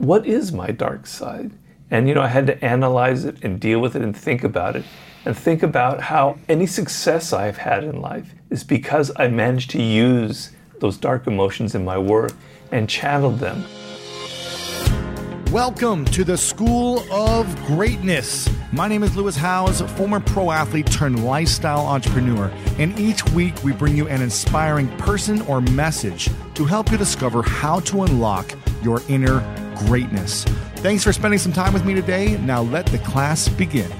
[0.00, 1.50] what is my dark side?
[1.90, 4.74] And, you know, I had to analyze it and deal with it and think about
[4.74, 4.84] it
[5.26, 9.82] and think about how any success I've had in life is because I managed to
[9.82, 12.32] use those dark emotions in my work
[12.72, 13.62] and channeled them.
[15.52, 18.48] Welcome to the School of Greatness.
[18.72, 23.72] My name is Lewis Howes, former pro athlete turned lifestyle entrepreneur, and each week we
[23.72, 29.02] bring you an inspiring person or message to help you discover how to unlock your
[29.08, 29.40] inner
[29.86, 30.44] greatness.
[30.76, 32.36] Thanks for spending some time with me today.
[32.38, 33.90] Now let the class begin.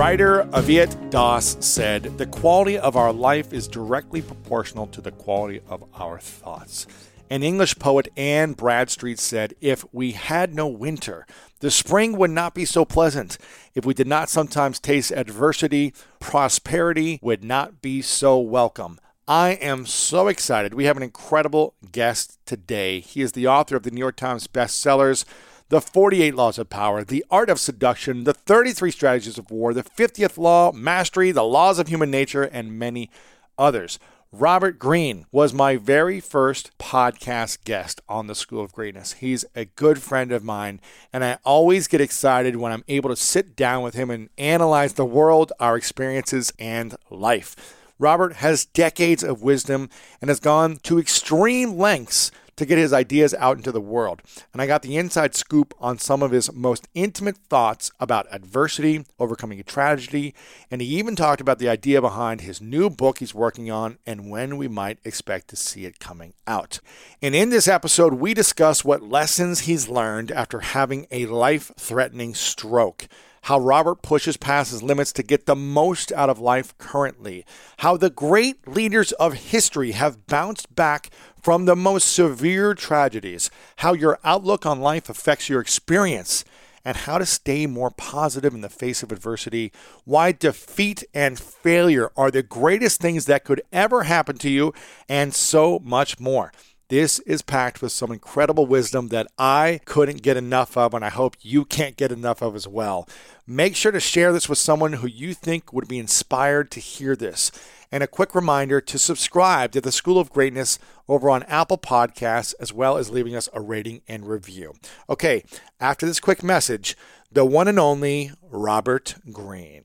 [0.00, 5.60] Writer Aviet Das said, The quality of our life is directly proportional to the quality
[5.68, 6.86] of our thoughts.
[7.28, 11.26] And English poet Anne Bradstreet said, If we had no winter,
[11.60, 13.36] the spring would not be so pleasant.
[13.74, 18.98] If we did not sometimes taste adversity, prosperity would not be so welcome.
[19.30, 20.74] I am so excited.
[20.74, 22.98] We have an incredible guest today.
[22.98, 25.24] He is the author of the New York Times bestsellers,
[25.68, 29.84] the 48 Laws of Power, The Art of Seduction, The 33 Strategies of War, The
[29.84, 33.08] 50th Law, Mastery, The Laws of Human Nature, and many
[33.56, 34.00] others.
[34.32, 39.12] Robert Greene was my very first podcast guest on the School of Greatness.
[39.12, 40.80] He's a good friend of mine,
[41.12, 44.94] and I always get excited when I'm able to sit down with him and analyze
[44.94, 47.54] the world, our experiences, and life.
[48.00, 53.34] Robert has decades of wisdom and has gone to extreme lengths to get his ideas
[53.34, 54.20] out into the world.
[54.52, 59.06] And I got the inside scoop on some of his most intimate thoughts about adversity,
[59.18, 60.34] overcoming a tragedy,
[60.70, 64.30] and he even talked about the idea behind his new book he's working on and
[64.30, 66.80] when we might expect to see it coming out.
[67.22, 72.34] And in this episode, we discuss what lessons he's learned after having a life threatening
[72.34, 73.08] stroke
[73.42, 77.44] how Robert pushes past his limits to get the most out of life currently,
[77.78, 81.10] how the great leaders of history have bounced back
[81.42, 86.44] from the most severe tragedies, how your outlook on life affects your experience,
[86.84, 89.72] and how to stay more positive in the face of adversity,
[90.04, 94.72] why defeat and failure are the greatest things that could ever happen to you,
[95.08, 96.52] and so much more.
[96.90, 101.08] This is packed with some incredible wisdom that I couldn't get enough of, and I
[101.08, 103.08] hope you can't get enough of as well.
[103.46, 107.14] Make sure to share this with someone who you think would be inspired to hear
[107.14, 107.52] this.
[107.92, 112.54] And a quick reminder to subscribe to the School of Greatness over on Apple Podcasts,
[112.58, 114.74] as well as leaving us a rating and review.
[115.08, 115.44] Okay,
[115.78, 116.96] after this quick message,
[117.30, 119.84] the one and only Robert Greene.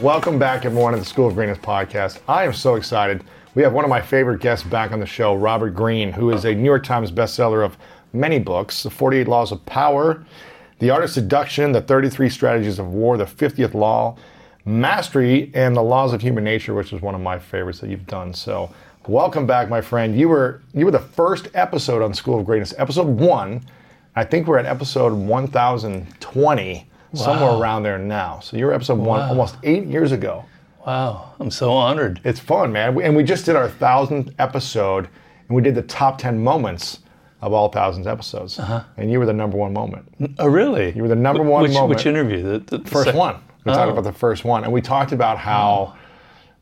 [0.00, 2.20] Welcome back, everyone, to the School of Greatness podcast.
[2.28, 3.24] I am so excited.
[3.56, 6.44] We have one of my favorite guests back on the show, Robert Greene, who is
[6.44, 7.76] a New York Times bestseller of
[8.12, 10.24] many books The 48 Laws of Power,
[10.78, 14.16] The Art of Seduction, The 33 Strategies of War, The 50th Law,
[14.64, 18.06] Mastery, and The Laws of Human Nature, which is one of my favorites that you've
[18.06, 18.32] done.
[18.32, 18.72] So,
[19.08, 20.16] welcome back, my friend.
[20.16, 23.62] You were you were the first episode on School of Greatness, episode one.
[24.14, 27.22] I think we're at episode 1020 wow.
[27.22, 28.40] somewhere around there now.
[28.40, 29.06] So you're episode wow.
[29.06, 30.44] one almost eight years ago.
[30.86, 32.20] Wow, I'm so honored.
[32.24, 33.00] It's fun, man.
[33.02, 35.08] And we just did our thousandth episode,
[35.48, 37.00] and we did the top ten moments
[37.40, 38.58] of all thousands episodes.
[38.58, 38.82] Uh-huh.
[38.96, 40.34] And you were the number one moment.
[40.38, 40.92] Oh, really?
[40.94, 41.98] You were the number one which, moment.
[41.98, 42.42] Which interview?
[42.42, 43.36] The, the, the first one.
[43.64, 43.74] We oh.
[43.74, 45.96] talked about the first one, and we talked about how,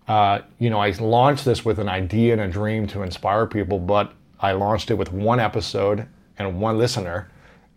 [0.08, 0.12] oh.
[0.12, 3.78] uh, you know, I launched this with an idea and a dream to inspire people,
[3.78, 6.06] but I launched it with one episode
[6.38, 7.30] and one listener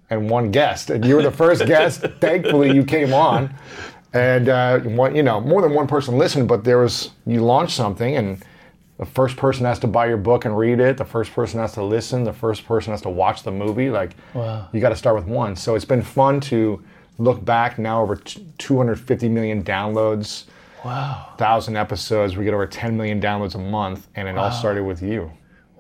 [0.09, 2.02] and one guest, and you were the first guest.
[2.20, 3.53] Thankfully, you came on,
[4.14, 6.47] and uh, one, you know more than one person listened.
[6.47, 8.44] But there was you launched something, and
[8.97, 10.97] the first person has to buy your book and read it.
[10.97, 12.25] The first person has to listen.
[12.25, 13.90] The first person has to watch the movie.
[13.90, 14.68] Like, wow.
[14.74, 15.56] you got to start with one.
[15.56, 16.84] So it's been fun to
[17.18, 20.46] look back now over 250 million downloads.
[20.84, 21.34] Wow.
[21.38, 22.36] Thousand episodes.
[22.36, 24.46] We get over 10 million downloads a month, and it wow.
[24.46, 25.31] all started with you.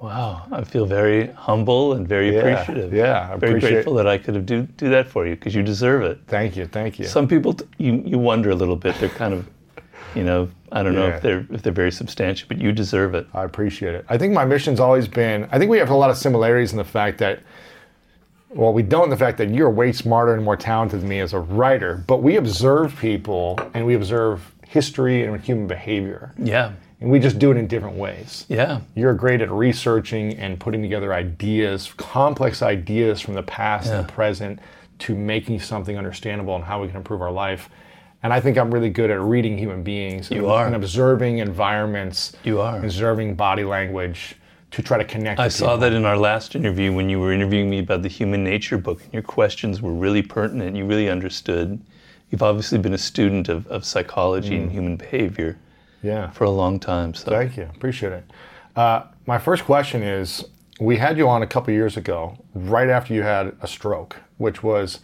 [0.01, 2.93] Wow, I feel very humble and very yeah, appreciative.
[2.93, 5.61] Yeah, I very grateful that I could have do do that for you because you
[5.61, 6.19] deserve it.
[6.27, 7.05] Thank you, thank you.
[7.05, 8.95] Some people, you you wonder a little bit.
[8.95, 9.49] They're kind of,
[10.15, 13.27] you know, I don't know if they're if they're very substantial, but you deserve it.
[13.33, 14.05] I appreciate it.
[14.07, 15.49] I think my mission's always been.
[15.51, 17.41] I think we have a lot of similarities in the fact that.
[18.51, 21.19] Well, we don't in the fact that you're way smarter and more talented than me
[21.19, 26.33] as a writer, but we observe people and we observe history and human behavior.
[26.35, 28.45] Yeah and we just do it in different ways.
[28.49, 28.81] Yeah.
[28.95, 33.99] You're great at researching and putting together ideas, complex ideas from the past yeah.
[33.99, 34.59] and the present
[34.99, 37.69] to making something understandable and how we can improve our life.
[38.21, 40.65] And I think I'm really good at reading human beings you and, are.
[40.65, 42.33] and observing environments.
[42.43, 42.77] You are.
[42.79, 44.35] Observing body language
[44.71, 45.39] to try to connect.
[45.39, 48.43] I saw that in our last interview when you were interviewing me about the human
[48.43, 50.75] nature book, and your questions were really pertinent.
[50.75, 51.79] You really understood.
[52.29, 54.63] You've obviously been a student of, of psychology mm.
[54.63, 55.57] and human behavior
[56.01, 56.29] Yeah.
[56.31, 57.13] for a long time.
[57.13, 57.63] So Thank you.
[57.75, 58.23] Appreciate it.
[58.75, 60.45] Uh, my first question is
[60.79, 64.63] we had you on a couple years ago, right after you had a stroke, which
[64.63, 64.99] was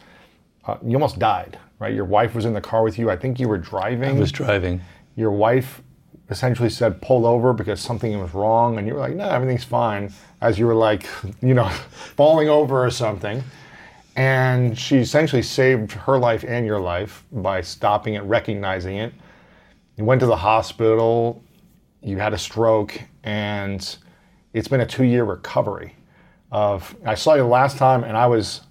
[0.66, 1.94] uh, you almost died, right?
[1.94, 3.10] Your wife was in the car with you.
[3.10, 4.18] I think you were driving.
[4.18, 4.82] I was driving.
[5.16, 5.82] Your wife
[6.30, 8.78] essentially said, pull over because something was wrong.
[8.78, 10.12] And you were like, no, everything's fine.
[10.42, 11.06] As you were like,
[11.42, 11.70] you know,
[12.16, 13.44] falling over or something.
[14.16, 19.14] And she essentially saved her life and your life by stopping it, recognizing it.
[19.98, 21.42] You went to the hospital,
[22.02, 23.98] you had a stroke, and
[24.54, 25.96] it's been a two year recovery.
[26.52, 28.62] Of I saw you last time, and I was,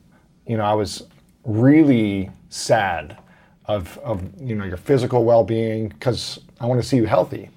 [0.46, 1.04] you know, I was
[1.44, 3.18] really sad
[3.66, 7.50] of, of you know your physical well being because I want to see you healthy.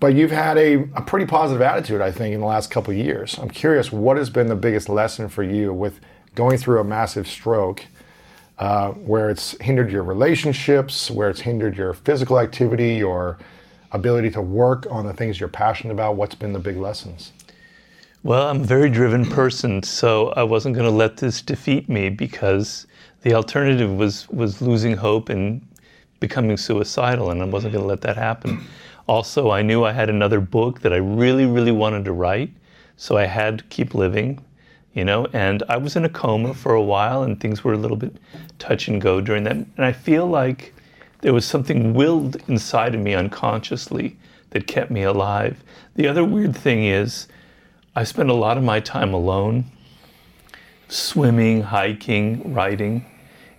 [0.00, 3.38] But you've had a, a pretty positive attitude, I think, in the last couple years.
[3.38, 6.00] I'm curious, what has been the biggest lesson for you with
[6.34, 7.86] going through a massive stroke?
[8.58, 13.38] Uh, where it's hindered your relationships, where it's hindered your physical activity, your
[13.92, 16.16] ability to work on the things you're passionate about?
[16.16, 17.32] What's been the big lessons?
[18.24, 22.08] Well, I'm a very driven person, so I wasn't going to let this defeat me
[22.08, 22.86] because
[23.22, 25.60] the alternative was was losing hope and
[26.20, 28.64] becoming suicidal, and I wasn't going to let that happen.
[29.08, 32.52] Also, I knew I had another book that I really, really wanted to write,
[32.96, 34.38] so I had to keep living,
[34.94, 35.26] you know.
[35.32, 38.16] And I was in a coma for a while, and things were a little bit
[38.58, 39.56] touch and go during that.
[39.56, 40.74] And I feel like
[41.20, 44.16] there was something willed inside of me unconsciously
[44.50, 45.62] that kept me alive.
[45.94, 47.28] The other weird thing is,
[47.94, 49.64] I spend a lot of my time alone,
[50.88, 53.04] swimming, hiking, writing.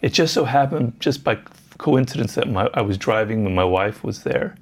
[0.02, 1.38] It just so happened, just by
[1.78, 4.56] coincidence, that my, I was driving when my wife was there.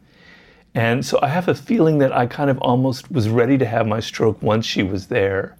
[0.73, 3.88] And so I have a feeling that I kind of almost was ready to have
[3.88, 5.57] my stroke once she was there.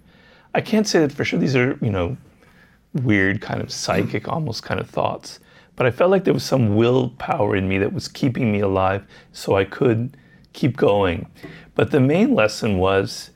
[0.54, 1.38] I can't say that for sure.
[1.38, 2.16] These are, you know,
[2.92, 5.40] weird kind of psychic almost kind of thoughts.
[5.76, 9.06] But I felt like there was some willpower in me that was keeping me alive
[9.32, 10.16] so I could
[10.52, 11.26] keep going.
[11.74, 13.30] But the main lesson was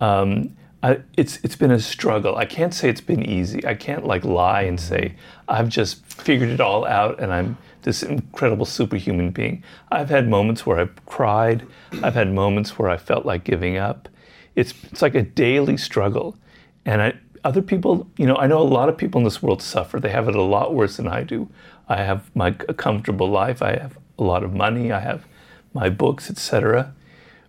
[0.00, 2.36] um, I, it's it's been a struggle.
[2.36, 3.66] I can't say it's been easy.
[3.66, 5.14] I can't like lie and say
[5.48, 9.62] I've just figured it all out and I'm this incredible superhuman being.
[9.90, 11.66] I've had moments where I've cried.
[12.02, 14.08] I've had moments where I felt like giving up.
[14.56, 16.36] It's it's like a daily struggle,
[16.84, 17.14] and I,
[17.44, 20.00] other people, you know, I know a lot of people in this world suffer.
[20.00, 21.48] They have it a lot worse than I do.
[21.88, 23.62] I have my a comfortable life.
[23.62, 24.92] I have a lot of money.
[24.92, 25.26] I have
[25.74, 26.94] my books, etc.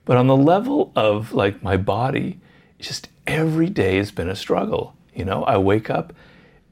[0.04, 2.40] But on the level of like my body,
[2.80, 4.96] just every day has been a struggle.
[5.14, 6.14] You know, I wake up,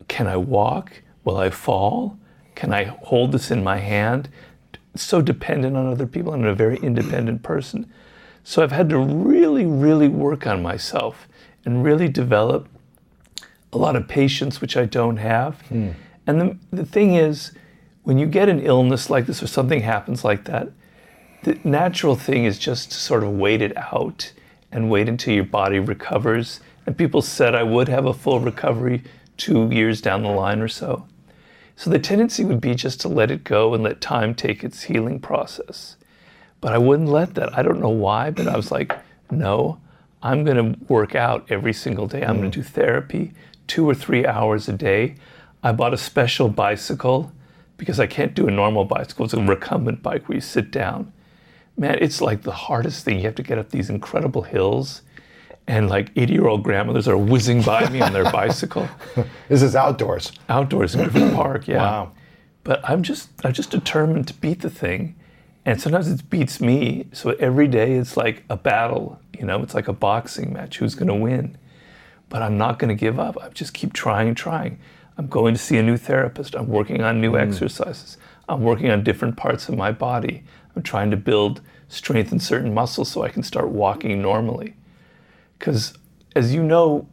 [0.08, 1.02] can I walk?
[1.24, 2.18] Will I fall?
[2.56, 4.30] Can I hold this in my hand?
[4.96, 6.34] So dependent on other people.
[6.34, 7.92] I'm a very independent person.
[8.44, 11.28] So I've had to really, really work on myself
[11.66, 12.68] and really develop
[13.72, 15.62] a lot of patience, which I don't have.
[15.62, 15.92] Hmm.
[16.28, 17.52] And the, the thing is,
[18.04, 20.70] when you get an illness like this or something happens like that,
[21.44, 24.32] the natural thing is just to sort of wait it out
[24.72, 26.60] and wait until your body recovers.
[26.86, 29.04] And people said I would have a full recovery
[29.38, 31.06] two years down the line or so.
[31.76, 34.84] So the tendency would be just to let it go and let time take its
[34.84, 35.96] healing process.
[36.62, 37.58] But I wouldn't let that.
[37.58, 38.98] I don't know why, but I was like,
[39.32, 39.80] no,
[40.24, 42.24] I'm going to work out every single day.
[42.24, 42.64] I'm going to mm.
[42.64, 43.34] do therapy
[43.68, 45.16] two or three hours a day.
[45.62, 47.32] I bought a special bicycle
[47.78, 49.26] because I can't do a normal bicycle.
[49.26, 51.12] It's a recumbent bike where you sit down.
[51.78, 53.18] Man, it's like the hardest thing.
[53.18, 55.02] You have to get up these incredible hills,
[55.68, 58.88] and like 80 year old grandmothers are whizzing by me on their bicycle
[59.50, 60.32] This is outdoors.
[60.50, 61.68] outdoors in Griffith Park.
[61.68, 61.78] Yeah.
[61.78, 62.12] Wow.
[62.64, 65.16] But I'm just I'm just determined to beat the thing,
[65.66, 67.08] and sometimes it beats me.
[67.12, 69.20] So every day it's like a battle.
[69.38, 70.78] You know, it's like a boxing match.
[70.78, 71.58] Who's going to win?
[72.30, 73.38] But I'm not going to give up.
[73.42, 74.80] I just keep trying and trying.
[75.18, 76.56] I'm going to see a new therapist.
[76.56, 77.38] I'm working on new hmm.
[77.38, 78.18] exercises.
[78.50, 80.44] I'm working on different parts of my body.
[80.76, 84.76] I'm trying to build strength in certain muscles so I can start walking normally.
[85.58, 85.94] Because,
[86.36, 87.08] as you know,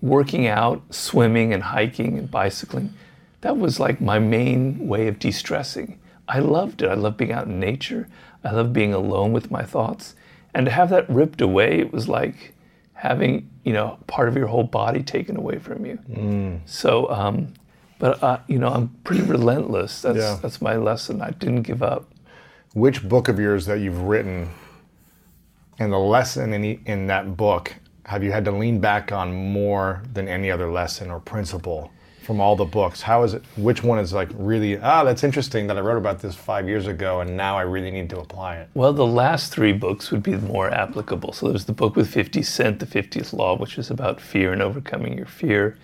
[0.00, 2.94] working out, swimming, and hiking and bicycling,
[3.42, 5.98] that was like my main way of de stressing.
[6.28, 6.88] I loved it.
[6.88, 8.08] I loved being out in nature.
[8.42, 10.15] I loved being alone with my thoughts.
[10.56, 12.54] And to have that ripped away, it was like
[12.94, 16.60] having, you know, part of your whole body taken away from you.
[16.64, 17.52] So, um,
[17.98, 20.00] but, uh, you know, I'm pretty relentless.
[20.00, 20.38] That's, Yeah.
[20.40, 21.20] that's my lesson.
[21.20, 22.06] I didn't give up.
[22.72, 24.48] Which book of yours that you've written
[25.78, 27.74] and the lesson in, e- in that book
[28.06, 31.90] have you had to lean back on more than any other lesson or principle
[32.26, 33.02] from all the books?
[33.02, 33.44] How is it?
[33.56, 36.88] Which one is like really, ah, that's interesting that I wrote about this five years
[36.88, 38.68] ago and now I really need to apply it?
[38.74, 41.32] Well, the last three books would be more applicable.
[41.32, 44.60] So there's the book with 50 Cent, The 50th Law, which is about fear and
[44.60, 45.78] overcoming your fear.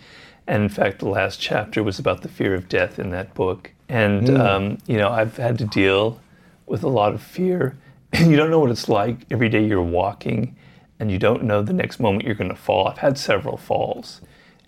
[0.48, 3.70] And in fact, the last chapter was about the fear of death in that book.
[3.88, 6.20] And, um, you know, I've had to deal
[6.66, 7.76] with a lot of fear.
[8.12, 10.56] And you don't know what it's like every day you're walking
[10.98, 12.86] and you don't know the next moment you're going to fall.
[12.86, 14.20] I've had several falls,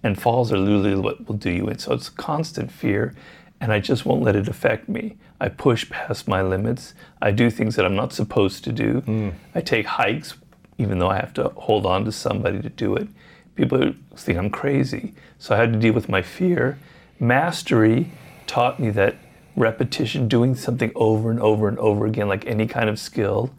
[0.04, 1.78] and falls are literally what will do you in.
[1.78, 3.14] So it's constant fear,
[3.60, 5.16] and I just won't let it affect me.
[5.40, 6.94] I push past my limits.
[7.22, 9.00] I do things that I'm not supposed to do.
[9.00, 9.30] Hmm.
[9.54, 10.34] I take hikes,
[10.76, 13.08] even though I have to hold on to somebody to do it.
[13.56, 15.14] People think I'm crazy.
[15.38, 16.78] So I had to deal with my fear.
[17.18, 18.12] Mastery
[18.46, 19.16] taught me that
[19.56, 23.54] repetition, doing something over and over and over again, like any kind of skill,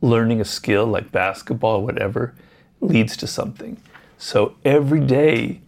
[0.00, 2.34] learning a skill like basketball or whatever,
[2.80, 3.76] leads to something.
[4.16, 5.60] So every day,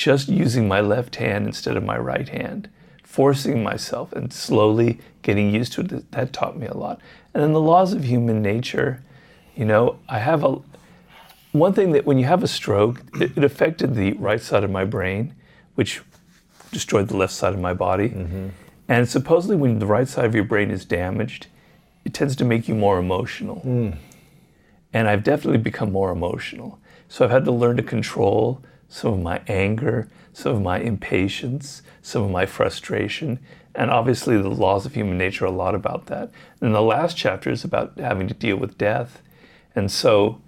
[0.00, 2.70] just using my left hand instead of my right hand,
[3.04, 6.98] forcing myself and slowly getting used to it, that taught me a lot.
[7.34, 9.02] And then the laws of human nature,
[9.54, 10.58] you know, I have a
[11.52, 14.70] one thing that when you have a stroke, it, it affected the right side of
[14.70, 15.34] my brain,
[15.74, 16.00] which
[16.70, 18.08] destroyed the left side of my body.
[18.10, 18.48] Mm-hmm.
[18.88, 21.48] And supposedly, when the right side of your brain is damaged,
[22.04, 23.60] it tends to make you more emotional.
[23.66, 23.96] Mm.
[24.92, 26.78] And I've definitely become more emotional.
[27.08, 31.82] So I've had to learn to control some of my anger, some of my impatience,
[32.02, 33.38] some of my frustration.
[33.74, 36.30] And obviously, the laws of human nature are a lot about that.
[36.60, 39.22] And the last chapter is about having to deal with death.
[39.76, 40.40] And so,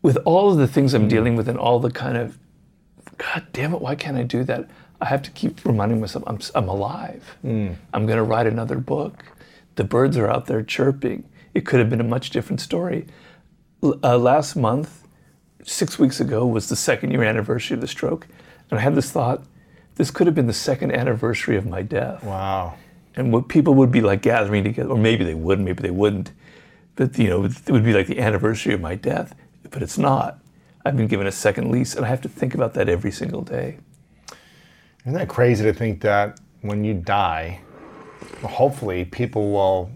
[0.00, 2.38] with all of the things I'm dealing with and all the kind of,
[3.18, 4.70] God damn it, why can't I do that?
[5.00, 7.36] I have to keep reminding myself I'm, I'm alive.
[7.92, 9.24] I'm going to write another book.
[9.74, 11.28] The birds are out there chirping.
[11.52, 13.06] It could have been a much different story.
[13.82, 15.03] Uh, last month,
[15.64, 18.26] six weeks ago, was the second year anniversary of the stroke.
[18.70, 19.42] And I had this thought
[19.96, 22.74] this could have been the second anniversary of my death Wow.
[23.14, 26.32] and what people would be like gathering together, or maybe they would, maybe they wouldn't.
[26.96, 29.34] But you know, it would be like the anniversary of my death.
[29.70, 30.38] But it's not.
[30.84, 33.40] I've been given a second lease, and I have to think about that every single
[33.42, 33.78] day.
[35.02, 37.60] Isn't that crazy to think that when you die,
[38.42, 39.90] hopefully people will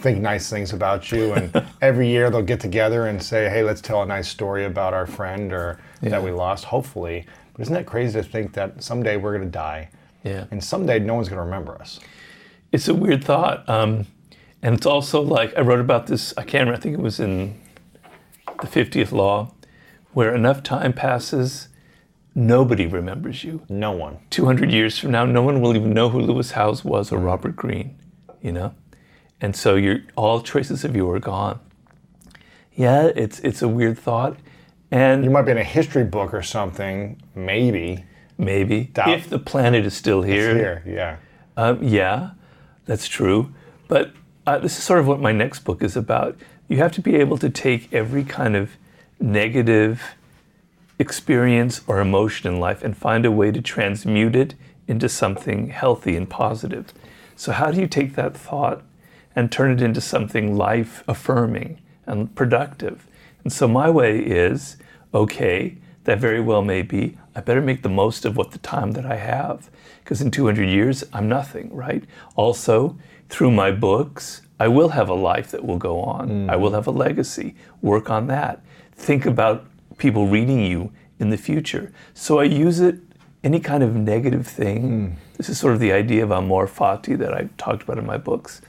[0.00, 3.80] think nice things about you, and every year they'll get together and say, "Hey, let's
[3.80, 6.10] tell a nice story about our friend or Yeah.
[6.10, 9.58] that we lost." Hopefully, but isn't that crazy to think that someday we're going to
[9.58, 9.90] die,
[10.24, 12.00] Yeah, and someday no one's going to remember us?
[12.72, 14.06] it's a weird thought, um,
[14.62, 16.32] and it's also like I wrote about this.
[16.36, 16.74] I can't remember.
[16.78, 17.60] I think it was in
[18.60, 19.54] the fiftieth law,
[20.12, 21.68] where enough time passes,
[22.34, 23.62] nobody remembers you.
[23.68, 24.18] No one.
[24.30, 27.56] 200 years from now, no one will even know who Lewis Howes was or Robert
[27.56, 27.96] Greene,
[28.40, 28.72] you know?
[29.40, 31.60] And so your all traces of you are gone.
[32.74, 34.36] Yeah, it's it's a weird thought.
[34.90, 38.04] And You might be in a history book or something, maybe.
[38.38, 39.10] maybe Doubt.
[39.10, 41.16] if the planet is still here, Here, yeah.
[41.56, 42.30] Um, yeah,
[42.86, 43.54] that's true.
[43.86, 44.12] But
[44.46, 46.36] uh, this is sort of what my next book is about.
[46.68, 48.70] You have to be able to take every kind of
[49.20, 50.02] negative
[50.98, 54.54] experience or emotion in life and find a way to transmute it
[54.88, 56.92] into something healthy and positive.
[57.36, 58.82] So, how do you take that thought
[59.34, 63.06] and turn it into something life affirming and productive?
[63.44, 64.76] And so, my way is
[65.12, 68.92] okay, that very well may be, I better make the most of what the time
[68.92, 69.70] that I have.
[70.02, 72.04] Because in 200 years, I'm nothing, right?
[72.36, 76.50] Also, through my books, I will have a life that will go on.
[76.50, 77.54] I will have a legacy.
[77.80, 78.62] Work on that.
[78.94, 79.66] Think about
[79.98, 81.92] people reading you in the future.
[82.12, 82.96] So I use it,
[83.42, 84.82] any kind of negative thing.
[84.82, 85.14] Hmm.
[85.36, 88.18] This is sort of the idea of amor fati that I've talked about in my
[88.18, 88.60] books.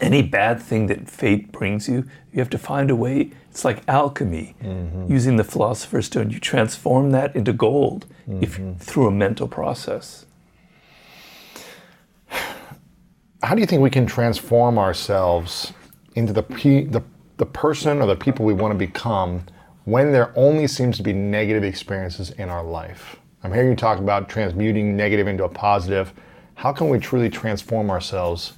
[0.00, 3.32] Any bad thing that fate brings you, you have to find a way.
[3.50, 5.10] It's like alchemy, mm-hmm.
[5.10, 6.30] using the philosopher's stone.
[6.30, 8.06] You transform that into gold
[8.40, 8.78] if, mm-hmm.
[8.78, 10.26] through a mental process.
[13.42, 15.72] How do you think we can transform ourselves
[16.14, 17.02] into the, pe- the,
[17.36, 19.44] the person or the people we want to become
[19.84, 23.16] when there only seems to be negative experiences in our life?
[23.42, 26.12] I'm hearing you talk about transmuting negative into a positive.
[26.54, 28.52] How can we truly transform ourselves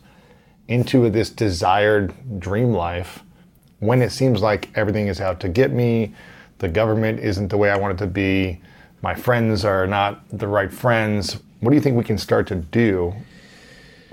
[0.68, 3.22] into this desired dream life
[3.80, 6.14] when it seems like everything is out to get me?
[6.58, 8.60] The government isn't the way I want it to be.
[9.02, 11.38] My friends are not the right friends.
[11.60, 13.14] What do you think we can start to do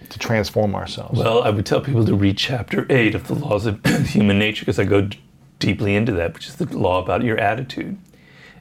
[0.10, 1.20] to transform ourselves?
[1.20, 4.62] Well, I would tell people to read chapter eight of the laws of human nature
[4.62, 5.20] because I go d-
[5.60, 7.98] deeply into that, which is the law about your attitude.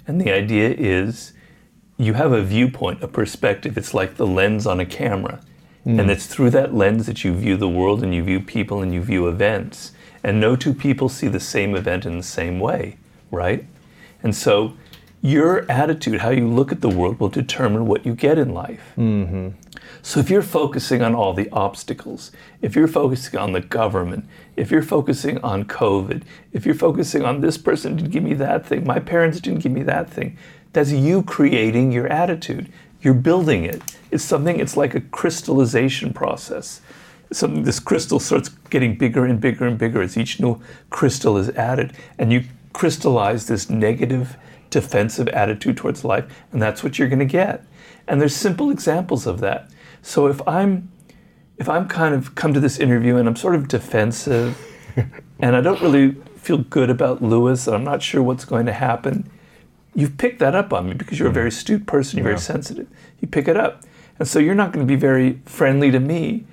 [0.07, 1.33] And the idea is
[1.97, 3.77] you have a viewpoint, a perspective.
[3.77, 5.41] It's like the lens on a camera.
[5.89, 6.11] And mm.
[6.11, 9.01] it's through that lens that you view the world and you view people and you
[9.01, 9.93] view events.
[10.23, 12.99] And no two people see the same event in the same way,
[13.31, 13.65] right?
[14.23, 14.75] And so
[15.23, 18.93] your attitude, how you look at the world, will determine what you get in life.
[18.99, 19.49] Mm-hmm.
[20.03, 24.27] So if you're focusing on all the obstacles, if you're focusing on the government,
[24.57, 28.67] if you're focusing on COVID, if you're focusing on this person didn't give me that
[28.67, 30.37] thing, my parents didn't give me that thing,
[30.75, 32.71] that's you creating your attitude.
[33.01, 33.83] You're building it.
[34.11, 36.81] It's something, it's like a crystallization process.
[37.31, 41.51] some this crystal starts getting bigger and bigger and bigger as each new crystal is
[41.51, 44.37] added, and you crystallize this negative
[44.71, 47.65] defensive attitude towards life, and that's what you're going to get.
[48.07, 49.71] And there's simple examples of that.
[50.03, 50.91] So if I'm
[51.59, 54.57] if I'm kind of come to this interview and I'm sort of defensive
[55.41, 58.73] and I don't really feel good about Lewis and I'm not sure what's going to
[58.73, 59.29] happen,
[59.99, 61.35] you've picked that up on me because you're a mm-hmm.
[61.35, 62.37] very astute person, you're Yeah.
[62.37, 62.87] very sensitive.
[63.21, 63.83] You pick it up.
[64.21, 66.45] And so you're not going to be very friendly to me.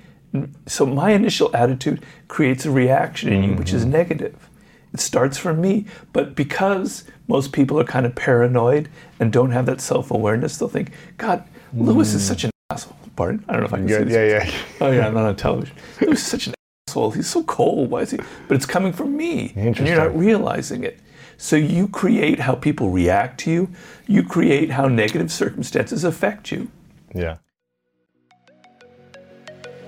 [0.66, 3.92] So my initial attitude creates a reaction in you which is mm-hmm.
[3.92, 4.50] negative.
[4.92, 5.86] It starts from me.
[6.12, 8.88] But because most people are kind of paranoid
[9.20, 12.74] and don't have that self awareness, they'll think, God, Lewis is such an mm.
[12.74, 12.96] asshole.
[13.14, 13.44] Pardon?
[13.48, 14.08] I don't know if I can say Good.
[14.08, 14.14] this.
[14.14, 14.60] Yeah, yeah.
[14.80, 15.76] Oh yeah, I'm not on television.
[16.00, 16.54] He was such an
[16.88, 17.12] asshole.
[17.12, 17.90] He's so cold.
[17.90, 18.18] Why is he?
[18.48, 20.98] But it's coming from me, and you're not realizing it.
[21.36, 23.68] So you create how people react to you.
[24.06, 26.70] You create how negative circumstances affect you.
[27.14, 27.38] Yeah.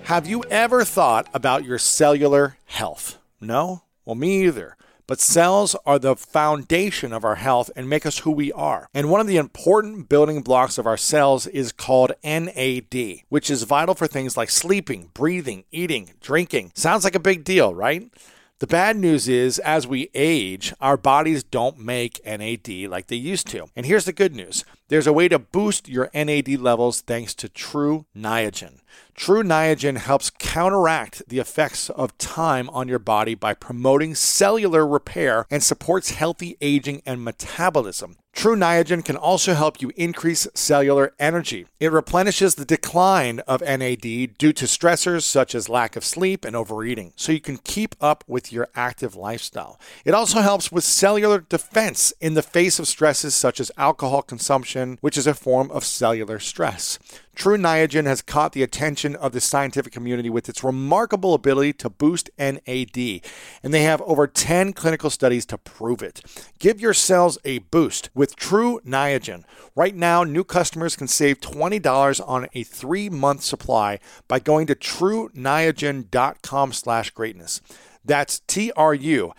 [0.05, 3.19] Have you ever thought about your cellular health?
[3.41, 3.83] No?
[4.05, 4.75] Well, me either.
[5.07, 8.91] But cells are the foundation of our health and make us who we are.
[8.93, 13.63] And one of the important building blocks of our cells is called NAD, which is
[13.63, 16.73] vital for things like sleeping, breathing, eating, drinking.
[16.75, 18.11] Sounds like a big deal, right?
[18.61, 23.47] The bad news is, as we age, our bodies don't make NAD like they used
[23.49, 23.69] to.
[23.77, 27.49] And here's the good news there's a way to boost your NAD levels thanks to
[27.49, 28.81] Tru Niagen.
[29.15, 35.47] Tru Niagen helps counteract the effects of time on your body by promoting cellular repair
[35.53, 38.17] and supports healthy aging and metabolism.
[38.33, 41.67] Tru Niagen can also help you increase cellular energy.
[41.81, 44.01] It replenishes the decline of NAD
[44.39, 48.23] due to stressors such as lack of sleep and overeating, so you can keep up
[48.29, 49.81] with your active lifestyle.
[50.05, 54.99] It also helps with cellular defense in the face of stresses such as alcohol consumption,
[55.01, 57.01] which is a form of cellular stress.
[57.39, 61.89] Tru Niagen has caught the attention of the scientific community with its remarkable ability to
[61.89, 63.21] boost NAD,
[63.63, 66.21] and they have over 10 clinical studies to prove it.
[66.59, 69.45] Give your cells a boost with Tru Niagen.
[69.75, 76.73] Right now, new customers can save $20 on a three-month supply by going to truniagen.com
[76.73, 77.61] slash greatness.
[78.09, 79.33] That's T-R-U-N-I-A-G-E-N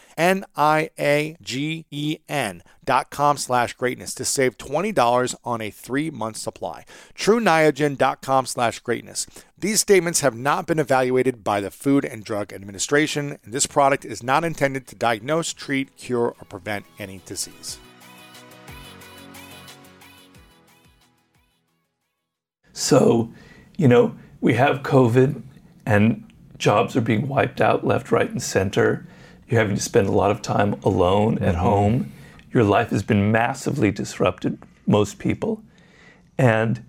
[2.86, 6.86] dot com slash greatness to save $20 on a three-month supply.
[7.16, 9.26] TruNiagen.com slash greatness.
[9.58, 14.06] These statements have not been evaluated by the Food and Drug Administration, and this product
[14.06, 17.80] is not intended to diagnose, treat, cure, or prevent any disease.
[22.80, 23.30] So,
[23.78, 25.42] you know, we have COVID
[25.86, 26.24] and
[26.58, 29.06] jobs are being wiped out left, right, and center.
[29.48, 31.64] You're having to spend a lot of time alone at mm-hmm.
[31.64, 32.12] home.
[32.54, 35.62] Your life has been massively disrupted, most people.
[36.38, 36.86] And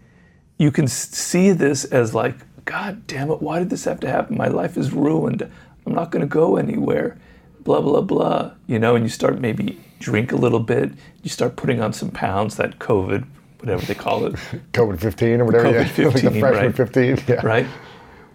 [0.59, 4.38] you can see this as like, God damn it, why did this have to happen?
[4.38, 5.42] My life is ruined.
[5.85, 7.18] I'm not going to go anywhere.
[7.61, 8.53] Blah, blah, blah.
[8.68, 10.92] You know, and you start maybe drink a little bit.
[11.24, 13.26] You start putting on some pounds, that COVID,
[13.60, 14.32] whatever they call it.
[14.72, 15.68] COVID 15 or whatever.
[15.68, 16.04] COVID yeah.
[16.06, 16.74] like the 15, freshman right.
[16.74, 17.18] 15.
[17.28, 17.46] Yeah.
[17.46, 17.66] right?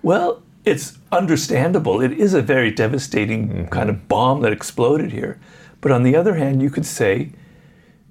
[0.01, 2.01] Well, it's understandable.
[2.01, 3.65] It is a very devastating mm-hmm.
[3.65, 5.39] kind of bomb that exploded here.
[5.81, 7.31] But on the other hand, you could say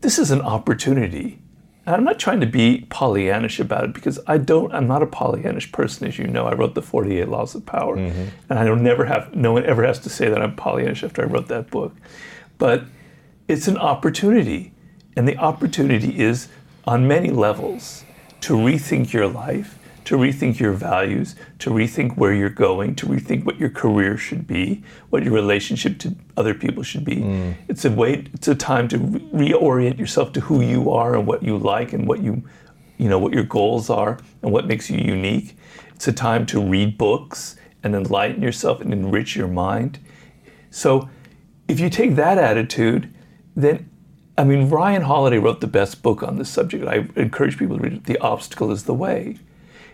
[0.00, 1.40] this is an opportunity.
[1.86, 4.72] And I'm not trying to be Pollyannish about it because I don't.
[4.72, 6.46] I'm not a Pollyannish person, as you know.
[6.46, 8.24] I wrote the 48 Laws of Power, mm-hmm.
[8.48, 9.34] and I don't never have.
[9.34, 11.94] No one ever has to say that I'm Pollyannish after I wrote that book.
[12.56, 12.84] But
[13.48, 14.72] it's an opportunity,
[15.16, 16.48] and the opportunity is
[16.86, 18.04] on many levels
[18.42, 23.44] to rethink your life, to rethink your values, to rethink where you're going, to rethink
[23.44, 27.16] what your career should be, what your relationship to other people should be.
[27.16, 27.54] Mm.
[27.68, 28.26] It's a way.
[28.34, 31.94] It's a time to re- reorient yourself to who you are and what you like
[31.94, 32.42] and what you,
[32.98, 35.56] you know, what your goals are and what makes you unique.
[35.94, 39.98] It's a time to read books and enlighten yourself and enrich your mind.
[40.70, 41.08] So,
[41.66, 43.14] if you take that attitude,
[43.56, 43.88] then
[44.36, 46.86] I mean, Ryan Holiday wrote the best book on this subject.
[46.86, 48.04] I encourage people to read it.
[48.04, 49.36] The Obstacle is the Way.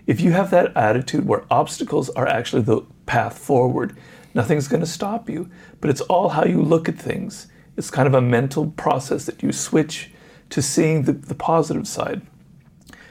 [0.07, 3.97] If you have that attitude where obstacles are actually the path forward,
[4.33, 5.51] nothing's going to stop you.
[5.81, 7.49] But it's all how you look at things.
[7.77, 10.11] It's kind of a mental process that you switch
[10.51, 12.23] to seeing the, the positive side.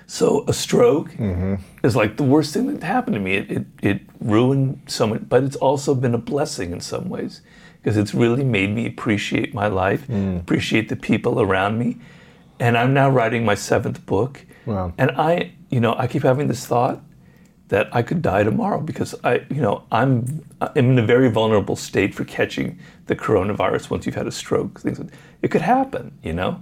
[0.07, 1.55] So a stroke mm-hmm.
[1.83, 3.35] is like the worst thing that happened to me.
[3.35, 7.41] It, it, it ruined so much, but it's also been a blessing in some ways
[7.81, 10.37] because it's really made me appreciate my life, hmm.
[10.37, 11.97] appreciate the people around me.
[12.59, 14.45] And I'm now writing my seventh book.
[14.65, 14.93] Wow.
[14.97, 17.01] And I, you know, I keep having this thought
[17.69, 21.75] that I could die tomorrow because I, you know, I'm, I'm in a very vulnerable
[21.75, 24.81] state for catching the coronavirus once you've had a stroke.
[24.81, 26.61] Things like, it could happen, you know.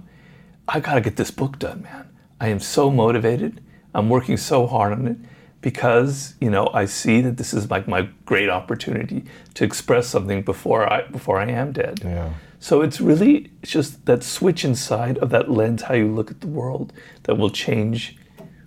[0.68, 2.08] I got to get this book done, man.
[2.40, 3.60] I am so motivated.
[3.94, 5.16] I'm working so hard on it.
[5.60, 10.42] Because you know I see that this is like my great opportunity to express something
[10.42, 12.00] before I before I am dead.
[12.04, 12.32] Yeah.
[12.60, 16.40] So it's really it's just that switch inside of that lens, how you look at
[16.40, 16.92] the world,
[17.24, 18.16] that will change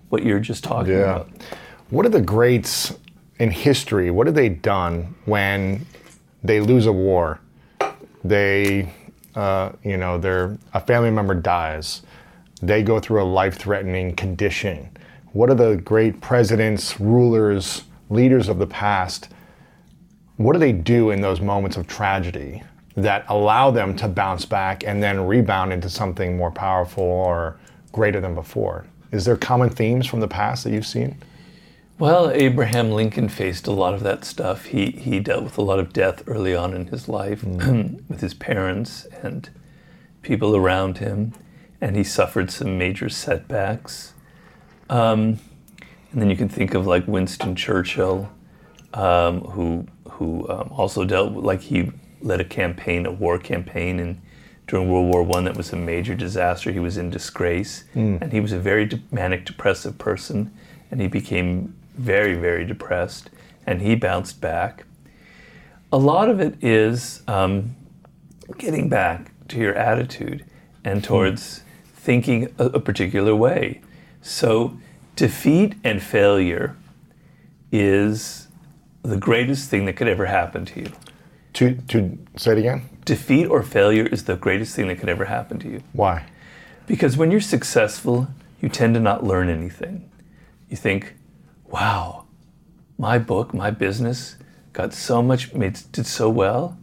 [0.09, 0.99] what you're just talking Yeah.
[1.15, 1.29] about.
[1.89, 2.93] What are the greats
[3.39, 4.11] in history?
[4.11, 5.85] What have they done when
[6.43, 7.39] they lose a war?
[8.23, 8.93] They,
[9.35, 12.01] uh, you know, their a family member dies.
[12.61, 14.89] They go through a life-threatening condition.
[15.33, 19.29] What are the great presidents, rulers, leaders of the past?
[20.35, 22.63] What do they do in those moments of tragedy
[22.95, 27.57] that allow them to bounce back and then rebound into something more powerful or
[27.93, 28.85] greater than before?
[29.11, 31.17] Is there common themes from the past that you've seen?
[31.97, 34.65] Well, Abraham Lincoln faced a lot of that stuff.
[34.65, 38.01] He he dealt with a lot of death early on in his life mm.
[38.09, 39.49] with his parents and
[40.23, 41.33] people around him,
[41.79, 44.13] and he suffered some major setbacks.
[44.91, 45.39] Um,
[46.11, 48.29] and then you can think of like Winston Churchill,
[48.93, 51.89] um, who who um, also dealt with, like he
[52.21, 54.21] led a campaign, a war campaign, and
[54.67, 56.71] during World War One that was a major disaster.
[56.71, 57.85] He was in disgrace,
[58.21, 60.53] and he was a very de- manic depressive person,
[60.91, 63.29] and he became very very depressed,
[63.65, 64.83] and he bounced back.
[65.93, 67.75] A lot of it is um,
[68.57, 70.45] getting back to your attitude
[70.83, 71.63] and towards
[71.95, 73.81] thinking a, a particular way.
[74.21, 74.77] So,
[75.15, 76.75] defeat and failure
[77.71, 78.47] is
[79.03, 80.91] the greatest thing that could ever happen to you.
[81.53, 82.89] To to say it again.
[83.03, 85.83] Defeat or failure is the greatest thing that could ever happen to you.
[85.93, 86.25] Why?
[86.87, 88.27] Because when you're successful,
[88.61, 90.09] you tend to not learn anything.
[90.69, 91.15] You think,
[91.65, 92.25] wow,
[92.97, 94.35] my book, my business
[94.73, 96.77] got so much, made, did so well.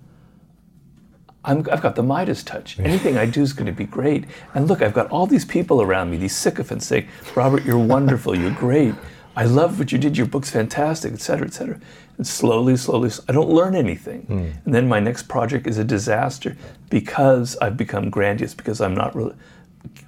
[1.48, 2.78] I'm, I've got the Midas touch.
[2.78, 4.26] Anything I do is going to be great.
[4.54, 8.38] And look, I've got all these people around me, these sycophants saying, Robert, you're wonderful,
[8.38, 8.94] you're great.
[9.34, 11.80] I love what you did, your book's fantastic, et cetera, et cetera.
[12.18, 14.22] And slowly, slowly, I don't learn anything.
[14.22, 14.50] Hmm.
[14.66, 16.56] And then my next project is a disaster
[16.90, 19.34] because I've become grandiose, because I'm not really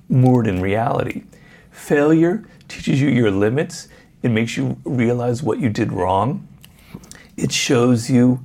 [0.09, 1.22] moored in reality.
[1.70, 3.88] Failure teaches you your limits.
[4.22, 6.46] It makes you realize what you did wrong.
[7.37, 8.44] It shows you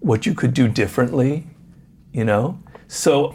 [0.00, 1.46] what you could do differently,
[2.14, 2.58] you know?
[2.88, 3.34] So,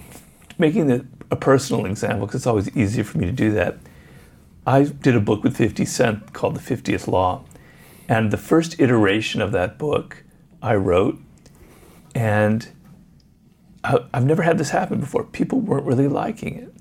[0.57, 3.77] making it a personal example, because it's always easier for me to do that,
[4.65, 7.43] I did a book with 50 Cent called The 50th Law.
[8.07, 10.23] And the first iteration of that book
[10.63, 11.19] I wrote,
[12.15, 12.67] and
[13.83, 15.23] I- I've never had this happen before.
[15.23, 16.73] People weren't really liking it.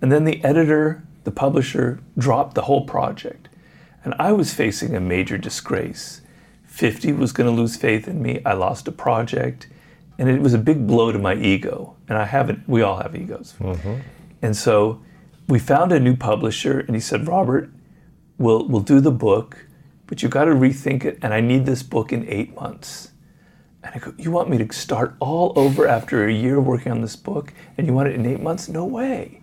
[0.00, 3.48] And then the editor, the publisher, dropped the whole project.
[4.04, 6.20] And I was facing a major disgrace.
[6.64, 8.40] 50 was going to lose faith in me.
[8.46, 9.66] I lost a project.
[10.18, 11.96] And it was a big blow to my ego.
[12.08, 13.54] And I haven't, we all have egos.
[13.60, 13.94] Mm-hmm.
[14.42, 15.00] And so
[15.48, 17.70] we found a new publisher, and he said, Robert,
[18.36, 19.66] we'll, we'll do the book,
[20.06, 21.18] but you've got to rethink it.
[21.22, 23.12] And I need this book in eight months.
[23.82, 27.00] And I go, You want me to start all over after a year working on
[27.00, 28.68] this book and you want it in eight months?
[28.68, 29.40] No way.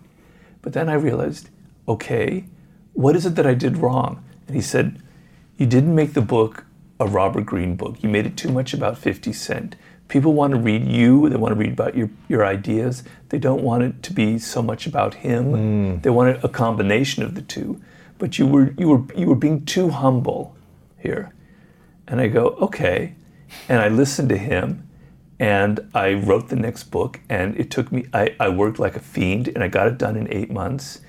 [0.62, 1.48] But then I realized,
[1.88, 2.44] okay,
[2.92, 4.24] what is it that I did wrong?
[4.46, 5.02] And he said,
[5.56, 6.64] You didn't make the book
[7.00, 8.02] a Robert Greene book.
[8.02, 9.76] You made it too much about 50 Cent.
[10.08, 13.02] People want to read you, they want to read about your, your ideas.
[13.30, 15.50] They don't want it to be so much about him.
[15.50, 16.00] Hmm.
[16.00, 17.80] They want a combination of the two.
[18.18, 20.56] But you were you were you were being too humble
[20.98, 21.32] here.
[22.06, 23.14] And I go, okay.
[23.68, 24.88] And I listened to him
[25.38, 29.00] and I wrote the next book and it took me I, I worked like a
[29.00, 31.00] fiend and I got it done in eight months.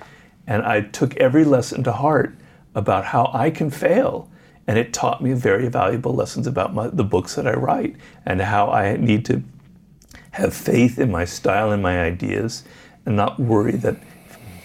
[0.45, 2.35] And I took every lesson to heart
[2.73, 4.29] about how I can fail.
[4.67, 8.41] And it taught me very valuable lessons about my, the books that I write and
[8.41, 9.41] how I need to
[10.31, 12.63] have faith in my style and my ideas
[13.05, 13.95] and not worry that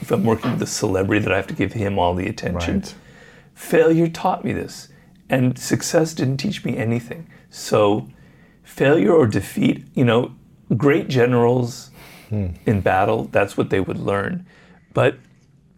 [0.00, 2.80] if I'm working with a celebrity that I have to give him all the attention.
[2.80, 2.94] Right.
[3.54, 4.88] Failure taught me this,
[5.30, 7.30] and success didn't teach me anything.
[7.50, 8.08] So,
[8.64, 10.34] failure or defeat, you know,
[10.76, 11.90] great generals
[12.28, 12.48] hmm.
[12.66, 14.44] in battle, that's what they would learn.
[14.92, 15.18] But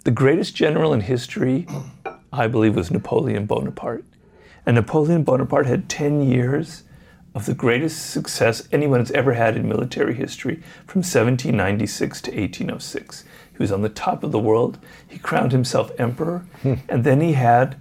[0.05, 1.67] the greatest general in history,
[2.33, 4.05] I believe, was Napoleon Bonaparte.
[4.67, 6.85] And Napoleon Bonaparte had 10 years
[7.35, 13.25] of the greatest success anyone has ever had in military history from 1796 to 1806.
[13.51, 14.79] He was on the top of the world.
[15.07, 16.47] He crowned himself emperor.
[16.63, 16.75] Hmm.
[16.89, 17.77] And then he had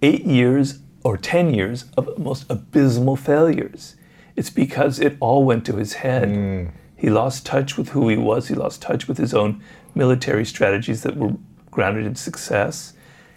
[0.00, 3.96] eight years or 10 years of most abysmal failures.
[4.36, 6.28] It's because it all went to his head.
[6.28, 6.66] Hmm.
[6.96, 9.62] He lost touch with who he was, he lost touch with his own
[9.94, 11.34] military strategies that were
[11.70, 12.94] grounded in success.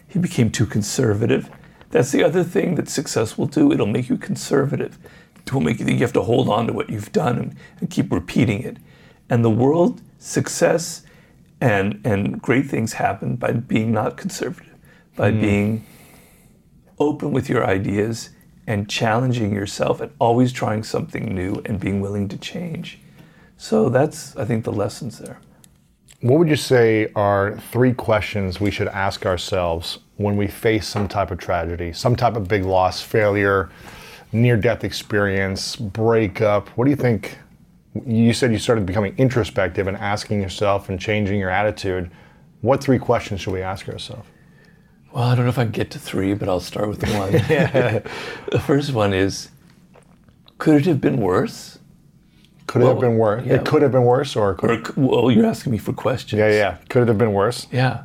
[0.07, 1.49] He became too conservative.
[1.91, 3.71] That's the other thing that success will do.
[3.71, 4.97] It'll make you conservative.
[5.45, 7.55] It will make you think you have to hold on to what you've done and,
[7.79, 8.77] and keep repeating it.
[9.29, 11.03] And the world, success
[11.61, 14.75] and, and great things happen by being not conservative,
[15.15, 15.41] by hmm.
[15.41, 15.85] being
[16.99, 18.31] open with your ideas
[18.67, 22.99] and challenging yourself and always trying something new and being willing to change.
[23.55, 25.39] So that's, I think, the lessons there.
[26.21, 31.07] What would you say are three questions we should ask ourselves when we face some
[31.07, 33.69] type of tragedy, some type of big loss, failure,
[34.31, 36.69] near death experience, breakup?
[36.69, 37.37] What do you think?
[38.05, 42.11] You said you started becoming introspective and asking yourself and changing your attitude.
[42.61, 44.27] What three questions should we ask ourselves?
[45.13, 47.31] Well, I don't know if I can get to three, but I'll start with one.
[48.51, 49.49] the first one is
[50.57, 51.79] could it have been worse?
[52.65, 53.45] Could it Well, have been worse?
[53.45, 53.55] yeah.
[53.55, 56.39] It could have been worse, or could Or, well, you're asking me for questions.
[56.39, 56.77] yeah, yeah.
[56.89, 57.67] Could it have been worse?
[57.71, 58.03] Yeah.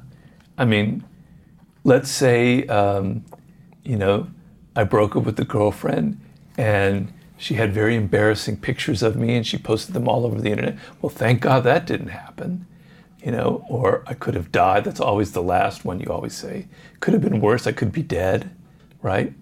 [0.56, 1.02] I mean,
[1.84, 3.24] let's say, um,
[3.84, 4.28] you know,
[4.74, 6.20] I broke up with the girlfriend
[6.56, 10.50] and she had very embarrassing pictures of me and she posted them all over the
[10.50, 10.78] internet.
[11.00, 12.66] Well, thank God that didn't happen.
[13.22, 14.82] You know, or I could have died.
[14.84, 16.66] That's always the last one you always say.
[16.98, 17.68] Could have been worse.
[17.68, 18.50] I could be dead,
[19.00, 19.32] right?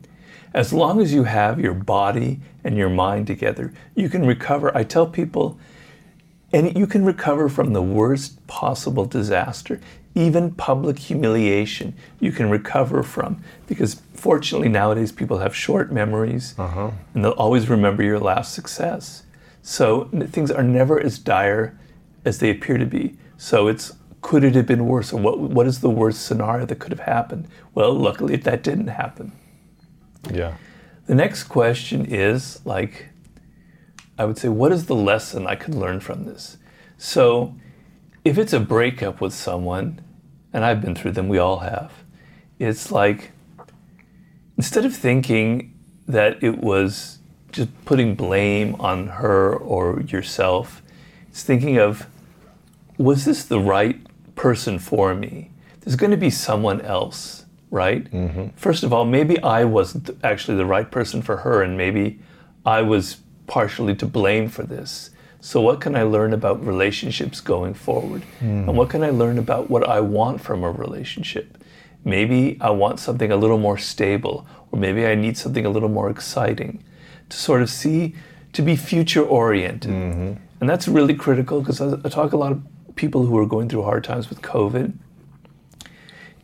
[0.53, 4.77] As long as you have your body and your mind together, you can recover.
[4.77, 5.59] I tell people,
[6.53, 9.81] and you can recover from the worst possible disaster,
[10.21, 13.43] even public humiliation, you can recover from.
[13.67, 16.91] Because fortunately, nowadays people have short memories uh-huh.
[17.15, 19.25] and they'll always remember your last success.
[19.63, 21.79] So things are never as dire
[22.25, 23.17] as they appear to be.
[23.37, 25.13] So it's could it have been worse?
[25.13, 27.49] Or what, what is the worst scenario that could have happened?
[27.75, 29.33] Well, luckily that didn't happen.
[30.31, 30.57] Yeah.
[31.07, 33.09] The next question is like,
[34.19, 36.59] I would say, what is the lesson I could learn from this?
[36.99, 37.57] So,
[38.23, 40.03] if it's a breakup with someone,
[40.53, 41.93] and I've been through them, we all have,
[42.59, 43.31] it's like,
[44.57, 45.75] instead of thinking
[46.07, 47.19] that it was
[47.53, 50.83] just putting blame on her or yourself,
[51.29, 52.07] it's thinking of,
[52.99, 53.99] was this the right
[54.35, 55.51] person for me?
[55.81, 58.11] There's going to be someone else, right?
[58.11, 58.49] Mm-hmm.
[58.57, 62.21] First of all, maybe I wasn't actually the right person for her, and maybe
[62.67, 65.11] I was partially to blame for this.
[65.41, 68.23] So, what can I learn about relationships going forward?
[68.41, 68.69] Hmm.
[68.69, 71.57] And what can I learn about what I want from a relationship?
[72.05, 75.89] Maybe I want something a little more stable, or maybe I need something a little
[75.89, 76.85] more exciting
[77.31, 78.15] to sort of see,
[78.53, 79.91] to be future oriented.
[79.91, 80.33] Mm-hmm.
[80.61, 82.63] And that's really critical because I, I talk a lot of
[82.97, 84.93] people who are going through hard times with COVID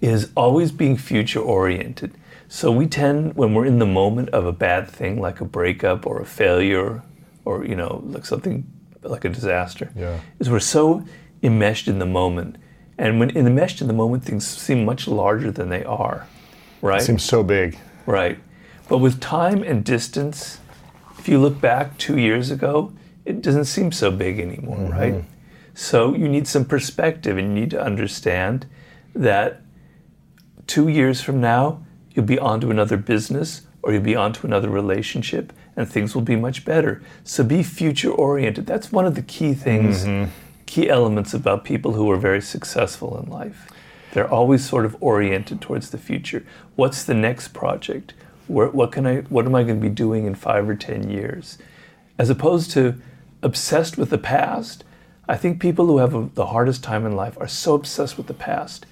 [0.00, 2.14] is always being future oriented.
[2.48, 6.06] So we tend, when we're in the moment of a bad thing, like a breakup
[6.06, 7.02] or a failure,
[7.44, 8.70] or you know, like something
[9.10, 10.20] like a disaster, Yeah.
[10.38, 11.04] is we're so
[11.42, 12.56] enmeshed in the moment,
[12.98, 16.26] and when enmeshed in the moment, things seem much larger than they are,
[16.80, 17.02] right?
[17.02, 17.78] Seems so big.
[18.06, 18.38] Right.
[18.88, 20.60] But with time and distance,
[21.18, 22.92] if you look back two years ago,
[23.24, 24.92] it doesn't seem so big anymore, mm-hmm.
[24.92, 25.24] right?
[25.74, 28.66] So you need some perspective and you need to understand
[29.14, 29.60] that
[30.66, 35.52] two years from now, you'll be onto another business or you'll be onto another relationship
[35.76, 37.00] and things will be much better.
[37.22, 38.66] So be future oriented.
[38.66, 40.30] That's one of the key things, mm-hmm.
[40.66, 43.68] key elements about people who are very successful in life.
[44.12, 46.44] They're always sort of oriented towards the future.
[46.74, 48.12] What's the next project?
[48.48, 49.18] Where, what can I?
[49.20, 51.58] What am I going to be doing in five or ten years?
[52.18, 53.00] As opposed to
[53.42, 54.82] obsessed with the past.
[55.28, 58.26] I think people who have a, the hardest time in life are so obsessed with
[58.26, 58.86] the past.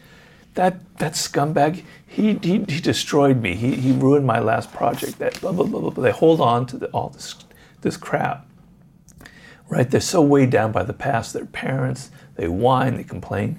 [0.54, 3.54] That that scumbag, he he, he destroyed me.
[3.54, 5.18] He, he ruined my last project.
[5.18, 5.90] That blah blah blah blah.
[5.90, 6.04] blah.
[6.04, 7.34] They hold on to the, all this
[7.82, 8.46] this crap
[9.68, 9.90] right?
[9.90, 11.32] They're so weighed down by the past.
[11.32, 13.58] Their parents, they whine, they complain.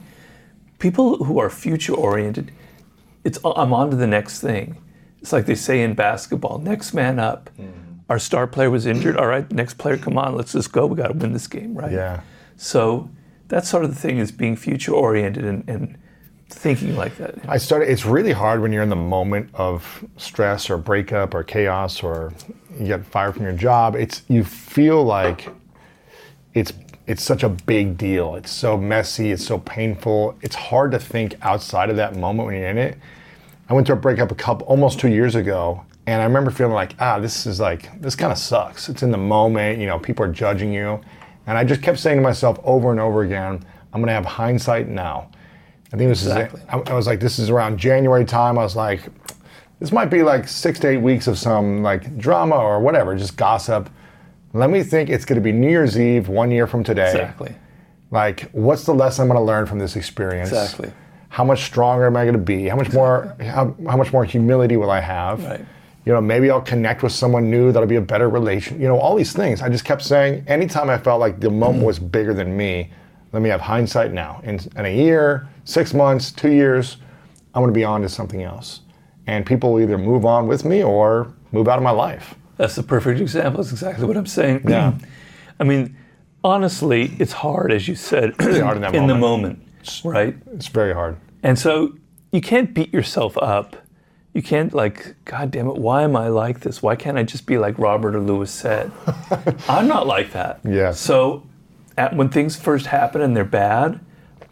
[0.80, 2.52] People who are future oriented,
[3.24, 4.78] it's I'm on to the next thing.
[5.22, 7.50] It's like they say in basketball, next man up.
[7.60, 7.82] Mm-hmm.
[8.10, 9.18] Our star player was injured.
[9.18, 10.86] All right, next player, come on, let's just go.
[10.86, 11.92] We got to win this game, right?
[11.92, 12.22] Yeah.
[12.56, 13.10] So
[13.48, 15.98] that's sort of the thing is being future oriented and, and
[16.50, 17.36] thinking like that.
[17.48, 17.90] I started.
[17.90, 22.34] It's really hard when you're in the moment of stress or breakup or chaos or
[22.80, 23.96] you get fired from your job.
[23.96, 25.50] It's you feel like
[26.54, 26.74] it's
[27.08, 28.36] it's such a big deal.
[28.36, 29.32] It's so messy.
[29.32, 30.36] It's so painful.
[30.42, 32.98] It's hard to think outside of that moment when you're in it.
[33.70, 36.74] I went through a breakup a couple almost two years ago, and I remember feeling
[36.74, 38.90] like, ah, this is like this kind of sucks.
[38.90, 39.80] It's in the moment.
[39.80, 41.02] You know, people are judging you,
[41.48, 44.88] and I just kept saying to myself over and over again, I'm gonna have hindsight
[44.88, 45.30] now.
[45.94, 46.62] I think this Exactly.
[46.62, 46.68] is.
[46.70, 48.58] I, I was like, this is around January time.
[48.58, 49.02] I was like,
[49.80, 53.38] this might be like six to eight weeks of some like drama or whatever, just
[53.38, 53.90] gossip.
[54.54, 57.10] Let me think it's going to be New Year's Eve one year from today.
[57.12, 57.56] Exactly.
[58.12, 60.50] Like, what's the lesson I'm going to learn from this experience?
[60.50, 60.92] Exactly.
[61.30, 62.66] How much stronger am I going to be?
[62.70, 63.36] How much more?
[63.42, 65.44] How, how much more humility will I have?
[65.44, 65.66] Right.
[66.06, 67.72] You know, maybe I'll connect with someone new.
[67.74, 68.80] That'll be a better relation.
[68.80, 69.62] You know, all these things.
[69.62, 70.46] I just kept saying.
[70.48, 72.92] Anytime I felt like the moment was bigger than me,
[73.36, 74.40] let me have hindsight now.
[74.46, 76.96] In, in a year, six months, two years,
[77.54, 78.80] I'm going to be on to something else.
[79.28, 82.36] and people will either move on with me or move out of my life.
[82.58, 83.62] That's the perfect example.
[83.62, 84.62] That's exactly what I'm saying.
[84.70, 84.94] Yeah.
[85.60, 85.98] I mean,
[86.46, 89.20] honestly, it's hard, as you said, hard in that the moment.
[89.20, 89.60] moment,
[90.06, 90.36] right?
[90.54, 91.18] It's very hard.
[91.44, 91.94] And so
[92.32, 93.76] you can't beat yourself up.
[94.34, 96.82] You can't like, God damn it, why am I like this?
[96.82, 98.92] Why can't I just be like Robert or Lewis said?
[99.68, 100.60] I'm not like that.
[100.64, 100.92] Yeah.
[100.92, 101.44] So
[101.98, 104.00] at, when things first happen and they're bad,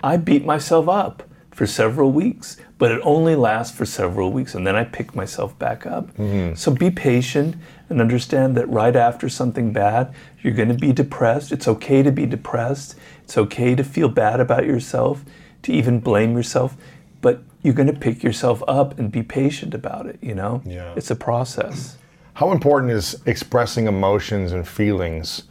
[0.03, 4.65] I beat myself up for several weeks, but it only lasts for several weeks and
[4.65, 6.07] then I pick myself back up.
[6.17, 6.55] Mm-hmm.
[6.55, 7.55] So be patient
[7.89, 11.51] and understand that right after something bad, you're going to be depressed.
[11.51, 12.95] It's okay to be depressed.
[13.23, 15.23] It's okay to feel bad about yourself,
[15.61, 16.75] to even blame yourself,
[17.21, 20.61] but you're going to pick yourself up and be patient about it, you know?
[20.65, 20.93] Yeah.
[20.97, 21.97] It's a process.
[22.33, 25.43] How important is expressing emotions and feelings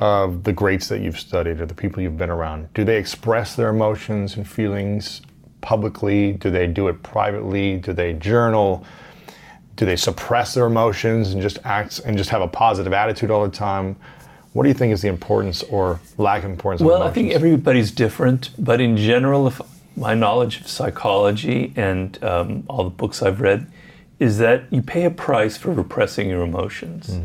[0.00, 2.72] of the greats that you've studied or the people you've been around?
[2.74, 5.22] Do they express their emotions and feelings
[5.60, 6.32] publicly?
[6.32, 7.78] Do they do it privately?
[7.78, 8.84] Do they journal?
[9.76, 13.44] Do they suppress their emotions and just act and just have a positive attitude all
[13.44, 13.96] the time?
[14.52, 17.32] What do you think is the importance or lack of importance of Well, I think
[17.32, 19.60] everybody's different, but in general, if
[19.96, 23.66] my knowledge of psychology and um, all the books I've read
[24.20, 27.18] is that you pay a price for repressing your emotions.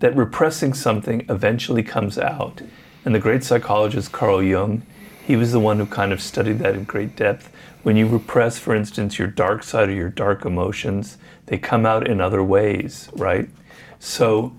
[0.00, 2.62] That repressing something eventually comes out.
[3.04, 4.82] And the great psychologist Carl Jung,
[5.24, 7.50] he was the one who kind of studied that in great depth.
[7.82, 12.08] When you repress, for instance, your dark side or your dark emotions, they come out
[12.08, 13.48] in other ways, right?
[13.98, 14.54] So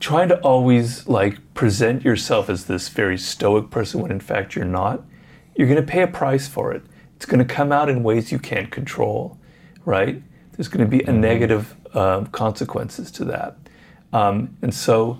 [0.00, 4.64] trying to always like present yourself as this very stoic person when in fact you're
[4.64, 5.02] not,
[5.56, 6.82] you're going to pay a price for it.
[7.16, 9.38] It's going to come out in ways you can't control,
[9.84, 10.20] right?
[10.52, 13.56] There's going to be a negative um, consequences to that.
[14.14, 15.18] Um, and so,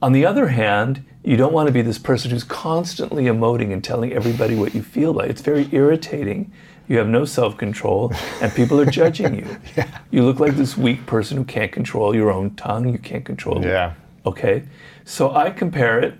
[0.00, 3.82] on the other hand, you don't want to be this person who's constantly emoting and
[3.82, 5.28] telling everybody what you feel like.
[5.28, 6.52] It's very irritating.
[6.88, 9.56] You have no self control, and people are judging you.
[10.10, 12.88] You look like this weak person who can't control your own tongue.
[12.92, 13.94] You can't control Yeah.
[14.26, 14.64] Okay,
[15.04, 16.14] so I compare it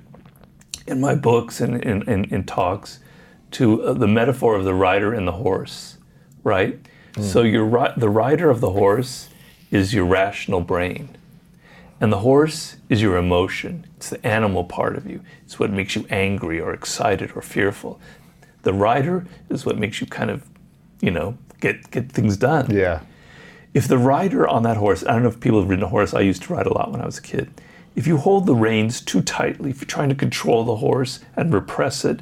[0.87, 2.99] in my books and in, talks
[3.53, 5.99] to uh, the metaphor of the rider and the horse,
[6.43, 6.81] right?
[7.21, 9.29] So your ri- the rider of the horse
[9.71, 11.11] is your rational brain,
[12.03, 13.87] and the horse is your emotion.
[13.97, 15.21] It's the animal part of you.
[15.45, 18.01] It's what makes you angry or excited or fearful.
[18.63, 20.45] The rider is what makes you kind of,
[21.01, 23.03] you know, get get things done yeah.
[23.73, 26.13] if the rider on that horse, I don't know if people have ridden a horse,
[26.13, 27.49] I used to ride a lot when I was a kid.
[27.95, 31.55] If you hold the reins too tightly, if you're trying to control the horse and
[31.55, 32.19] repress it,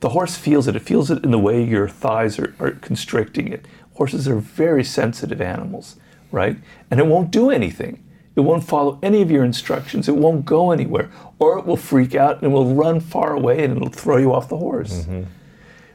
[0.00, 0.74] the horse feels it.
[0.74, 3.66] It feels it in the way your thighs are, are constricting it.
[3.94, 5.94] Horses are very sensitive animals,
[6.32, 6.56] right?
[6.90, 8.02] And it won't do anything.
[8.36, 10.08] It won't follow any of your instructions.
[10.08, 11.10] It won't go anywhere.
[11.38, 14.32] Or it will freak out and it will run far away and it'll throw you
[14.32, 15.04] off the horse.
[15.04, 15.22] Mm-hmm.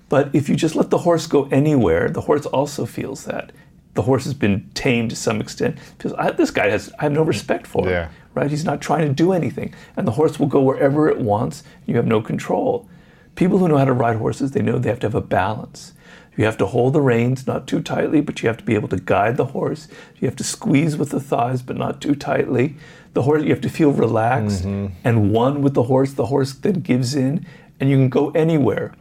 [0.09, 3.51] But if you just let the horse go anywhere, the horse also feels that.
[3.93, 5.77] The horse has been tamed to some extent.
[5.97, 8.09] Because I, this guy has, I have no respect for him, Yeah.
[8.33, 8.49] right?
[8.49, 9.73] He's not trying to do anything.
[9.95, 11.63] And the horse will go wherever it wants.
[11.85, 12.89] You have no control.
[13.35, 15.93] People who know how to ride horses, they know they have to have a balance.
[16.37, 18.87] You have to hold the reins, not too tightly, but you have to be able
[18.89, 19.87] to guide the horse.
[20.19, 22.75] You have to squeeze with the thighs, but not too tightly.
[23.13, 24.93] The horse, you have to feel relaxed mm-hmm.
[25.03, 26.13] and one with the horse.
[26.13, 27.45] The horse then gives in,
[27.79, 28.93] and you can go anywhere.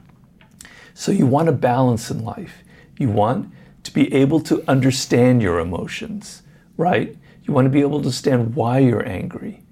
[0.95, 2.65] So you want a balance in life.
[2.99, 3.53] You want
[3.85, 6.43] to be able to understand your emotions,
[6.77, 7.17] right?
[7.45, 9.63] You want to be able to understand why you're angry,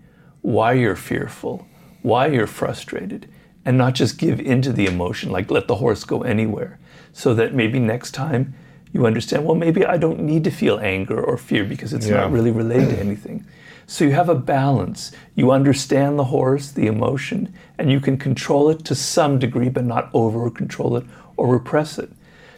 [0.42, 1.66] why you're fearful,
[2.02, 3.28] why you're frustrated,
[3.64, 6.78] and not just give into the emotion, like let the horse go anywhere.
[7.12, 8.54] So that maybe next time
[8.92, 12.16] you understand, well, maybe I don't need to feel anger or fear because it's Yeah.
[12.20, 13.44] not really related to anything.
[13.86, 15.12] So you have a balance.
[15.34, 19.84] You understand the horse, the emotion, and you can control it to some degree, but
[19.84, 21.04] not over control it
[21.36, 22.10] or repress it.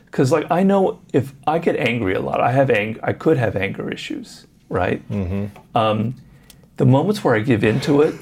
[0.06, 3.36] Because, like, I know if I get angry a lot, I have ang- I could
[3.38, 5.02] have anger issues, right?
[5.74, 6.14] Um,
[6.78, 8.14] the moments where I give into it,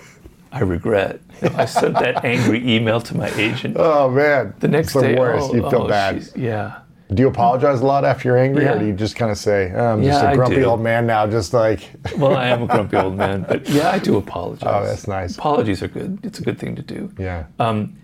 [0.53, 1.21] I regret.
[1.43, 3.77] You know, I sent that angry email to my agent.
[3.79, 4.55] Oh man.
[4.61, 5.51] the next it's the day, worst.
[5.51, 6.27] oh, you feel oh, bad.
[6.35, 6.81] Yeah.
[7.13, 8.75] Do you apologize a lot after you're angry, Yeah.
[8.75, 11.27] or do you just kind of say, oh, "I'm just a grumpy old man now"?
[11.27, 14.69] Just like, Well, I am a grumpy old man, but yeah, I do apologize.
[14.71, 15.35] Oh, that's nice.
[15.37, 16.19] Apologies are good.
[16.23, 17.11] It's a good thing to do.
[17.19, 17.97] yeah, Um,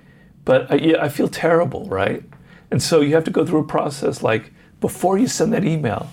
[0.47, 2.23] but I, yeah, I feel terrible, right?
[2.71, 6.09] And so you have to go through a process like before you send that email,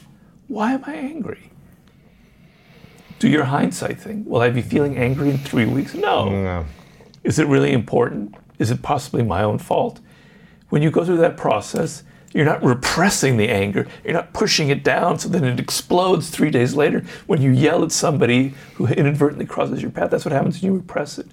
[0.47, 1.50] why am I angry?
[3.21, 4.25] Do your hindsight thing.
[4.25, 5.93] Will I be feeling angry in three weeks?
[5.93, 6.27] No.
[6.27, 6.65] no,
[7.23, 8.33] Is it really important?
[8.57, 9.99] Is it possibly my own fault?
[10.69, 12.01] When you go through that process,
[12.33, 13.87] you're not repressing the anger.
[14.03, 17.83] You're not pushing it down so then it explodes three days later when you yell
[17.83, 20.09] at somebody who inadvertently crosses your path.
[20.09, 21.27] That's what happens when you repress it.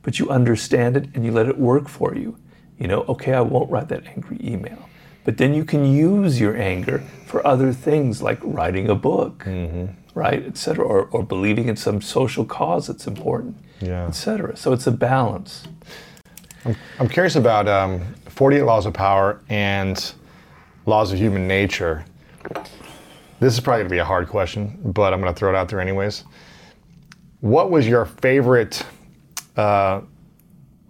[0.00, 2.38] But you understand it and you let it work for you.
[2.78, 4.88] You know, okay, I won't write that angry email.
[5.24, 9.92] But then you can use your anger for other things like writing a book, mm-hmm.
[10.16, 14.06] Right, et cetera, or, or believing in some social cause that's important, Yeah.
[14.06, 14.56] et cetera.
[14.56, 15.68] So it's a balance.
[16.98, 20.12] I'm curious about um, 48 Laws of Power and
[20.86, 22.04] Laws of Human Nature.
[23.40, 25.54] This is probably going to be a hard question, but I'm going to throw it
[25.54, 26.24] out there anyways.
[27.40, 28.82] What was your favorite
[29.56, 30.00] uh,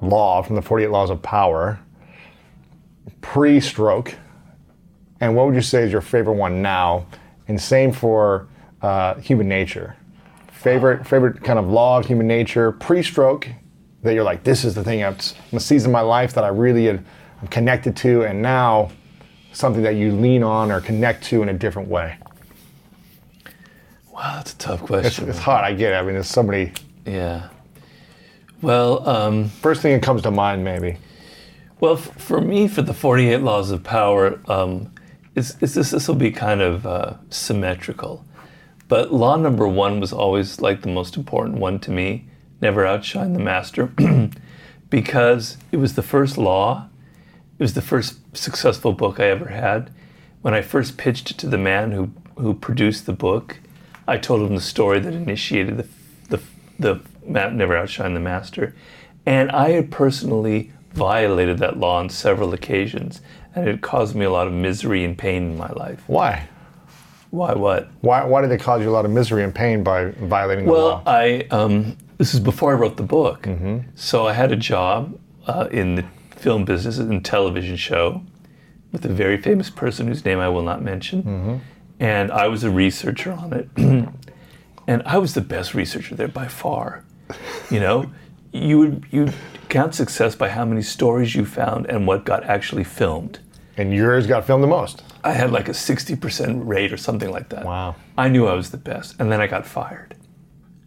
[0.00, 1.80] law from the 48 Laws of Power
[3.20, 4.14] pre stroke?
[5.20, 7.06] And what would you say is your favorite one now?
[7.48, 8.46] And same for
[8.86, 9.96] uh, human nature.
[10.52, 13.48] Favorite favorite kind of law of human nature pre stroke
[14.02, 16.48] that you're like, this is the thing, it's a season of my life that I
[16.48, 17.04] really am
[17.50, 18.92] connected to, and now
[19.52, 22.16] something that you lean on or connect to in a different way.
[24.12, 25.28] Wow, that's a tough question.
[25.28, 25.96] it's hard, I get it.
[25.96, 26.72] I mean, there's somebody,
[27.04, 27.48] yeah.
[28.62, 30.98] Well, um, first thing that comes to mind, maybe.
[31.80, 34.92] Well, f- for me, for the 48 laws of power, um,
[35.34, 38.24] is, is this this will be kind of uh, symmetrical.
[38.88, 42.28] But law number one was always like the most important one to me
[42.60, 43.86] never outshine the master,
[44.90, 46.88] because it was the first law.
[47.58, 49.90] It was the first successful book I ever had.
[50.42, 53.58] When I first pitched it to the man who, who produced the book,
[54.06, 55.88] I told him the story that initiated the,
[56.28, 56.40] the,
[56.78, 58.74] the Never Outshine the Master.
[59.24, 63.20] And I had personally violated that law on several occasions,
[63.54, 66.02] and it caused me a lot of misery and pain in my life.
[66.06, 66.48] Why?
[67.30, 67.88] Why what?
[68.00, 70.72] Why, why did they cause you a lot of misery and pain by violating the
[70.72, 70.78] law?
[70.78, 71.02] Well.
[71.06, 73.46] I um, this is before I wrote the book,
[73.94, 78.22] so I had a job uh, in the film business and television show
[78.92, 81.60] with a very famous person whose name I will not mention,
[82.00, 83.68] and I was a researcher on it,
[84.86, 87.04] and I was the best researcher there by far.
[87.70, 88.10] You know,
[88.52, 89.28] you would you
[89.68, 93.40] count success by how many stories you found and what got actually filmed.
[93.76, 95.02] And yours got filmed the most.
[95.26, 97.64] I had like a 60% rate or something like that.
[97.64, 97.96] Wow.
[98.16, 100.14] I knew I was the best, and then I got fired,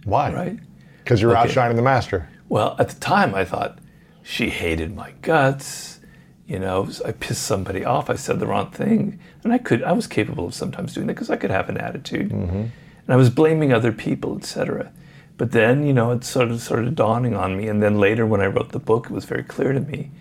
[0.05, 0.33] Why?
[0.33, 0.59] right?
[1.03, 1.41] Because you're Okay.
[1.41, 2.29] outshining the master.
[2.47, 3.79] Well, at the time, I thought
[4.23, 5.99] she hated my guts.
[6.47, 8.09] You know, I pissed somebody off.
[8.09, 9.83] I said the wrong thing, and I could.
[9.83, 12.55] I was capable of sometimes doing that because I could have an attitude, mm-hmm.
[12.55, 14.91] and I was blaming other people, etc.
[15.37, 18.41] But then, you know, it sort of started dawning on me, and then later, when
[18.41, 20.11] I wrote the book, it was very clear to me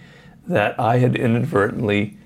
[0.49, 2.18] that I had inadvertently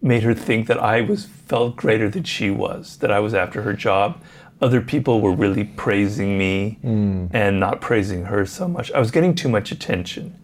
[0.00, 3.62] made her think that I was felt greater than she was, that I was after
[3.62, 4.20] her job.
[4.60, 7.30] Other people were really praising me mm.
[7.32, 8.90] and not praising her so much.
[8.92, 10.38] I was getting too much attention.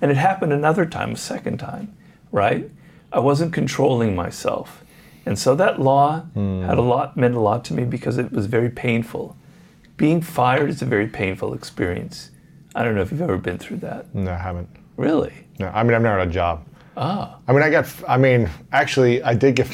[0.00, 1.94] And it happened another time, a second time,
[2.32, 2.70] right?
[3.12, 4.82] I wasn't controlling myself.
[5.26, 6.64] And so that law mm.
[6.64, 9.36] had a lot meant a lot to me because it was very painful.
[9.96, 12.30] Being fired is a very painful experience.
[12.74, 14.14] I don't know if you've ever been through that.
[14.14, 14.68] No, I haven't.
[14.96, 15.34] Really?
[15.58, 16.64] No, I mean, I've never had a job.
[16.96, 17.38] Ah.
[17.46, 19.68] I mean, I got, I mean, actually, I did get,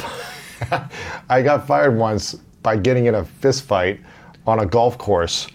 [1.29, 4.01] I got fired once by getting in a fist fight
[4.47, 5.49] on a golf course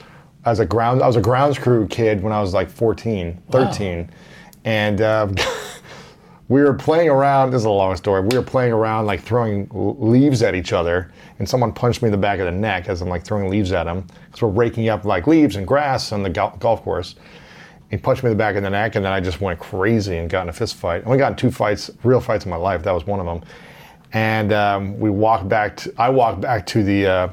[0.45, 4.09] as a ground, I was a grounds crew kid when I was like 14, 13.
[4.65, 5.35] And um,
[6.47, 9.67] we were playing around, this is a long story, we were playing around like throwing
[9.71, 13.01] leaves at each other and someone punched me in the back of the neck as
[13.01, 14.05] I'm like throwing leaves at him.
[14.25, 17.15] Because we're raking up like leaves and grass on the gol- golf course.
[17.91, 20.17] He punched me in the back of the neck, and then I just went crazy
[20.17, 21.01] and got in a fist fight.
[21.03, 22.83] I only got in two fights, real fights in my life.
[22.83, 23.41] That was one of them.
[24.13, 25.75] And um, we walked back.
[25.77, 27.27] To, I walked back to the uh,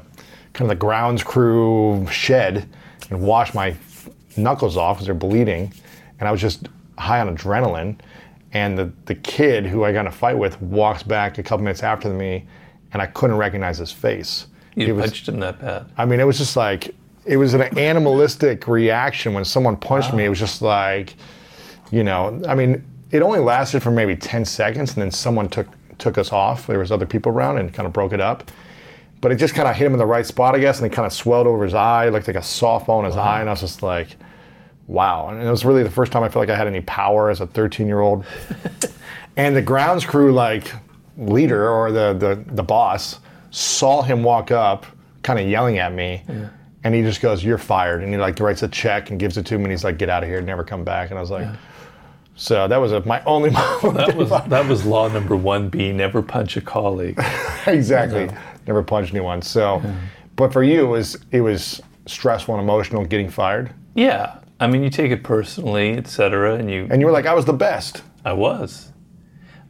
[0.53, 2.67] kind of the grounds crew shed
[3.09, 3.73] and washed my
[4.35, 5.73] knuckles off because they're bleeding.
[6.19, 7.97] And I was just high on adrenaline.
[8.51, 11.63] And the the kid who I got in a fight with walks back a couple
[11.63, 12.45] minutes after me,
[12.91, 14.47] and I couldn't recognize his face.
[14.75, 15.85] You He was- punched him that bad.
[15.97, 16.93] I mean, it was just like
[17.29, 20.25] it was an animalistic reaction when someone punched me.
[20.25, 21.15] It was just like,
[21.91, 25.67] you know, I mean, it only lasted for maybe ten seconds, and then someone took
[25.99, 26.65] took us off.
[26.65, 28.49] There was other people around and kind of broke it up.
[29.21, 30.95] But it just kind of hit him in the right spot, I guess, and it
[30.95, 33.53] kind of swelled over his eye, looked like a softball in his eye, and I
[33.53, 34.15] was just like,
[34.87, 35.27] wow.
[35.27, 37.41] And it was really the first time I felt like I had any power as
[37.41, 38.25] a 13 year old.
[39.37, 40.71] and the grounds crew, like
[41.17, 43.19] leader or the, the, the boss,
[43.51, 44.85] saw him walk up,
[45.21, 46.23] kind of yelling at me.
[46.83, 49.45] And he just goes, "You're fired." And he like writes a check and gives it
[49.47, 49.63] to me.
[49.65, 51.47] And he's like, "Get out of here, never come back." And I was like,
[52.35, 53.49] "So that was a, my only
[53.83, 57.19] moment." That was that was law number one B: never punch a colleague.
[57.67, 58.29] exactly.
[58.67, 59.41] Never punched anyone.
[59.41, 59.81] So,
[60.35, 63.73] but for you, it was it was stressful and emotional getting fired.
[63.95, 66.87] Yeah, I mean, you take it personally, etc., and you.
[66.89, 68.91] And you were like, "I was the best." I was.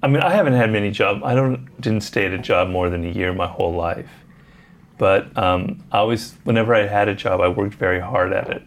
[0.02, 1.22] I mean, I haven't had many jobs.
[1.24, 4.10] I don't didn't stay at a job more than a year my whole life.
[5.00, 8.62] But um, I always, whenever I had a job, I worked very hard at it,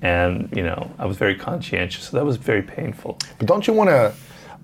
[0.00, 2.04] and you know, I was very conscientious.
[2.04, 3.18] So that was very painful.
[3.38, 4.14] But don't you want to?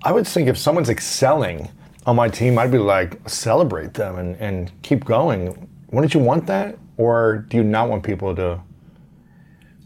[0.05, 1.69] I would think if someone's excelling
[2.07, 5.69] on my team, I'd be like, celebrate them and, and keep going.
[5.91, 6.79] Wouldn't you want that?
[6.97, 8.61] Or do you not want people to?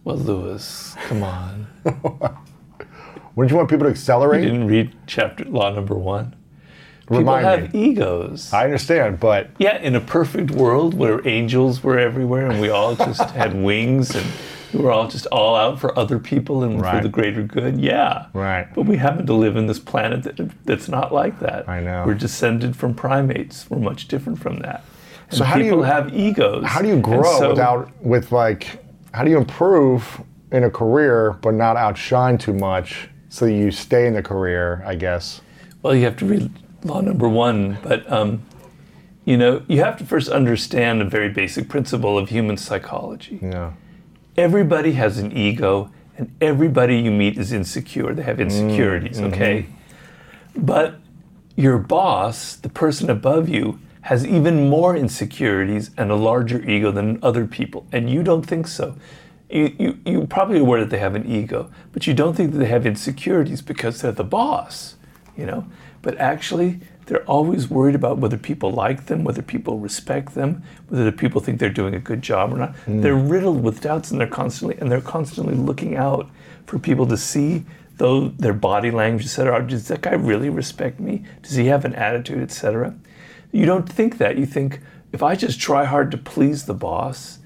[0.04, 1.66] Well, Lewis, come on.
[3.34, 4.44] Wouldn't you want people to accelerate?
[4.44, 4.52] You accelerate?
[4.52, 6.35] didn't read chapter law number one.
[7.06, 7.84] People Remind have me.
[7.90, 8.52] egos.
[8.52, 12.96] I understand, but Yeah, in a perfect world where angels were everywhere and we all
[12.96, 14.26] just had wings and
[14.72, 18.26] we were all just all out for other people and for the greater good, yeah.
[18.32, 18.66] Right.
[18.74, 21.68] But we happen to live in this planet that, that's not like that.
[21.68, 22.02] I know.
[22.04, 23.70] We're descended from primates.
[23.70, 24.82] We're much different from that.
[25.30, 26.64] And So how do you- have egos.
[26.66, 28.82] how do you grow so- without with like
[29.14, 34.08] how do you improve in a career but not outshine too much so you stay
[34.08, 34.82] in the career?
[34.84, 35.40] I guess.
[35.82, 36.50] Well, you have to read
[36.86, 38.42] law number one, but um,
[39.24, 43.38] you know, you have to first understand a very basic principle of human psychology.
[43.42, 43.72] Yeah.
[44.36, 48.14] everybody has an ego and everybody you meet is insecure.
[48.14, 49.66] They have insecurities, okay?
[50.56, 51.00] But
[51.56, 57.18] your boss, the person above you, has even more insecurities and a larger ego than
[57.22, 58.96] other people, and you don't think so.
[59.50, 62.58] You, you, you're probably aware that they have an ego, but you don't think that
[62.58, 64.94] they have insecurities because they're the boss,
[65.36, 65.66] you know?
[66.06, 71.04] But actually, they're always worried about whether people like them, whether people respect them, whether
[71.04, 72.76] the people think they're doing a good job or not.
[72.76, 73.00] Hmm.
[73.00, 76.30] They're riddled with doubts, and they're constantly and they're constantly looking out
[76.64, 77.64] for people to see
[77.96, 79.66] though their body language, etc.
[79.66, 81.24] Does that guy really respect me?
[81.42, 82.94] Does he have an attitude, etc.?
[83.50, 84.38] You don't think that.
[84.38, 84.78] You think
[85.10, 87.40] if I just try hard to please the boss,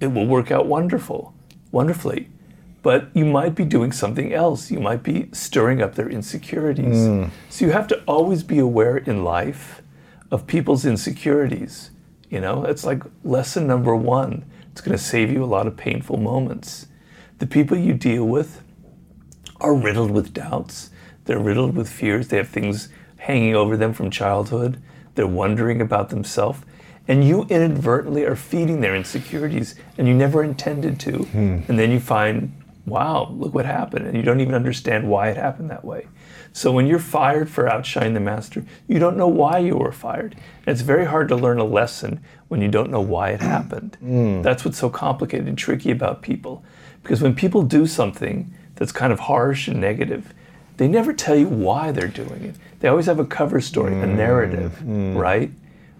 [0.00, 1.32] it will work out wonderful,
[1.70, 2.28] wonderfully.
[2.84, 4.70] But you might be doing something else.
[4.70, 7.06] You might be stirring up their insecurities.
[7.06, 7.24] Hmm.
[7.48, 9.82] So you have to always be aware in life
[10.30, 11.90] of people's insecurities.
[12.28, 14.44] You know, it's like lesson number one.
[14.70, 16.86] It's going to save you a lot of painful moments.
[17.38, 18.62] The people you deal with
[19.62, 20.90] are riddled with doubts.
[21.24, 22.28] They're riddled with fears.
[22.28, 24.82] They have things hanging over them from childhood.
[25.14, 26.60] They're wondering about themselves.
[27.08, 31.12] And you inadvertently are feeding their insecurities and you never intended to.
[31.12, 31.58] Hmm.
[31.68, 32.52] And then you find,
[32.86, 34.06] wow, look what happened.
[34.06, 36.06] And you don't even understand why it happened that way.
[36.52, 40.34] So when you're fired for Outshine the Master, you don't know why you were fired.
[40.66, 43.96] And it's very hard to learn a lesson when you don't know why it happened.
[44.04, 44.42] Mm.
[44.42, 46.62] That's what's so complicated and tricky about people.
[47.02, 50.32] Because when people do something that's kind of harsh and negative,
[50.76, 52.56] they never tell you why they're doing it.
[52.80, 55.16] They always have a cover story, a mm, narrative, mm.
[55.16, 55.50] right?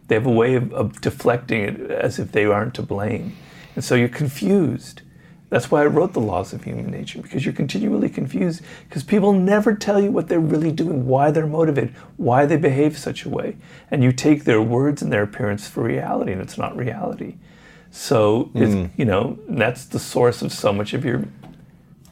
[0.08, 3.36] They have a way of, of deflecting it as if they aren't to blame.
[3.74, 5.02] And so you're confused.
[5.50, 9.32] That's why I wrote The Laws of Human Nature, because you're continually confused, because people
[9.32, 13.28] never tell you what they're really doing, why they're motivated, why they behave such a
[13.28, 13.56] way.
[13.90, 17.36] And you take their words and their appearance for reality, and it's not reality.
[17.90, 21.24] So, it's, you know, that's the source of so much of your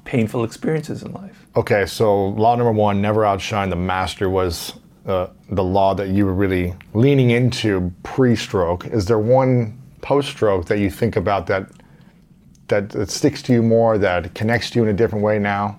[0.05, 1.47] painful experiences in life.
[1.57, 4.75] Okay, so law number one, never outshine the master, was
[5.07, 8.87] uh, the law that you were really leaning into pre-stroke.
[8.87, 11.69] Is there one post-stroke that you think about that
[12.73, 15.79] that, that sticks to you more, that connects to you in a different way now?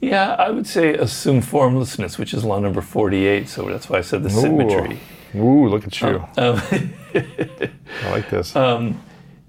[0.00, 3.48] Yeah, I would say assume formlessness, which is law number 48.
[3.48, 5.00] So that's why I said the symmetry.
[5.34, 6.26] Ooh, look at you.
[6.36, 6.92] Uh, um,
[8.04, 8.54] I like this.
[8.54, 9.02] Um,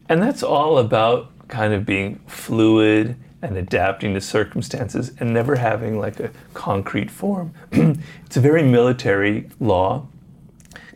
[0.08, 6.00] and that's all about kind of being fluid and adapting to circumstances and never having
[6.00, 7.54] like a concrete form.
[7.72, 10.08] it's a very military law.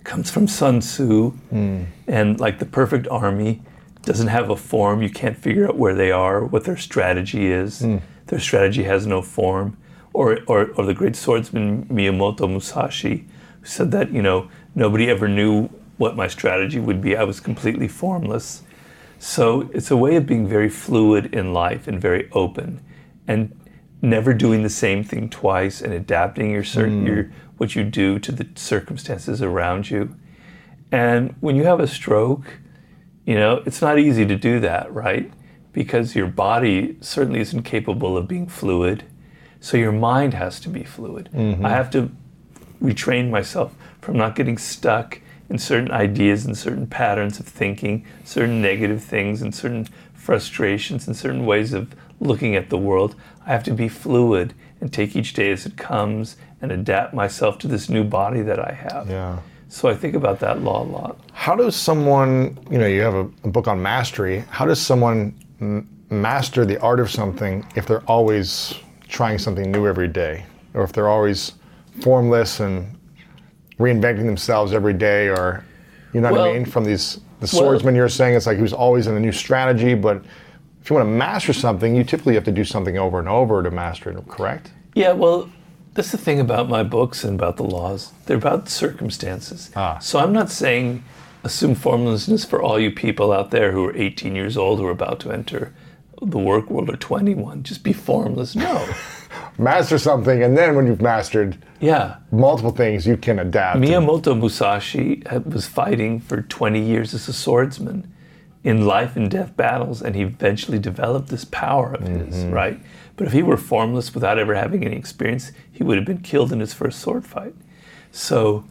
[0.03, 1.83] Comes from Sun Tzu, hmm.
[2.07, 3.61] and like the perfect army
[4.03, 5.01] doesn't have a form.
[5.01, 7.79] You can't figure out where they are, what their strategy is.
[7.79, 7.97] Hmm.
[8.27, 9.77] Their strategy has no form.
[10.13, 13.25] Or, or, or the great swordsman Miyamoto Musashi,
[13.61, 17.15] who said that you know nobody ever knew what my strategy would be.
[17.15, 18.63] I was completely formless.
[19.19, 22.83] So it's a way of being very fluid in life and very open,
[23.27, 23.57] and
[24.01, 27.05] never doing the same thing twice and adapting your, cir- hmm.
[27.05, 30.15] your what you do to the circumstances around you.
[30.91, 32.57] And when you have a stroke,
[33.31, 35.31] you know it's not easy to do that, right?
[35.71, 39.05] Because your body certainly isn't capable of being fluid,
[39.61, 41.29] so your mind has to be fluid.
[41.33, 41.65] Mm-hmm.
[41.65, 42.11] I have to
[42.83, 48.61] retrain myself from not getting stuck in certain ideas and certain patterns of thinking, certain
[48.61, 53.15] negative things and certain frustrations and certain ways of looking at the world.
[53.45, 57.57] I have to be fluid and take each day as it comes and adapt myself
[57.59, 59.09] to this new body that I have.
[59.09, 59.39] yeah.
[59.71, 61.17] So I think about that law a lot.
[61.31, 64.43] How does someone, you know, you have a, a book on mastery.
[64.49, 68.73] How does someone m- master the art of something if they're always
[69.07, 71.53] trying something new every day, or if they're always
[72.01, 72.99] formless and
[73.79, 75.63] reinventing themselves every day, or
[76.13, 76.65] you know what I mean?
[76.65, 79.31] From these the well- swordsman you're saying, it's like he was always in a new
[79.31, 80.21] strategy, but
[80.81, 83.63] if you want to master something, you typically have to do something over and over
[83.63, 84.27] to master it.
[84.27, 84.73] Correct?
[84.95, 85.49] Yeah, well,
[85.93, 88.11] that's the thing about my books and about the laws.
[88.25, 89.71] They're about circumstances.
[89.75, 89.99] Ah.
[89.99, 91.03] So I'm not saying
[91.43, 94.91] assume formlessness for all you people out there who are 18 years old who are
[94.91, 95.73] about to enter
[96.21, 97.63] the work world or 21.
[97.63, 98.55] Just be formless.
[98.55, 98.87] No.
[99.57, 102.17] Master something, and then when you've mastered yeah.
[102.31, 103.77] multiple things, you can adapt.
[103.77, 108.11] and- Miyamoto Musashi was fighting for 20 years as a swordsman
[108.63, 112.51] in life and death battles, and he eventually developed this power of his, mm-hmm.
[112.51, 112.79] right?
[113.17, 116.51] But if he were formless without ever having any experience, he would have been killed
[116.51, 117.55] in his first sword fight.
[118.11, 118.65] So,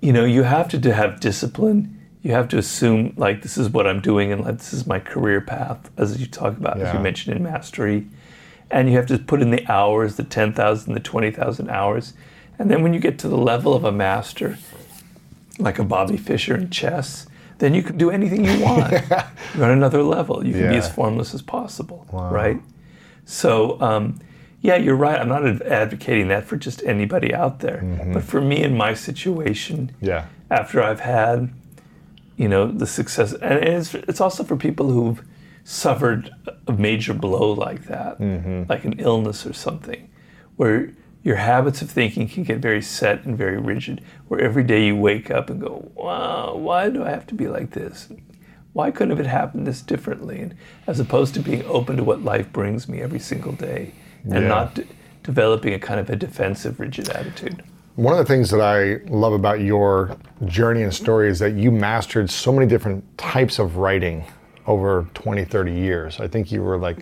[0.00, 1.92] you know, you have to, to have discipline.
[2.22, 4.98] You have to assume, like, this is what I'm doing and like, this is my
[4.98, 8.06] career path, as you talk about, as you mentioned in mastery.
[8.70, 12.14] And you have to put in the hours, the 10,000, the 20,000 hours.
[12.58, 14.58] And then when you get to the level of a master,
[15.58, 17.26] like a Bobby Fischer in chess,
[17.58, 18.92] then you can do anything you want.
[19.54, 20.44] You're on another level.
[20.46, 22.60] You can be as formless as possible, right?
[23.24, 24.20] So, um,
[24.60, 25.18] yeah, you're right.
[25.20, 27.82] I'm not advocating that for just anybody out there.
[28.12, 30.26] But for me in my situation, Yeah.
[30.50, 31.50] after I've had,
[32.36, 35.22] you know, the success, and it's, it's also for people who've
[35.64, 36.30] suffered
[36.66, 38.20] a major blow like that,
[38.68, 40.08] like an illness or something,
[40.56, 40.90] where
[41.26, 44.94] your habits of thinking can get very set and very rigid, where every day you
[44.94, 48.08] wake up and go, wow, why do I have to be like this?
[48.74, 50.38] Why couldn't it happened this differently?
[50.38, 50.54] And
[50.86, 53.90] as opposed to being open to what life brings me every single day
[54.22, 54.48] and Yeah.
[54.48, 54.84] not de-
[55.24, 57.60] developing a kind of a defensive, rigid attitude.
[57.96, 61.72] One of the things that I love about your journey and story is that you
[61.72, 64.24] mastered so many different types of writing
[64.68, 66.20] over 20, 30 years.
[66.20, 66.98] I think you were like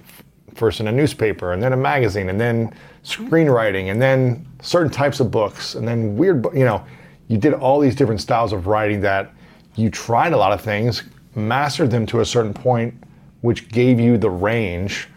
[0.55, 2.73] first in a newspaper and then a magazine and then
[3.05, 6.85] screenwriting and then certain types of books and then weird, you know,
[7.29, 9.33] you did all these different styles of writing that
[9.77, 11.03] you tried a lot of things,
[11.35, 12.95] mastered them to a certain point,
[13.41, 15.09] which gave you the range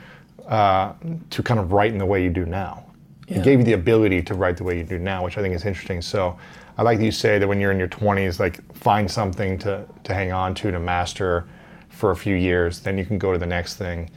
[0.48, 0.94] uh,
[1.30, 2.84] to kind of write in the way you do now.
[3.28, 5.54] It gave you the ability to write the way you do now, which I think
[5.54, 6.02] is interesting.
[6.02, 6.38] So
[6.78, 9.86] I like that you say that when you're in your 20s, like find something to,
[10.06, 11.46] to hang on to, to master
[11.90, 14.10] for a few years, then you can go to the next thing,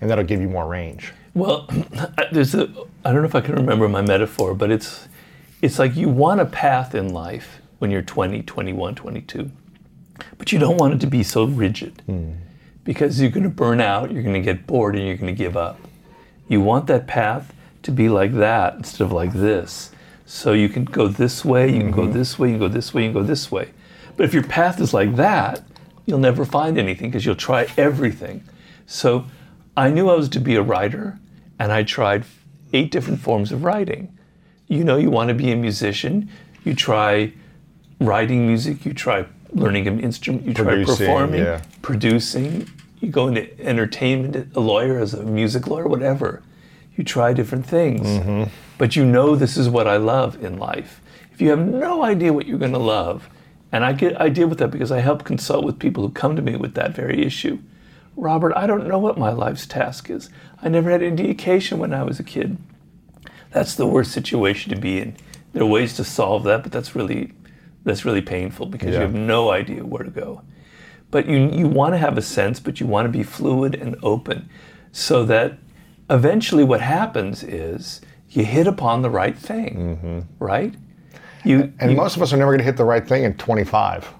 [0.00, 1.12] and that'll give you more range.
[1.34, 1.68] Well,
[2.32, 2.70] there's a
[3.04, 5.08] I don't know if I can remember my metaphor, but it's
[5.62, 9.50] it's like you want a path in life when you're 20, 21, 22.
[10.36, 12.02] But you don't want it to be so rigid.
[12.06, 12.32] Hmm.
[12.84, 15.38] Because you're going to burn out, you're going to get bored and you're going to
[15.38, 15.78] give up.
[16.48, 19.92] You want that path to be like that instead of like this.
[20.24, 22.12] So you can go this way, you can go mm-hmm.
[22.12, 23.70] this way, you can go this way, you can go this way.
[24.16, 25.62] But if your path is like that,
[26.06, 28.42] you'll never find anything because you'll try everything.
[28.86, 29.26] So
[29.78, 31.20] I knew I was to be a writer,
[31.56, 32.24] and I tried
[32.72, 34.12] eight different forms of writing.
[34.66, 36.28] You know, you want to be a musician,
[36.64, 37.32] you try
[38.00, 41.62] writing music, you try learning an instrument, you try Producing, performing, yeah.
[41.80, 42.68] producing,
[42.98, 46.42] you go into entertainment, a lawyer as a music lawyer, whatever.
[46.96, 48.04] You try different things.
[48.04, 48.50] Mm-hmm.
[48.78, 51.00] But you know this is what I love in life.
[51.32, 53.28] If you have no idea what you're going to love,
[53.70, 56.34] and I get I deal with that because I help consult with people who come
[56.34, 57.60] to me with that very issue.
[58.18, 60.28] Robert, I don't know what my life's task is.
[60.60, 62.58] I never had any indication when I was a kid.
[63.52, 65.16] That's the worst situation to be in.
[65.52, 67.32] There are ways to solve that, but that's really
[67.84, 70.42] that's really painful because you have no idea where to go.
[71.12, 73.96] But you you want to have a sense, but you want to be fluid and
[74.02, 74.48] open,
[74.90, 75.58] so that
[76.10, 78.00] eventually what happens is
[78.30, 80.44] you hit upon the right thing, mm-hmm.
[80.44, 80.74] right?
[81.44, 84.12] You And most of us are never going to hit the right thing at 25.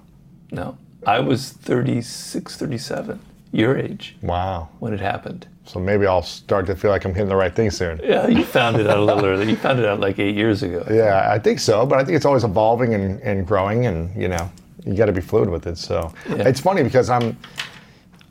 [0.51, 0.77] no.
[1.07, 3.19] I was 36, 37,
[3.51, 4.69] your age Wow.
[4.79, 5.47] when it happened.
[5.65, 7.99] So maybe I'll start to feel like I'm hitting the right thing soon.
[8.03, 9.49] Yeah, you found it out a little early.
[9.49, 10.83] You found it out like eight years ago.
[10.89, 14.27] Yeah, I think so, but I think it's always evolving and, and growing, and you
[14.29, 14.51] know,
[14.85, 15.77] you got to be fluid with it.
[15.77, 16.47] So Yeah.
[16.47, 17.37] it's funny because I'm,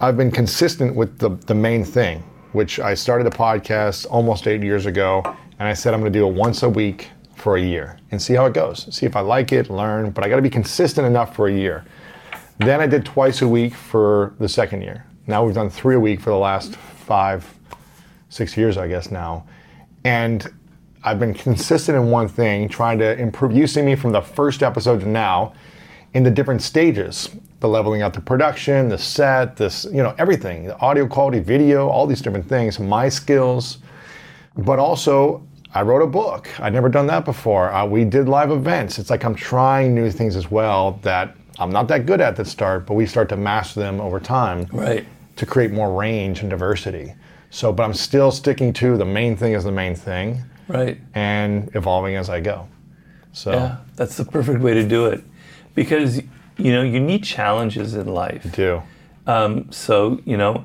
[0.00, 4.62] I've been consistent with the the main thing, which I started a podcast almost eight
[4.62, 5.22] years ago,
[5.58, 8.20] and I said I'm going to do it once a week for a year and
[8.20, 10.10] see how it goes, see if I like it, learn.
[10.10, 11.84] But I got to be consistent enough for a year.
[12.58, 15.04] Then I did twice a week for the second year.
[15.28, 17.46] Now we've done three a week for the last five,
[18.30, 19.46] six years, I guess now.
[20.04, 20.50] And
[21.04, 23.52] I've been consistent in one thing, trying to improve.
[23.52, 25.52] You see me from the first episode to now
[26.14, 27.28] in the different stages
[27.60, 31.88] the leveling out the production, the set, this, you know, everything, the audio quality, video,
[31.88, 33.78] all these different things, my skills.
[34.56, 36.48] But also, I wrote a book.
[36.60, 37.72] I'd never done that before.
[37.72, 39.00] Uh, we did live events.
[39.00, 42.44] It's like I'm trying new things as well that I'm not that good at the
[42.44, 45.04] start, but we start to master them over time Right.
[45.38, 47.14] To create more range and diversity.
[47.50, 50.98] So, but I'm still sticking to the main thing is the main thing Right.
[51.14, 52.68] and evolving as I go.
[53.32, 55.24] So, Yeah, that's the perfect way to do it,
[55.74, 56.18] because
[56.58, 58.44] you know you need challenges in life.
[58.52, 58.82] do.
[59.26, 60.64] Um, so you know,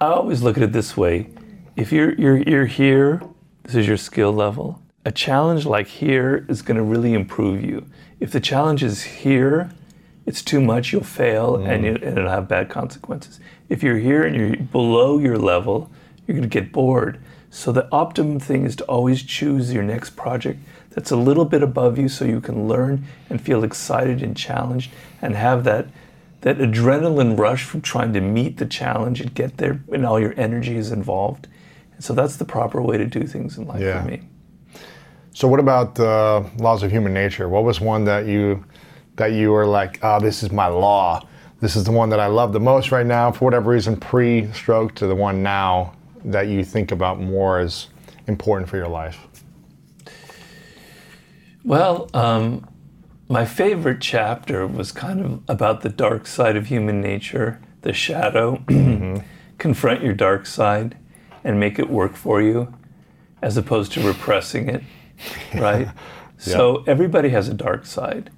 [0.00, 1.28] I always look at it this way:
[1.76, 3.22] if you're you're you're here,
[3.64, 4.80] this is your skill level.
[5.06, 7.86] a challenge like here is going to really improve you.
[8.20, 9.70] If the challenge is here,
[10.26, 13.38] it's too much, you'll fail and, it, and it'll have bad consequences.
[13.68, 15.90] If you're here and you're below your level,
[16.26, 17.20] you're going to get bored.
[17.50, 20.58] So the optimum thing is to always choose your next project
[20.90, 24.90] that's a little bit above you so you can learn and feel excited and challenged
[25.20, 25.86] and have that
[26.42, 30.34] that adrenaline rush from trying to meet the challenge and get there and all your
[30.38, 31.48] energy is involved.
[31.94, 34.02] And so that's the proper way to do things in life Yeah.
[34.02, 34.22] for me.
[35.32, 37.48] So what about the laws of human nature?
[37.48, 38.64] What was one that you
[39.16, 41.26] that you were like, oh, this is my law.
[41.64, 44.94] This is the one that I love the most right now for whatever reason, pre-stroke
[44.96, 47.88] to the one now that you think about more as
[48.26, 49.18] important for your life.
[51.64, 52.68] Well, um,
[53.30, 58.62] my favorite chapter was kind of about the dark side of human nature, the shadow.
[59.56, 60.98] Confront your dark side
[61.44, 62.74] and make it work for you,
[63.40, 64.82] as opposed to repressing it,
[65.54, 65.88] right?
[66.36, 68.28] So everybody has a dark side.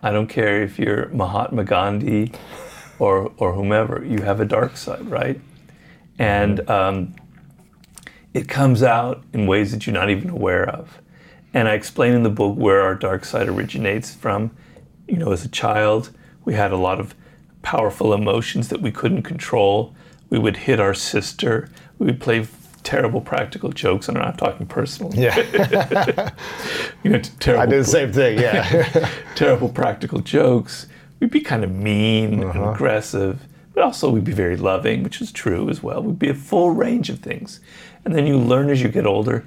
[0.00, 2.30] I don't care if you're Mahatma Gandhi
[2.98, 5.40] or, or whomever, you have a dark side, right?
[6.18, 7.14] And um,
[8.34, 11.00] it comes out in ways that you're not even aware of.
[11.54, 14.50] And I explain in the book where our dark side originates from.
[15.06, 16.10] You know, as a child,
[16.44, 17.14] we had a lot of
[17.62, 19.94] powerful emotions that we couldn't control.
[20.30, 21.70] We would hit our sister.
[21.98, 22.46] We would play
[22.82, 25.18] terrible practical jokes, and I'm not talking personally.
[25.20, 25.36] Yeah,
[27.02, 28.38] You know, terrible, I did the same thing.
[28.38, 30.86] Yeah, terrible practical jokes.
[31.20, 32.70] We'd be kind of mean and uh-huh.
[32.70, 36.02] aggressive, but also we'd be very loving, which is true as well.
[36.02, 37.60] We'd be a full range of things.
[38.04, 39.44] And then you learn as you get older,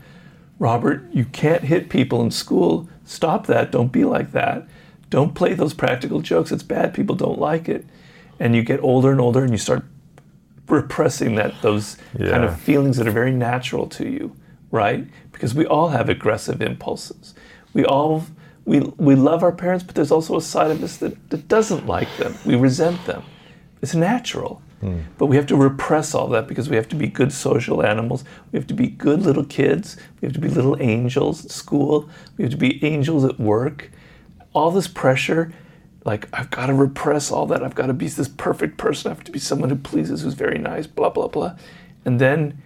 [0.59, 2.88] Robert, you can't hit people in school.
[3.05, 3.72] Stop that.
[3.72, 4.67] Don't be like that.
[5.09, 6.51] Don't play those practical jokes.
[6.51, 6.93] It's bad.
[6.93, 7.86] People don't like it.
[8.39, 9.84] And you get older and older and you start
[10.67, 14.36] repressing that those kind of feelings that are very natural to you,
[14.72, 15.05] right?
[15.32, 17.34] Because we all have aggressive impulses.
[17.74, 18.26] We all
[18.66, 21.88] we we love our parents, but there's also a side of us that, that doesn't
[21.88, 22.36] like them.
[22.45, 23.24] We resent them.
[23.82, 24.62] It's natural.
[24.82, 25.01] Hmm.
[25.18, 28.24] But we have to repress all that because we have to be good social animals.
[28.51, 29.95] We have to be good little kids.
[30.20, 32.09] We have to be little angels at school.
[32.38, 33.91] We have to be angels at work.
[34.53, 35.53] All this pressure,
[36.03, 37.64] like I've got to repress all that.
[37.64, 39.12] I've got to be this perfect person.
[39.12, 41.55] I have to be someone who pleases, who's very nice, blah, blah, blah.
[42.03, 42.62] And then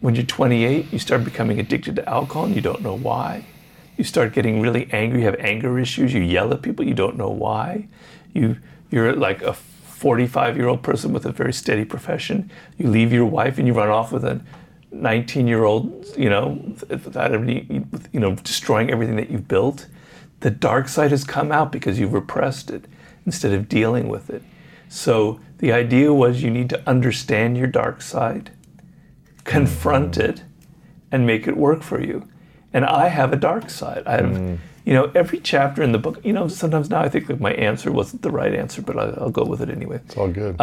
[0.00, 3.44] when you're 28, you start becoming addicted to alcohol and you don't know why.
[3.98, 7.18] You start getting really angry, you have anger issues, you yell at people, you don't
[7.18, 7.88] know why.
[8.32, 8.56] You,
[8.90, 12.50] you're like a 45 year old person with a very steady profession.
[12.78, 14.40] You leave your wife and you run off with a
[14.92, 19.88] 19 year old, you know, without any, you know, destroying everything that you've built.
[20.40, 22.84] The dark side has come out because you've repressed it
[23.26, 24.42] instead of dealing with it.
[24.88, 28.52] So the idea was you need to understand your dark side,
[29.42, 30.30] confront mm-hmm.
[30.30, 30.42] it,
[31.10, 32.28] and make it work for you.
[32.72, 34.02] And I have a dark side.
[34.06, 34.36] I have,
[34.84, 36.20] you know, every chapter in the book.
[36.24, 39.04] You know, sometimes now I think that my answer wasn't the right answer, but I,
[39.20, 40.00] I'll go with it anyway.
[40.04, 40.60] it's all good.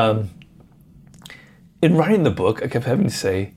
[1.82, 3.54] In writing the book, I kept having to say,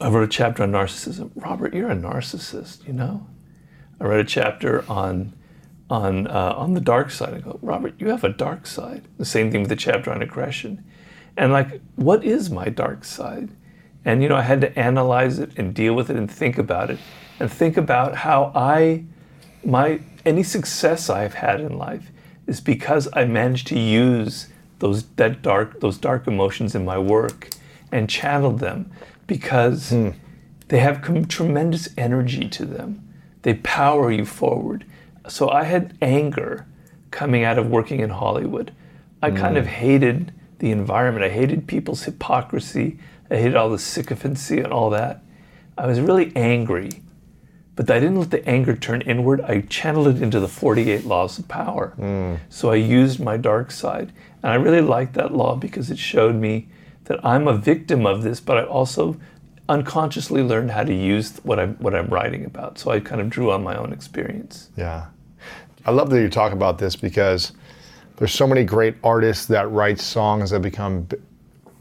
[0.00, 1.30] I wrote a chapter on narcissism.
[1.34, 3.26] Robert, you're a narcissist, you know.
[4.00, 5.34] I read a chapter on
[5.90, 7.34] on uh, on the dark side.
[7.34, 9.02] I go, Robert, you have a dark side.
[9.18, 10.84] The same thing with the chapter on aggression,
[11.36, 13.50] and like, what is my dark side?
[14.04, 16.90] And you know, I had to analyze it and deal with it and think about
[16.90, 16.98] it,
[17.38, 19.04] and think about how I,
[19.64, 22.10] my any success I've had in life
[22.46, 24.48] is because I managed to use
[24.78, 27.50] those that dark those dark emotions in my work
[27.92, 28.90] and channeled them
[29.26, 30.10] because hmm.
[30.68, 33.06] they have com- tremendous energy to them.
[33.42, 34.84] They power you forward.
[35.28, 36.66] So I had anger
[37.10, 38.72] coming out of working in Hollywood.
[39.22, 39.72] I kind of hmm.
[39.72, 41.24] hated the environment.
[41.24, 42.98] I hated people's hypocrisy.
[43.30, 45.22] I hated all the sycophancy and all that.
[45.78, 47.02] I was really angry.
[47.76, 49.40] But I didn't let the anger turn inward.
[49.40, 51.94] I channeled it into the 48 laws of power.
[51.98, 52.38] Mm.
[52.50, 54.12] So I used my dark side.
[54.42, 56.68] And I really liked that law because it showed me
[57.04, 59.16] that I'm a victim of this, but I also
[59.68, 62.78] unconsciously learned how to use what I'm, what I'm writing about.
[62.78, 64.68] So I kind of drew on my own experience.
[64.76, 65.06] Yeah.
[65.86, 67.52] I love that you talk about this because
[68.16, 71.08] there's so many great artists that write songs that become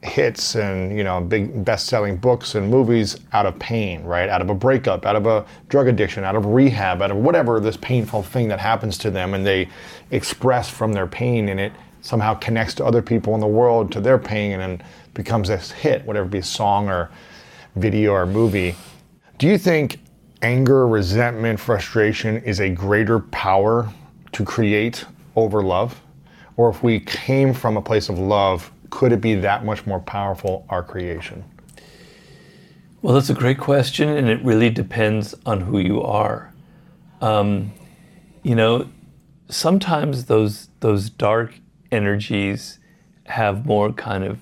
[0.02, 4.30] hits and, you know, big best-selling books and movies out of pain, right?
[4.30, 7.60] Out of a breakup, out of a drug addiction, out of rehab, out of whatever
[7.60, 9.68] this painful thing that happens to them and they
[10.12, 14.00] express from their pain and it somehow connects to other people in the world to
[14.00, 14.84] their pain and
[15.14, 17.10] becomes this hit, whatever it be a song or
[17.76, 18.76] video or movie.
[19.38, 20.00] Do you think
[20.42, 23.90] anger, resentment, frustration is a greater power
[24.32, 25.04] to create
[25.36, 26.02] over love?
[26.56, 30.00] Or if we came from a place of love, could it be that much more
[30.00, 31.44] powerful, our creation?
[33.02, 36.54] Well, that's a great question, and it really depends on who you are.
[37.22, 37.72] Um,
[38.44, 38.90] you know,
[39.50, 41.60] sometimes those those dark
[41.92, 42.80] energies
[43.26, 44.40] have more kind of,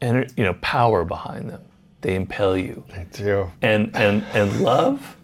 [0.00, 1.62] ener- you know, power behind them.
[2.02, 3.50] They impel you, Me too.
[3.60, 5.16] and and and love,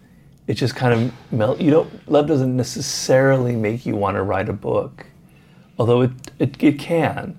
[0.45, 1.59] it just kind of melt.
[1.59, 2.09] You don't.
[2.11, 5.07] Love doesn't necessarily make you want to write a book,
[5.79, 7.35] although it it, it can.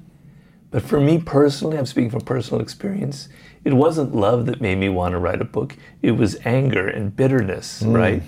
[0.70, 3.28] But for me personally, I'm speaking from personal experience.
[3.64, 5.76] It wasn't love that made me want to write a book.
[6.02, 7.92] It was anger and bitterness, hmm.
[7.92, 8.22] right?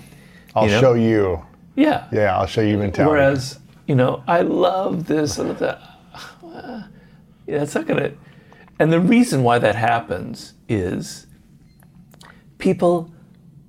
[0.55, 0.81] I'll You know?
[0.81, 1.45] show you.
[1.75, 2.07] Yeah.
[2.11, 3.11] Yeah, I'll show you mentality.
[3.11, 5.81] Whereas, you know, I love this and that.
[7.47, 8.13] Yeah, it's not gonna.
[8.79, 11.27] And the reason why that happens is
[12.57, 13.11] people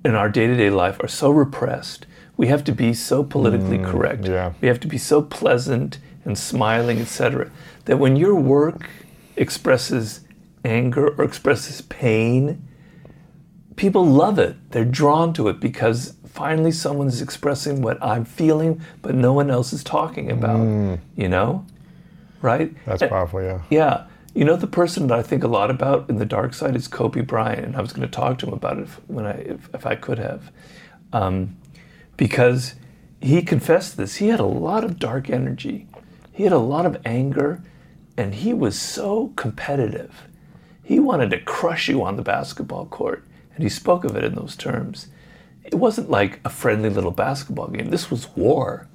[0.05, 2.05] in our day-to-day life are so repressed.
[2.35, 4.25] We have to be so politically hmm, correct.
[4.25, 4.53] yeah.
[4.61, 7.51] We have to be so pleasant and smiling, etc.
[7.85, 8.89] That when your work
[9.35, 10.21] expresses
[10.63, 12.67] anger or expresses pain,
[13.75, 14.55] people love it.
[14.71, 19.73] They're drawn to it because finally someone's expressing what I'm feeling, but no one else
[19.73, 20.99] is talking about.
[21.15, 21.65] You know,
[22.41, 22.73] right?
[22.85, 23.61] That's And- powerful, yeah.
[23.69, 24.05] yeah.
[24.35, 26.87] You know, the person that I think a lot about in the dark side is
[26.87, 29.33] Kobe Bryant, and I was going to talk to him about it if, when I,
[29.33, 30.51] if, if I could have,
[31.11, 31.55] um,
[32.17, 32.73] because
[33.21, 34.15] he confessed this.
[34.15, 35.85] He had a lot of dark energy,
[36.33, 37.61] he had a lot of anger,
[38.17, 40.27] and he was so competitive.
[40.83, 43.23] He wanted to crush you on the basketball court,
[43.53, 45.07] and he spoke of it in those terms.
[45.63, 47.89] It wasn't like a friendly little basketball game.
[47.89, 48.87] This was war.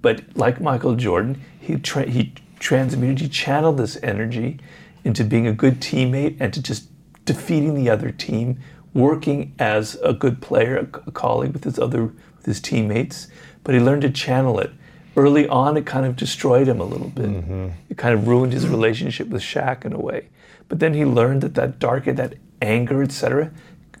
[0.00, 4.58] But like Michael Jordan, he tra- he transmuted, he channeled this energy
[5.04, 6.88] into being a good teammate and to just
[7.24, 8.60] defeating the other team,
[8.94, 13.28] working as a good player, a, colleague with his other with his teammates.
[13.64, 14.70] But he learned to channel it.
[15.16, 17.30] Early on, it kind of destroyed him a little bit.
[17.30, 17.68] Mm-hmm.
[17.88, 20.28] It kind of ruined his relationship with Shaq in a way.
[20.68, 23.50] But then he learned that that dark, that anger, etc.,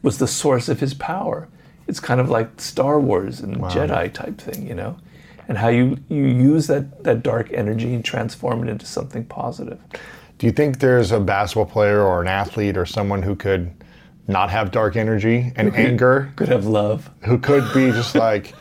[0.02, 1.48] was the source of his power.
[1.88, 4.96] It's kind of like Star Wars and Jedi type thing, you know,
[5.48, 9.80] and how you, you use that, that dark energy and transform it into something positive.
[10.38, 13.74] Do you think there's a basketball player or an athlete or someone who could
[14.28, 17.10] not have dark energy and anger, Could have love.
[17.22, 18.54] who could be just like,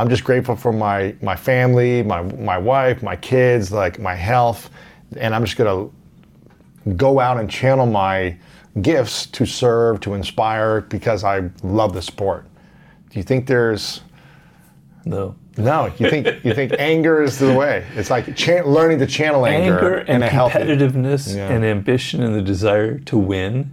[0.00, 4.70] I'm just grateful for my my family, my my wife, my kids, like my health,
[5.18, 5.90] and I'm just gonna
[6.96, 8.34] go out and channel my
[8.80, 12.46] gifts to serve, to inspire, because I love the sport.
[13.10, 14.00] Do you think there's
[15.04, 15.34] No.
[15.58, 15.92] no?
[15.98, 17.84] You think you think anger is the way?
[17.94, 21.48] It's like chan learning to channel anger, Anger and in a competitiveness Yeah.
[21.52, 23.72] and ambition and the desire to win,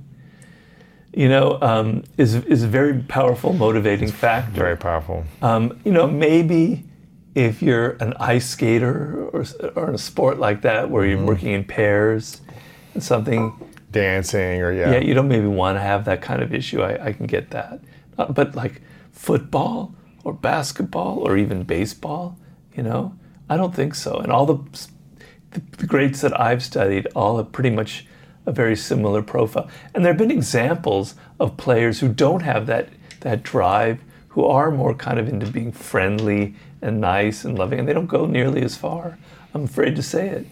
[1.17, 4.51] you know, um, is, is a very powerful motivating factor.
[4.67, 5.23] Very powerful.
[5.41, 6.83] Um, you know, maybe
[7.33, 9.43] if you're an ice skater or,
[9.75, 11.17] or in a sport like that where Mm-hmm.
[11.17, 12.41] you're working in pairs
[12.93, 13.51] and something,
[13.91, 14.91] Dancing or yeah.
[14.91, 16.81] yeah, you don't maybe want to have that kind of issue.
[16.83, 17.79] I, I can get that.
[18.17, 22.37] Uh, but like football or basketball or even baseball,
[22.75, 23.17] you know,
[23.49, 24.17] I don't think so.
[24.17, 24.57] And all the,
[25.51, 28.05] the, the greats that I've studied all have pretty much
[28.47, 29.69] a very similar profile.
[29.93, 32.89] And there have been examples of players who don't have that,
[33.19, 37.87] that drive, who are more kind of into being friendly and nice and loving, and
[37.87, 39.17] they don't go nearly as far.
[39.53, 40.47] I'm afraid to say it.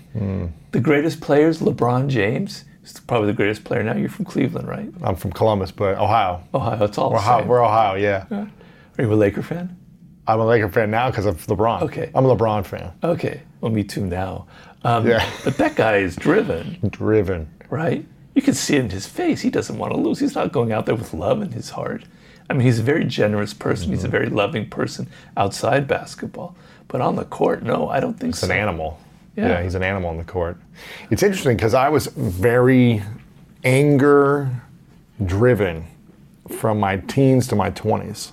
[0.72, 3.96] The greatest players, LeBron James, is probably the greatest player now.
[3.96, 4.90] You're from Cleveland, right?
[5.02, 6.44] I'm from Columbus, but Ohio.
[6.54, 8.26] Ohio, it's all the Ohio we're Ohio, yeah.
[8.32, 9.78] Are you a Laker fan?
[10.28, 11.84] I'm a Laker fan now because of LeBron.
[11.84, 12.10] Okay.
[12.16, 12.92] I'm a LeBron fan.
[13.04, 14.48] Okay, well, me too now.
[14.84, 15.30] Um, Yeah.
[15.44, 17.48] But that guy is driven, Driven.
[17.70, 18.06] Right?
[18.34, 19.42] You can see it in his face.
[19.42, 20.20] He doesn't want to lose.
[20.20, 22.04] He's not going out there with love in his heart.
[22.50, 23.90] I mean, he's a very generous person.
[23.90, 24.12] He's a mm-hmm.
[24.12, 26.56] very loving person outside basketball.
[26.88, 28.48] But on the court, no, I don't think It's so.
[28.48, 29.00] an animal.
[29.36, 29.50] Yeah.
[29.50, 29.64] Yeah.
[29.64, 30.58] he's an animal on the court.
[31.10, 33.02] It's interesting because I was very
[33.64, 34.50] anger
[35.26, 35.86] driven
[36.50, 38.32] from my teens to my 20s.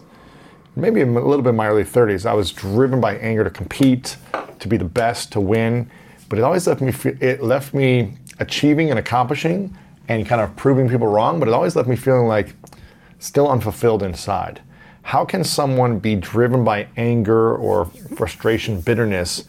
[0.76, 2.26] Maybe a little bit in my early 30s.
[2.26, 4.16] I was driven by anger to compete,
[4.58, 5.90] to be the best, to win.
[6.28, 9.76] But it always left me, it left me achieving and accomplishing
[10.09, 12.55] and kind of proving people wrong, but it always left me feeling like
[13.18, 14.61] still unfulfilled inside.
[15.03, 17.86] How can someone be driven by anger or
[18.16, 19.45] frustration, bitterness,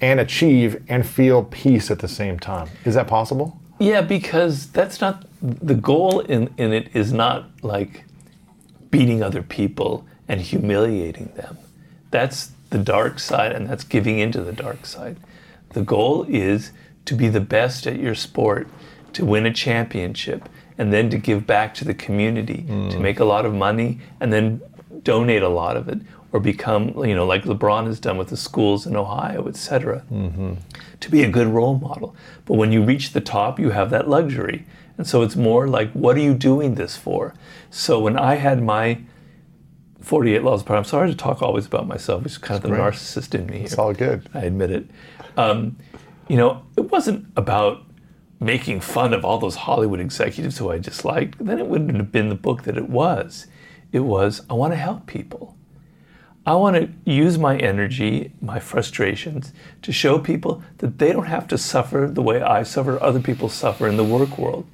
[0.00, 2.68] and achieve and feel peace at the same time?
[2.84, 3.60] Is that possible?
[3.78, 8.04] Yeah, because that's not the goal in, in it is not like
[8.90, 11.58] beating other people and humiliating them.
[12.10, 15.18] That's the dark side, and that's giving into the dark side.
[15.70, 16.72] The goal is
[17.06, 18.68] to be the best at your sport,
[19.14, 20.48] to win a championship,
[20.78, 24.32] and then to give back to the community, to make a lot of money, and
[24.32, 24.60] then
[25.02, 25.98] donate a lot of it,
[26.32, 30.04] or become, you know, like LeBron has done with the schools in Ohio, etc.
[31.00, 32.14] To be a good role model.
[32.44, 34.66] But when you reach the top, you have that luxury.
[34.98, 37.34] And so it's more like, what are you doing this for?
[37.70, 38.98] So when I had my
[40.00, 42.62] 48 Laws of Power, I'm sorry to talk always about myself, which is kind of
[42.62, 42.80] the great.
[42.80, 43.60] narcissist in me.
[43.62, 44.28] It's all good.
[44.34, 44.86] I admit it.
[45.36, 45.76] Um,
[46.28, 47.82] you know, it wasn't about
[48.40, 51.44] making fun of all those Hollywood executives who I disliked.
[51.44, 53.46] Then it wouldn't have been the book that it was.
[53.92, 55.56] It was, I want to help people.
[56.44, 59.52] I want to use my energy, my frustrations,
[59.82, 63.48] to show people that they don't have to suffer the way I suffer, other people
[63.48, 64.64] suffer in the work world.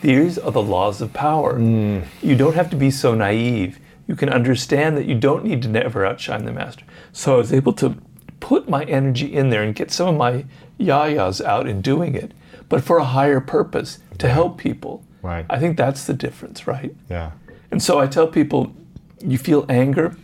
[0.00, 1.58] These are the laws of power.
[1.58, 2.04] Mm.
[2.20, 3.78] You don't have to be so naive.
[4.08, 6.84] You can understand that you don't need to never outshine the master.
[7.12, 7.96] So I was able to
[8.40, 10.44] put my energy in there and get some of my
[10.78, 12.32] yayas out in doing it,
[12.68, 15.04] but for a higher purpose to help people.
[15.22, 15.46] Right.
[15.50, 16.94] I think that's the difference, right?
[17.08, 17.32] Yeah.
[17.70, 18.74] And so I tell people,
[19.20, 20.16] you feel anger,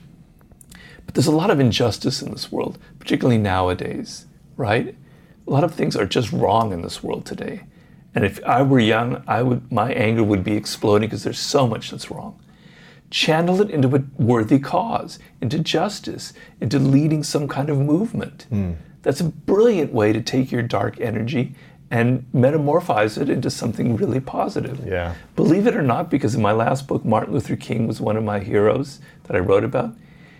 [1.05, 4.95] but there's a lot of injustice in this world, particularly nowadays, right?
[5.47, 7.63] A lot of things are just wrong in this world today.
[8.15, 11.67] And if I were young, I would my anger would be exploding because there's so
[11.67, 12.41] much that's wrong.
[13.11, 18.47] Channel it into a worthy cause, into justice, into leading some kind of movement.
[18.49, 18.73] Hmm.
[19.03, 21.55] That's a brilliant way to take your dark energy
[21.89, 24.85] and metamorphose it into something really positive.
[24.85, 25.15] Yeah.
[25.37, 28.25] Believe it or not, because in my last book, Martin Luther King was one of
[28.25, 29.95] my heroes that I wrote about.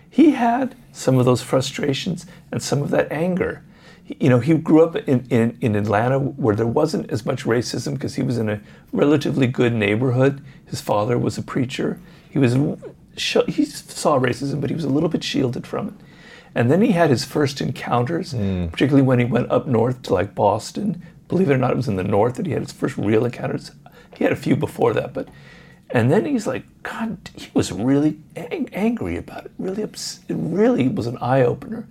[0.09, 3.63] He had some of those frustrations and some of that anger.
[4.03, 7.45] He- You know, he grew up in, in, in Atlanta where there wasn't as much
[7.45, 8.59] racism because he was in a
[8.91, 10.43] relatively good neighborhood.
[10.65, 11.97] His father was a preacher.
[12.37, 12.53] He was
[13.47, 15.93] he saw racism, but he was a little bit shielded from it.
[16.53, 18.67] And then he had his first encounters, hmm.
[18.67, 21.01] particularly when he went up north to like Boston.
[21.27, 23.25] Believe it or not, it was in the north that he had his first real
[23.25, 23.71] encounters.
[24.15, 25.29] He had a few before that, but
[25.89, 29.51] and then he's like, God, he was really ang- angry about it.
[29.57, 31.87] Really, ups- it really was an eye opener.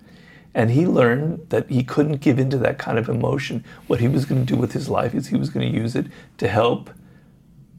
[0.53, 3.65] And he learned that he couldn't give into that kind of emotion.
[3.87, 5.93] What he was going to do with his life is he was going to use
[5.93, 6.05] it
[6.37, 6.89] to help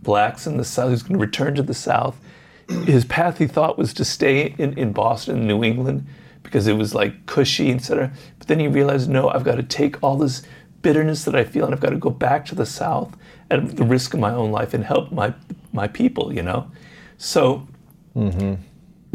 [0.02, 0.88] blacks in the South.
[0.88, 2.20] He was going to return to the South.
[2.68, 6.06] His path, he thought, was to stay in, in Boston, New England,
[6.42, 8.12] because it was like cushy, etc.
[8.38, 10.42] But then he realized, no, I've got to take all this
[10.82, 13.16] bitterness that I feel and I've got to go back to the South
[13.50, 15.34] at the risk of my own life and help my,
[15.72, 16.70] my people, you know?
[17.16, 17.66] So
[18.14, 18.54] mm-hmm.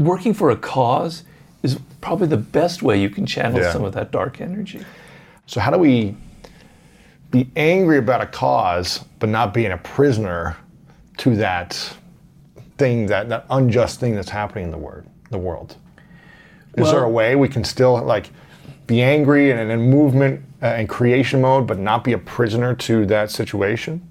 [0.04, 1.24] working for a cause
[1.62, 3.72] is probably the best way you can channel Yeah.
[3.72, 4.84] some of that dark energy.
[5.45, 6.16] So how do we
[7.32, 10.58] be angry about a cause, but not being a prisoner
[11.18, 11.95] to that
[12.84, 15.05] thing, that, that unjust thing that's happening in the world?
[15.29, 15.77] The world.
[16.75, 18.29] Is there a way we can still like
[18.88, 23.05] be angry and in movement uh, and creation mode, but not be a prisoner to
[23.05, 24.05] that situation?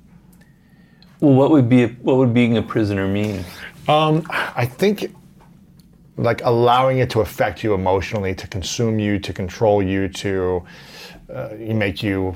[1.20, 3.44] Well, what would be what would being a prisoner mean?
[3.88, 5.14] Um, I think
[6.16, 10.64] like allowing it to affect you emotionally, to consume you, to control you, to
[11.34, 12.34] uh, make you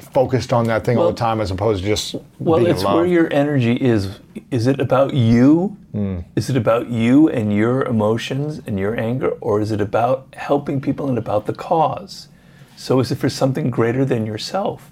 [0.00, 3.06] focused on that thing all the time, as opposed to just Well, being it's where
[3.06, 4.20] your energy is.
[4.50, 5.76] Is it about you?
[5.92, 6.20] Hmm.
[6.34, 10.80] Is it about you and your emotions and your anger, or is it about helping
[10.80, 12.28] people and about the cause?
[12.76, 14.90] So, is it for something greater than yourself?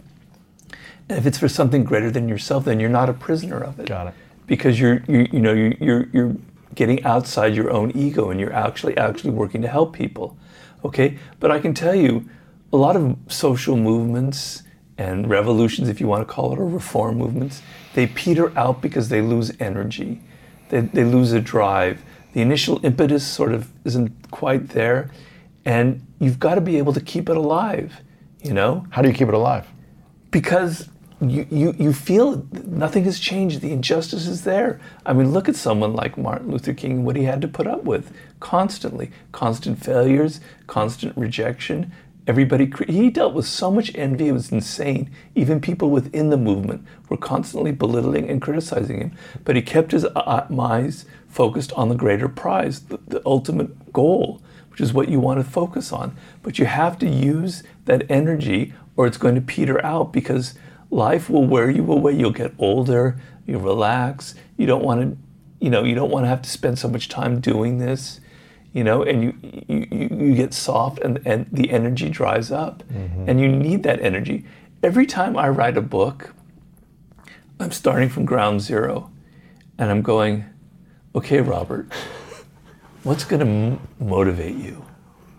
[1.09, 3.87] And if it's for something greater than yourself, then you're not a prisoner of it.
[3.87, 4.15] Got it.
[4.47, 6.37] Because you're, you, you know, you're, you're, you're
[6.75, 10.37] getting outside your own ego and you're actually actually working to help people.
[10.85, 12.29] Okay, but I can tell you,
[12.73, 14.64] a lot of social movements
[14.97, 17.62] and revolutions, if you want to call it, or reform movements,
[17.95, 20.20] they peter out because they lose energy.
[20.68, 22.03] They, they lose a drive.
[22.32, 25.11] The initial impetus sort of isn't quite there,
[25.64, 28.01] and you've got to be able to keep it alive.
[28.42, 29.66] You know, How do you keep it alive?
[30.30, 30.88] because
[31.20, 33.61] you, you, you feel nothing has changed.
[33.61, 34.80] The injustice is there.
[35.07, 37.68] I mean, look at someone like Martin Luther King and what he had to put
[37.68, 41.92] up with constantly constant failures, constant rejection.
[42.27, 45.11] Everybody, he dealt with so much envy, it was insane.
[45.35, 49.12] Even people within the movement were constantly belittling and criticizing him.
[49.45, 54.41] But he kept his uh, eyes focused on the greater prize, the, the ultimate goal,
[54.70, 56.16] which is what you want to focus on.
[56.43, 60.55] But you have to use that energy or it's going to peter out because
[60.91, 62.14] life will wear you away.
[62.14, 64.35] You'll get older, you relax.
[64.57, 65.18] You don't want to,
[65.61, 68.20] you know, you don't want to have to spend so much time doing this,
[68.75, 69.35] you know, and you
[69.68, 72.83] you, you get soft and, and the energy dries up.
[72.93, 73.29] Mm-hmm.
[73.29, 74.45] And you need that energy.
[74.83, 76.35] Every time I write a book,
[77.59, 79.11] I'm starting from ground zero
[79.79, 80.45] and I'm going,
[81.14, 81.91] okay, Robert,
[83.05, 84.85] what's going to m- motivate you?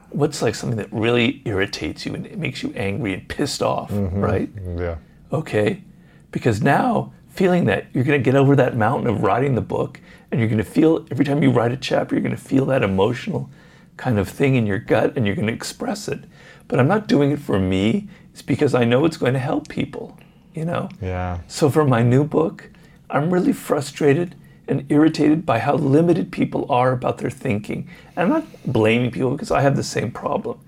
[0.10, 3.92] What's like something that really irritates you and it makes you angry and pissed off,
[3.92, 4.22] mm-hmm.
[4.22, 4.50] right?
[4.78, 4.96] Yeah.
[5.32, 5.84] Okay.
[6.32, 10.00] Because now, feeling that, you're going to get over that mountain of writing the book,
[10.32, 12.66] and you're going to feel, every time you write a chapter, you're going to feel
[12.68, 13.50] that emotional
[13.98, 16.26] kind of thing in your gut, and you're going to express it.
[16.68, 19.70] But I'm not doing it for me, it's because I know it's going to help
[19.70, 20.18] people,
[20.54, 20.90] you know?
[21.02, 21.40] Yeah.
[21.48, 22.70] So for my new book,
[23.10, 24.36] I'm really frustrated
[24.68, 27.88] and irritated by how limited people are about their thinking.
[28.16, 30.60] And I'm not blaming people because I have the same problem.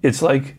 [0.00, 0.56] It's like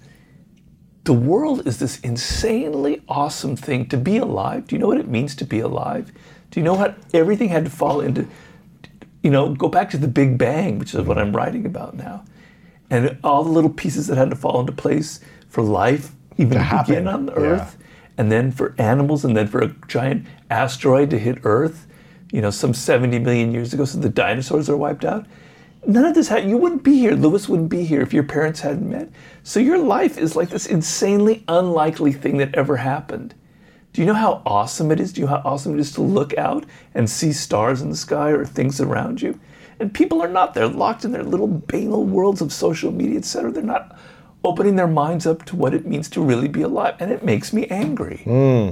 [1.06, 4.68] the world is this insanely awesome thing to be alive.
[4.68, 6.12] Do you know what it means to be alive?
[6.54, 8.28] Do you know what everything had to fall into?
[9.24, 12.24] You know, go back to the Big Bang, which is what I'm writing about now,
[12.92, 16.60] and all the little pieces that had to fall into place for life, even to,
[16.60, 17.40] happen, begin on the yeah.
[17.40, 17.78] Earth,
[18.20, 21.88] and then for animals, and then for a giant asteroid to hit Earth.
[22.32, 25.26] You know, some 70 million years ago, so the dinosaurs are wiped out
[25.86, 28.62] none of this had you wouldn't be here lewis wouldn't be here if your parents
[28.62, 29.10] hadn't met
[29.44, 33.36] so your life is like this insanely unlikely thing that ever happened
[33.94, 36.02] do you know how awesome it is do you know how awesome it is to
[36.02, 36.66] look out
[36.96, 39.40] and see stars in the sky or things around you
[39.80, 43.52] and people are not they're locked in their little banal worlds of social media etc
[43.52, 43.98] they're not
[44.44, 47.54] opening their minds up to what it means to really be alive and it makes
[47.54, 48.72] me angry hmm.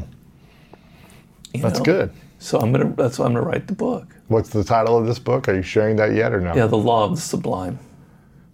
[1.54, 1.86] You That's know?
[1.86, 2.12] good.
[2.40, 5.20] so i'm gonna that's why i'm gonna write the book What's the title of this
[5.20, 5.50] book?
[5.50, 6.56] Are you sharing that yet or no?
[6.56, 7.78] yeah the law of the sublime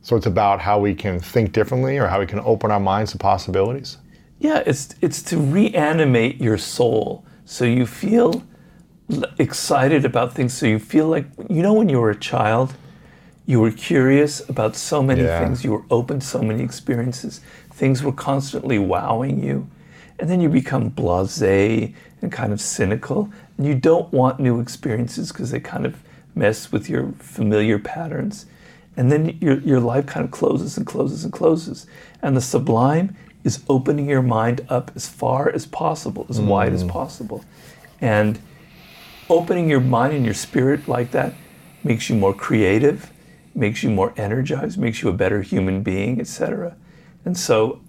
[0.01, 3.11] So it's about how we can think differently or how we can open our minds
[3.11, 3.97] to possibilities.
[4.39, 8.43] Yeah, it's it's to reanimate your soul so you feel
[9.39, 10.53] excited about things.
[10.53, 12.75] So you feel like you know when you were a child,
[13.45, 15.39] you were curious about so many Yeah.
[15.39, 15.63] things.
[15.63, 17.41] You were open to so many experiences.
[17.73, 19.67] Things were constantly wowing you,
[20.19, 25.31] and then you become blasé and kind of cynical, and you don't want new experiences
[25.31, 25.95] because they kind of
[26.35, 28.45] mess with your familiar patterns.
[28.97, 31.85] And then your, your life kind of closes and closes and closes.
[32.23, 33.15] And the sublime
[33.47, 36.89] is opening your mind up as far as possible, as wide as mm.
[36.89, 37.45] possible.
[38.01, 38.39] And
[39.29, 41.33] opening your mind and your spirit like that
[41.81, 43.09] makes you more creative,
[43.55, 46.75] makes you more energized, makes you a better human being, etc.
[47.23, 47.79] And so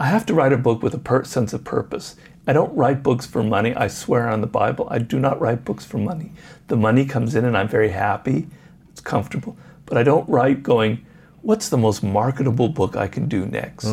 [0.00, 2.16] I have to write a book with a per- sense of purpose.
[2.48, 3.72] I don't write books for money.
[3.76, 6.32] I swear on the Bible, I do not write books for money.
[6.66, 8.48] The money comes in and I'm very happy,
[8.90, 9.56] it's comfortable.
[9.86, 11.06] But I don't write going,
[11.48, 13.86] what's the most marketable book I can do next?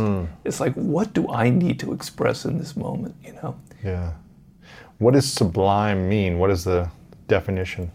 [0.43, 3.55] It's like, what do I need to express in this moment, you know?
[3.81, 4.11] Yeah.
[4.97, 6.37] What does sublime mean?
[6.37, 6.89] What is the
[7.29, 7.93] definition?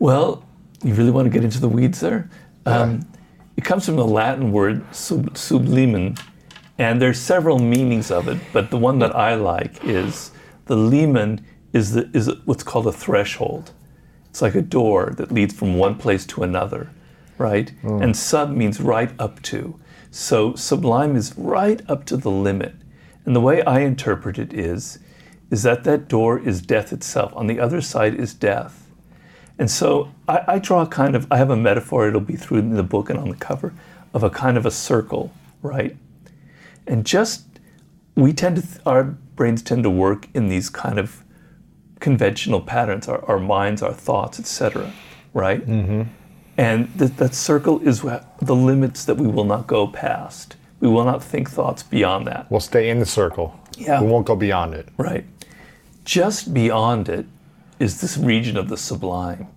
[0.00, 0.44] Well,
[0.82, 2.28] you really want to get into the weeds there?
[2.66, 3.06] Um,
[3.56, 6.20] it comes from the Latin word sub- sublimen,
[6.76, 10.32] and there's several meanings of it, but the one that I like is
[10.64, 13.70] the limen is, the, is what's called a threshold.
[14.28, 16.90] It's like a door that leads from one place to another,
[17.40, 17.72] right?
[17.82, 19.80] And sub means right up to.
[20.10, 22.74] So sublime is right up to the limit.
[23.24, 24.98] And the way I interpret it is,
[25.50, 27.32] is that that door is death itself.
[27.34, 28.88] On the other side is death.
[29.58, 32.58] And so I, I draw a kind of, I have a metaphor, it'll be through
[32.58, 33.72] in the book and on the cover,
[34.12, 35.32] of a kind of a circle,
[35.62, 35.96] right?
[36.86, 37.46] And just,
[38.14, 41.24] we tend to, th- our brains tend to work in these kind of
[42.00, 44.92] conventional patterns, our, our minds, our thoughts, etc.,
[45.32, 45.66] right?
[45.66, 46.02] Mm-hmm.
[46.56, 50.56] And th- that circle is the limits that we will not go past.
[50.80, 52.50] We will not think thoughts beyond that.
[52.50, 53.58] We'll stay in the circle.
[53.76, 54.00] Yeah.
[54.00, 54.88] We won't go beyond it.
[54.96, 55.24] Right.
[56.04, 57.26] Just beyond it
[57.78, 59.48] is this region of the sublime.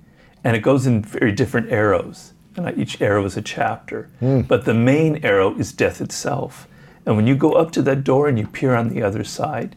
[0.43, 2.33] And it goes in very different arrows.
[2.55, 4.09] And each arrow is a chapter.
[4.19, 4.41] Hmm.
[4.41, 6.67] But the main arrow is death itself.
[7.05, 9.75] And when you go up to that door and you peer on the other side,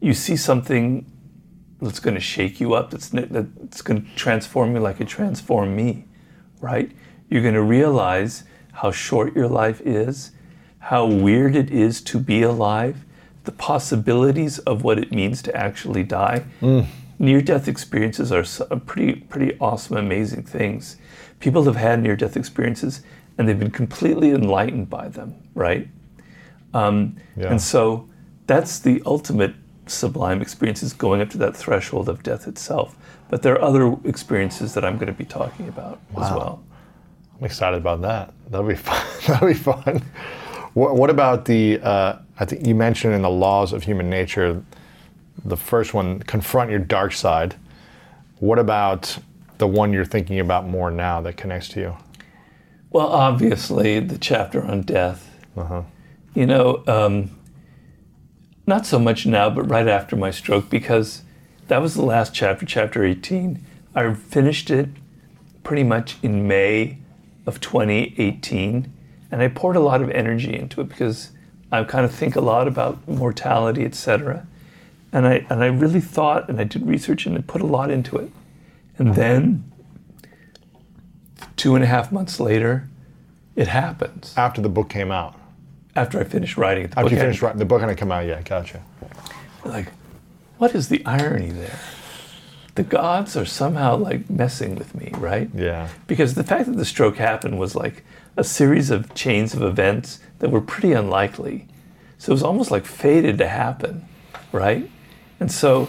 [0.00, 1.10] you see something
[1.80, 5.76] that's going to shake you up, that's, that's going to transform you like it transformed
[5.76, 6.04] me,
[6.62, 6.90] right?
[7.28, 10.30] You're going to realize how short your life is,
[10.78, 13.04] how weird it is to be alive,
[13.44, 16.44] the possibilities of what it means to actually die.
[17.18, 20.96] Near-death experiences are are pretty, pretty awesome, amazing things.
[21.40, 23.02] People have had near-death experiences,
[23.36, 25.88] and they've been completely enlightened by them, right?
[26.74, 27.50] Um, Yeah.
[27.50, 28.08] And so
[28.46, 29.54] that's the ultimate
[29.86, 32.96] sublime experience is going up to that threshold of death itself.
[33.32, 36.62] But there are other experiences that I'm going to be talking about as well.
[37.38, 38.34] I'm excited about that.
[38.50, 39.06] That'll be fun.
[39.26, 40.04] That'll be fun.
[40.74, 41.80] What, what about the?
[41.80, 44.62] Uh, I think you mentioned in the laws of human nature,
[45.46, 47.56] the first one, confront your dark side.
[48.40, 49.16] What about
[49.56, 51.96] the one you're thinking about more now that connects to you?
[52.90, 55.34] Well, obviously, the chapter on death.
[55.56, 55.84] Uh-huh.
[56.34, 57.30] You know, um,
[58.66, 61.22] not so much now, but right after my stroke, because
[61.72, 63.64] that was the last chapter, chapter 18.
[63.94, 64.90] I finished it
[65.64, 66.98] pretty much in May
[67.46, 68.92] of 2018,
[69.30, 71.30] and I poured a lot of energy into it because
[71.70, 74.46] I kind of think a lot about mortality, etc.
[75.14, 77.90] And I and I really thought, and I did research, and I put a lot
[77.90, 78.30] into it.
[78.98, 79.16] And mm-hmm.
[79.16, 79.72] then,
[81.56, 82.90] two and a half months later,
[83.56, 85.40] it happens After the book came out.
[85.96, 86.90] after I finished writing it.
[86.90, 88.44] The After book you finished writing the book hadn't come out yet.
[88.44, 88.82] Gotcha.
[89.64, 89.88] like,
[90.62, 91.76] what is the irony there?
[92.76, 95.50] the gods are somehow like messing with me, right?
[95.52, 95.88] Yeah.
[96.06, 98.04] Because the fact that the stroke happened was like
[98.36, 101.66] a series of chains of events that were pretty unlikely.
[102.16, 104.06] So it was almost like fated to happen,
[104.52, 104.88] right?
[105.40, 105.88] And so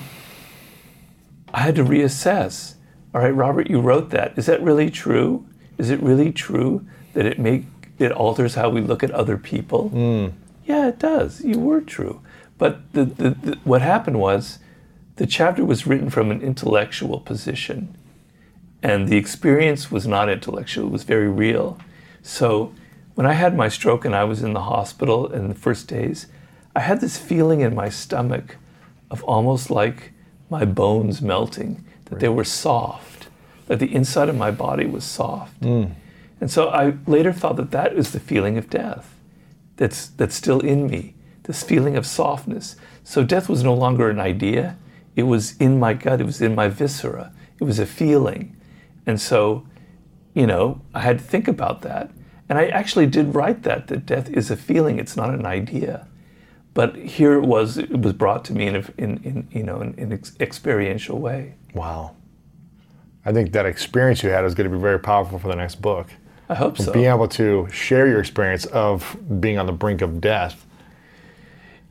[1.53, 2.73] I had to reassess.
[3.13, 4.37] All right, Robert, you wrote that.
[4.37, 5.45] Is that really true?
[5.77, 6.83] Is it really true
[7.13, 7.65] that it make
[7.99, 9.89] it alters how we look at other people?
[9.89, 10.27] Hmm.
[10.65, 11.41] Yeah, it does.
[11.41, 12.21] You were true.
[12.57, 14.59] But the, the, the, what happened was
[15.15, 17.95] the chapter was written from an intellectual position,
[18.81, 21.79] and the experience was not intellectual, it was very real.
[22.21, 22.73] So
[23.15, 26.27] when I had my stroke and I was in the hospital in the first days,
[26.75, 28.57] I had this feeling in my stomach
[29.11, 30.11] of almost like
[30.49, 33.27] my bones melting, that they were soft,
[33.67, 35.55] that the inside of my body was soft.
[35.63, 35.85] Hmm.
[36.41, 39.15] And so I later thought that that is the feeling of death
[39.77, 41.13] that's, that's still in me,
[41.43, 42.75] this feeling of softness.
[43.03, 44.77] So death was no longer an idea,
[45.15, 48.55] it was in my gut, it was in my viscera, it was a feeling.
[49.05, 49.67] And so,
[50.33, 52.11] you know, I had to think about that.
[52.49, 56.07] And I actually did write that, that death is a feeling, it's not an idea.
[56.73, 59.81] But here it was, it was brought to me in, a, in, in you know,
[59.81, 61.55] in an ex- experiential way.
[61.73, 62.15] Wow.
[63.25, 65.81] I think that experience you had is going to be very powerful for the next
[65.81, 66.07] book.
[66.49, 66.91] I hope so.
[66.91, 70.65] Being able to share your experience of being on the brink of death.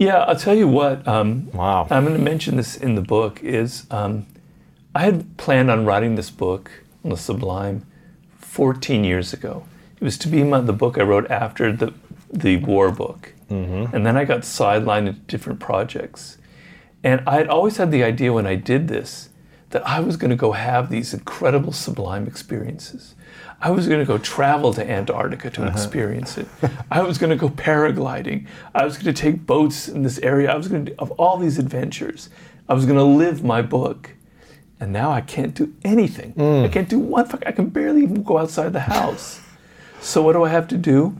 [0.03, 1.07] Yeah, I'll tell you what.
[1.07, 1.87] Um, Wow.
[1.89, 3.41] I'm going to mention this in the book.
[3.43, 4.27] Is um,
[4.95, 6.70] I had planned on writing this book
[7.05, 7.87] on the Sublime
[8.39, 9.65] 14 years ago.
[10.01, 11.93] It was to be my, the book I wrote after the
[12.33, 13.33] the war book,
[13.95, 16.39] and then I got sidelined into different projects.
[17.05, 19.29] And I had always had the idea when I did this
[19.70, 23.15] that I was going to go have these incredible sublime experiences.
[23.63, 25.71] I was going to go travel to Antarctica to uh-huh.
[25.71, 26.49] experience it.
[26.91, 28.47] I was going to go paragliding.
[28.75, 30.51] I was going to take boats in this area.
[30.51, 32.29] I was going to of all these adventures.
[32.69, 34.11] I was going to live my book.
[34.81, 36.35] And now I can't do anything.
[36.35, 36.65] Mm.
[36.65, 37.45] I can't do one fuck.
[37.47, 39.41] I can barely even go outside the house.
[40.01, 41.17] So what do I have to do?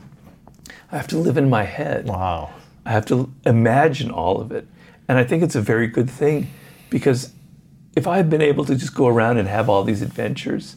[0.91, 2.07] I have to live in my head.
[2.07, 2.51] Wow.
[2.85, 4.67] I have to imagine all of it.
[5.07, 6.51] And I think it's a very good thing
[6.91, 7.33] because
[7.95, 10.77] if I had been able to just go around and have all these adventures,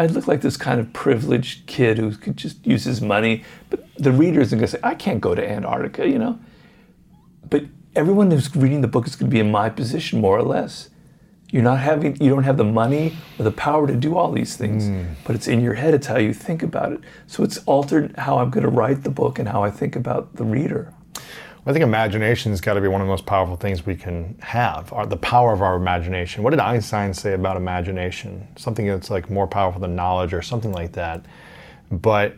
[0.00, 3.44] I'd look like this kind of privileged kid who could just use his money.
[3.68, 6.38] But the reader isn't going to say, I can't go to Antarctica, you know?
[7.50, 7.64] But
[7.94, 10.88] everyone who's reading the book is going to be in my position, more or less.
[11.50, 14.56] You're not having, you don't have the money or the power to do all these
[14.56, 15.16] things, mm.
[15.26, 15.92] but it's in your head.
[15.92, 17.00] It's how you think about it.
[17.26, 20.36] So it's altered how I'm going to write the book and how I think about
[20.36, 20.94] the reader.
[21.70, 24.92] I think imagination's got to be one of the most powerful things we can have.
[24.92, 26.42] Our, the power of our imagination.
[26.42, 28.44] What did Einstein say about imagination?
[28.56, 31.24] Something that's like more powerful than knowledge or something like that.
[31.92, 32.34] But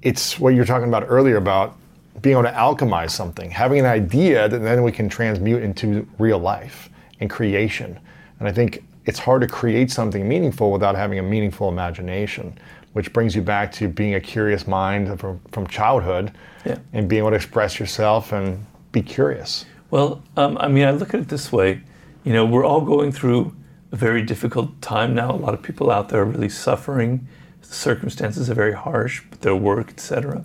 [0.00, 1.76] it's what you're talking about earlier about
[2.22, 6.38] being able to alchemize something, having an idea that then we can transmute into real
[6.38, 6.88] life
[7.20, 8.00] and creation.
[8.38, 12.56] And I think it's hard to create something meaningful without having a meaningful imagination,
[12.94, 16.32] which brings you back to being a curious mind from, from childhood
[16.64, 16.78] Yeah.
[16.94, 19.64] and being able to express yourself and be curious.
[19.90, 21.82] Well, um, I mean, I look at it this way.
[22.24, 23.54] You know, we're all going through
[23.92, 25.30] a very difficult time now.
[25.30, 27.26] A lot of people out there are really suffering.
[27.62, 30.44] The circumstances are very harsh, with their work, etc.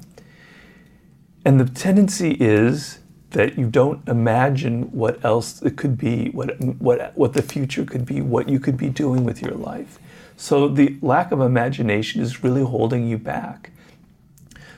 [1.43, 2.99] And the tendency is
[3.31, 8.05] that you don't imagine what else it could be, what what what the future could
[8.05, 9.99] be, what you could be doing with your life.
[10.37, 13.71] So the lack of imagination is really holding you back.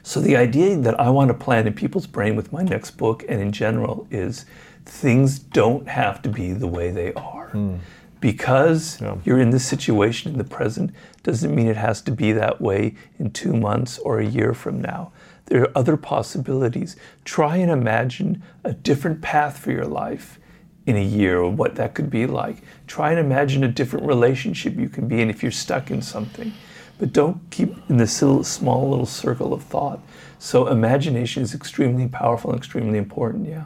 [0.07, 3.25] So the idea that I want to plant in people's brain with my next book
[3.27, 4.45] and in general is
[4.85, 7.49] things don't have to be the way they are.
[7.49, 7.75] Hmm.
[8.21, 10.91] Because you're in this situation in the present
[11.23, 14.79] doesn't mean it has to be that way in two months or a year from
[14.79, 15.11] now.
[15.47, 16.95] There are other possibilities.
[17.25, 20.39] Try and imagine a different path for your life
[20.85, 22.63] in a year or what that could be like.
[22.87, 26.53] Try and imagine a different relationship you can be in if you're stuck in something.
[26.99, 29.99] But don't keep in this little, small little circle of thought.
[30.39, 33.65] So imagination is extremely powerful and extremely important, yeah.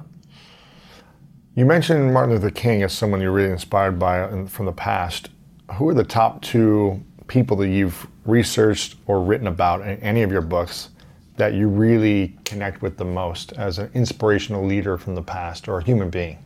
[1.55, 5.29] You mentioned Martin Luther King as someone you're really inspired by from the past.
[5.75, 10.31] Who are the top two people that you've researched or written about in any of
[10.31, 10.89] your books
[11.37, 15.79] that you really connect with the most as an inspirational leader from the past or
[15.79, 16.37] a human being?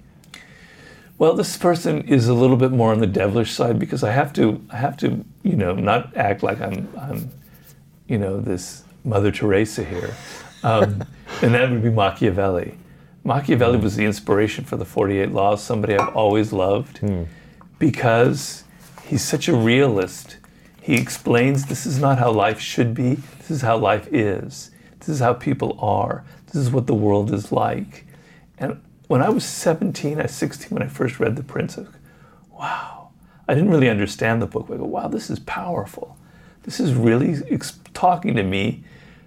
[1.17, 4.33] Well, this person is a little bit more on the devilish side because I have
[4.33, 7.29] to, I have to, you know, not act like I'm, I'm
[8.07, 10.13] you know, this Mother Teresa here,
[10.63, 11.03] um,
[11.41, 12.77] and that would be Machiavelli.
[13.23, 15.63] Machiavelli was the inspiration for the Forty Eight Laws.
[15.63, 16.99] Somebody I've always loved
[17.79, 18.63] because
[19.03, 20.37] he's such a realist.
[20.81, 23.15] He explains this is not how life should be.
[23.39, 24.71] This is how life is.
[24.99, 26.23] This is how people are.
[26.47, 28.05] This is what the world is like.
[28.59, 31.77] And when I was 17, I was 16 when I first read The Prince.
[31.77, 31.89] I was,
[32.51, 33.09] wow,
[33.47, 34.67] I didn't really understand the book.
[34.67, 36.17] But I go, wow, this is powerful.
[36.63, 38.83] This is really ex- talking to me.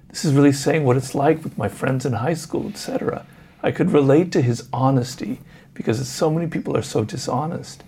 [0.09, 3.27] This is really saying what it's like with my friends in high school, etc.
[3.63, 5.41] I could relate to his honesty
[5.75, 7.85] because so many people are so dishonest.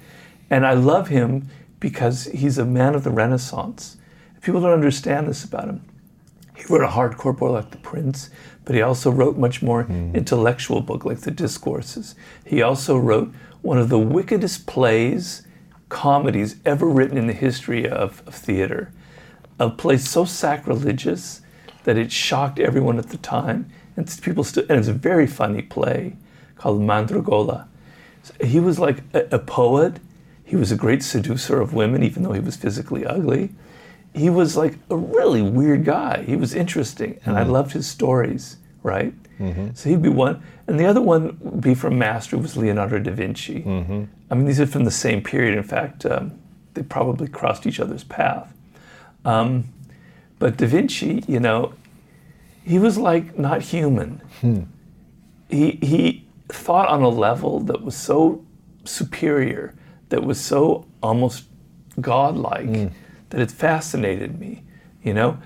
[0.50, 1.48] And I love him
[1.80, 3.96] because he's a man of the Renaissance.
[4.42, 5.82] People don't understand this about him.
[6.54, 8.30] He wrote a hardcore book like The Prince,
[8.70, 10.14] but he also wrote much more hmm.
[10.14, 12.14] intellectual book like The Discourses.
[12.46, 15.44] He also wrote one of the wickedest plays,
[15.88, 18.92] comedies ever written in the history of, of theater.
[19.58, 21.40] A play so sacrilegious
[21.82, 23.68] that it shocked everyone at the time.
[23.96, 26.16] And people still, and it's a very funny play
[26.54, 27.66] called Mandragola.
[28.22, 29.96] So he was like a, a poet.
[30.44, 33.50] He was a great seducer of women, even though he was physically ugly
[34.14, 36.24] he was like a really weird guy.
[36.24, 37.50] He was interesting, and I hmm.
[37.50, 39.14] loved his stories, right?
[39.74, 40.42] So he'd be one.
[40.66, 43.62] And the other one would be from Mastery was Leonardo da Vinci.
[44.30, 45.56] I mean, these are from the same period.
[45.56, 46.38] In fact, um,
[46.74, 48.52] they probably crossed each other's path.
[49.24, 49.64] Um,
[50.38, 51.72] but da Vinci, you know,
[52.64, 54.20] he was like not human.
[55.48, 58.44] He, he thought on a level that was so
[58.84, 59.74] superior,
[60.10, 61.44] that was so almost
[62.00, 62.66] godlike
[63.30, 64.62] that it fascinated me.
[65.02, 65.38] You know,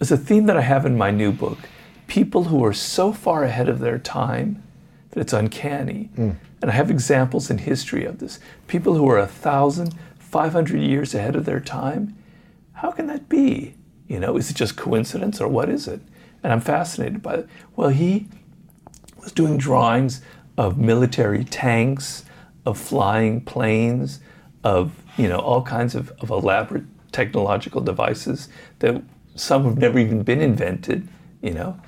[0.00, 1.58] it's a theme that I have in my new book.
[2.06, 4.62] People who are so far ahead of their time
[5.10, 6.10] that it's uncanny.
[6.16, 6.30] Hmm.
[6.60, 8.38] And I have examples in history of this.
[8.66, 12.16] People who are a thousand, five hundred years ahead of their time.
[12.74, 13.74] How can that be?
[14.08, 16.00] You know, is it just coincidence or what is it?
[16.42, 17.48] And I'm fascinated by it.
[17.76, 18.28] Well, he
[19.22, 20.20] was doing drawings
[20.56, 22.24] of military tanks,
[22.66, 24.20] of flying planes,
[24.62, 28.48] of you know all kinds of, of elaborate technological devices
[28.80, 29.02] that
[29.34, 31.08] some have never even been invented,
[31.42, 31.78] you know.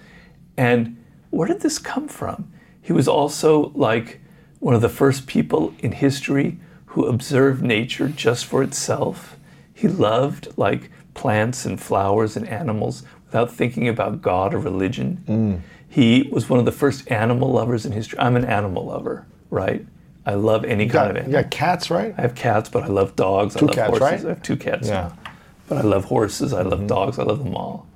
[0.57, 2.51] And where did this come from?
[2.81, 4.20] He was also like
[4.61, 9.37] one of the first people in history who observed nature just for itself.
[9.74, 15.23] He loved like plants and flowers and animals without thinking about God or religion.
[15.27, 15.61] Mm.
[15.89, 18.19] He was one of the first animal lovers in history.
[18.19, 19.85] I'm an animal lover, right?
[20.24, 21.43] I love any You kind got, of you animal.
[21.43, 22.15] got cats, right?
[22.16, 23.57] I have cats, but I love dogs.
[23.57, 24.03] I Two love cats, horses.
[24.03, 24.24] right?
[24.24, 24.89] I have two cats.
[24.89, 24.95] Yeah.
[24.95, 25.19] now.
[25.69, 26.53] But I love horses.
[26.53, 26.89] I love mm-hmm.
[26.89, 27.19] dogs.
[27.19, 27.87] I love them all.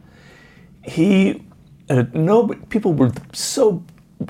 [0.84, 1.42] He,
[1.90, 3.82] uh, no, people were so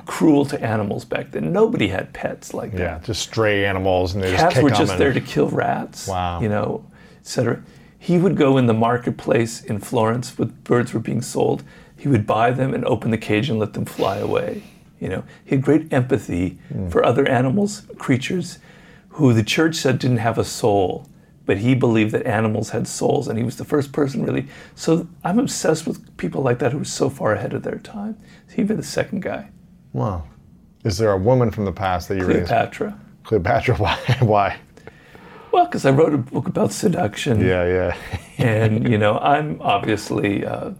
[0.05, 1.51] cruel to animals back then.
[1.51, 2.79] Nobody had pets like that.
[2.79, 5.49] Yeah, just stray animals, and they just Cats kick were just and- there to kill
[5.49, 6.07] rats.
[6.07, 6.41] Wow.
[6.41, 6.85] You know,
[7.19, 7.61] etc.
[7.99, 11.63] He would go in the marketplace in Florence where birds were being sold.
[11.95, 14.63] He would buy them and open the cage and let them fly away.
[14.99, 16.57] You know, he had great empathy
[16.89, 18.57] for other animals, creatures,
[19.09, 21.07] who the church said didn't have a soul,
[21.45, 24.47] but he believed that animals had souls, and he was the first person really.
[24.75, 28.17] So I'm obsessed with people like that who were so far ahead of their time.
[28.55, 29.49] He'd be the second guy,
[29.93, 30.23] Wow.
[30.83, 32.99] Is there a woman from the past that you Cleopatra.
[33.23, 33.75] Cleopatra?
[33.77, 33.95] Why?
[34.19, 34.57] Why?
[35.51, 37.39] Well, because I wrote a book about seduction.
[37.41, 37.97] Yeah, yeah.
[38.41, 40.71] and you know i'm obviously uh,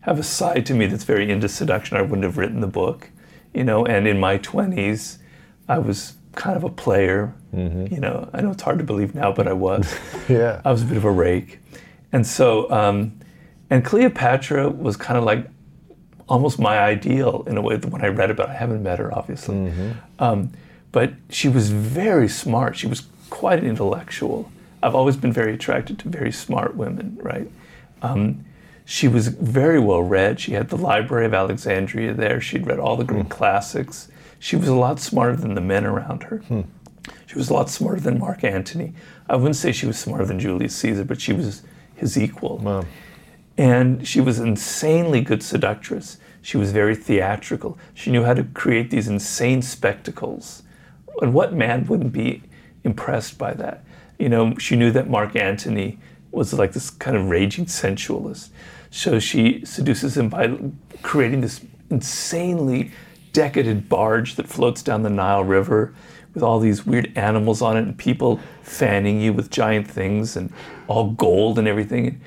[0.00, 3.10] have a side to me that's very into seduction i wouldn't have written the book
[3.52, 5.18] you know and in my 20s
[5.68, 7.32] i was kind of a player.
[7.52, 9.94] You know i know it's hard to believe now but i was.
[10.28, 10.60] Yeah.
[10.64, 11.60] i was a bit of a rake.
[12.12, 13.20] And so um,
[13.70, 15.46] and cleopatra was kind of like
[16.28, 19.16] almost my ideal in a way that when i read about i haven't met her
[19.16, 19.70] obviously.
[20.18, 20.50] Um,
[20.90, 22.76] but she was very smart.
[22.76, 24.50] She was quite an intellectual.
[24.82, 27.48] I've always been very attracted to very smart women right?
[28.02, 28.44] Um,
[28.84, 30.40] she was very well read.
[30.40, 32.40] She had the library of alexandria there.
[32.40, 34.08] She'd read all the greek classics
[34.44, 36.60] she was a lot smarter than the men around her hmm.
[37.26, 38.92] she was a lot smarter than mark antony
[39.28, 41.62] i wouldn't say she was smarter than julius caesar but she was
[41.96, 42.84] his equal Wow.
[43.56, 46.18] and she was insanely good seductress.
[46.42, 47.78] She was very theatrical.
[47.94, 50.62] She knew how to create these insane spectacles.
[51.22, 52.42] And what man wouldn't be
[52.82, 53.84] impressed by that?
[54.18, 55.98] You know, she knew that Mark Antony
[56.32, 58.52] was like this kind of raging sensualist.
[58.90, 60.58] So she seduces him by
[61.02, 61.60] creating this
[61.90, 62.90] insanely
[63.34, 65.92] decadent barge that floats down the Nile River
[66.32, 70.50] with all these weird animals on it and people fanning you with giant things and
[70.88, 72.20] all gold and everything And,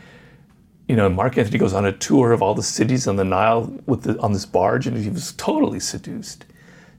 [0.88, 3.74] you know, Mark Antony goes on a tour of all the cities on the Nile
[3.86, 6.46] with the, on this barge, and he was totally seduced.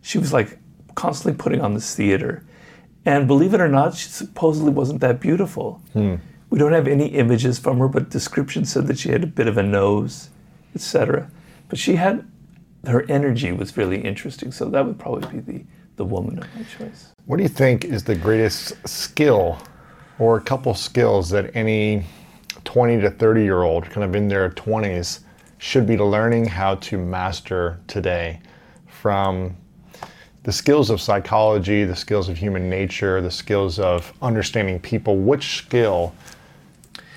[0.02, 0.59] She was like
[0.94, 2.44] constantly putting on this theater,
[3.06, 5.80] and believe it or not, she supposedly wasn't that beautiful.
[5.94, 6.16] Hmm.
[6.51, 9.47] We don't have any images from her, but description said that she had a bit
[9.47, 10.28] of a nose,
[10.74, 11.30] etc.
[11.68, 12.26] But she had
[12.86, 15.64] her energy was really interesting, so that would probably be the
[15.98, 17.12] the woman of my choice.
[17.26, 19.59] What do you think is the greatest skill
[20.18, 22.05] or a couple skills that any
[22.64, 25.20] 20 to 30 year old, kind of in their 20s,
[25.59, 28.40] should be learning how to master today
[28.86, 29.56] from
[30.44, 35.59] the skills of psychology, the skills of human nature, the skills of understanding people, which
[35.59, 36.14] skill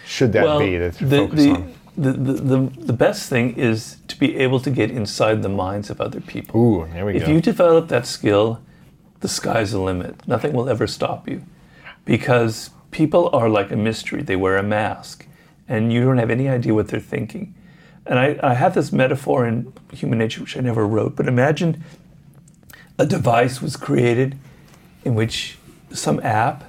[0.05, 1.73] should that be that the, focus the, on?
[1.97, 5.99] the, the, the, the best thing is be able to get inside the minds of
[5.99, 6.61] other people.
[6.61, 7.31] Ooh, there we if go.
[7.31, 8.61] you develop that skill,
[9.21, 10.27] the sky's the limit.
[10.27, 11.43] Nothing will ever stop you.
[12.05, 14.21] Because people are like a mystery.
[14.21, 15.25] They wear a mask,
[15.67, 17.55] and you don't have any idea what they're thinking.
[18.05, 21.83] And I, I have this metaphor in Human Nature, which I never wrote, but imagine
[22.99, 24.37] a device was created
[25.03, 25.57] in which
[25.91, 26.65] some app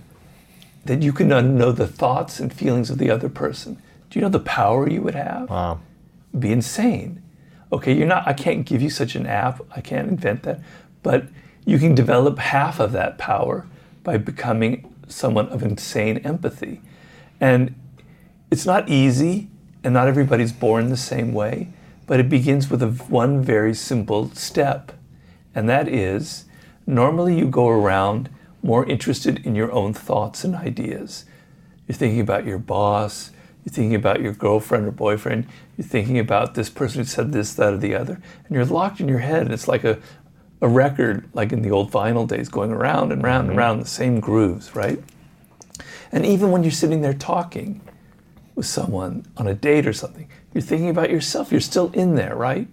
[0.86, 3.76] that you can know the thoughts and feelings of the other person.
[4.08, 5.50] Do you know the power you would have?
[5.50, 5.80] Wow.
[6.38, 7.21] be insane.
[7.72, 9.60] Okay, you're not I can't give you such an app.
[9.74, 10.60] I can't invent that.
[11.02, 11.26] But
[11.64, 13.66] you can develop half of that power
[14.02, 16.80] by becoming someone of insane empathy.
[17.40, 17.74] And
[18.50, 19.48] it's not easy
[19.84, 21.68] and not everybody's born the same way,
[22.06, 24.92] but it begins with a one very simple step.
[25.54, 26.44] And that is
[26.86, 28.28] normally you go around
[28.62, 31.24] more interested in your own thoughts and ideas.
[31.86, 33.30] You're thinking about your boss,
[33.64, 35.46] you're thinking about your girlfriend or boyfriend,
[35.82, 39.00] you're thinking about this person who said this, that, or the other, and you're locked
[39.00, 39.98] in your head, and it's like a,
[40.60, 43.58] a record, like in the old vinyl days, going around and round and mm-hmm.
[43.58, 45.02] round the same grooves, right?
[46.12, 47.80] And even when you're sitting there talking
[48.54, 52.36] with someone on a date or something, you're thinking about yourself, you're still in there,
[52.36, 52.68] right?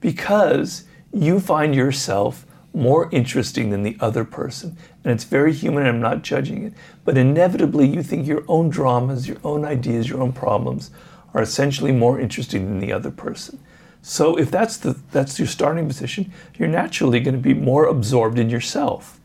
[0.00, 4.76] Because you find yourself more interesting than the other person.
[5.04, 6.72] And it's very human, and I'm not judging it.
[7.04, 10.90] But inevitably, you think your own dramas, your own ideas, your own problems
[11.34, 13.58] are essentially more interesting than the other person.
[14.02, 18.38] So if that's the that's your starting position, you're naturally going to be more absorbed
[18.38, 19.20] in yourself.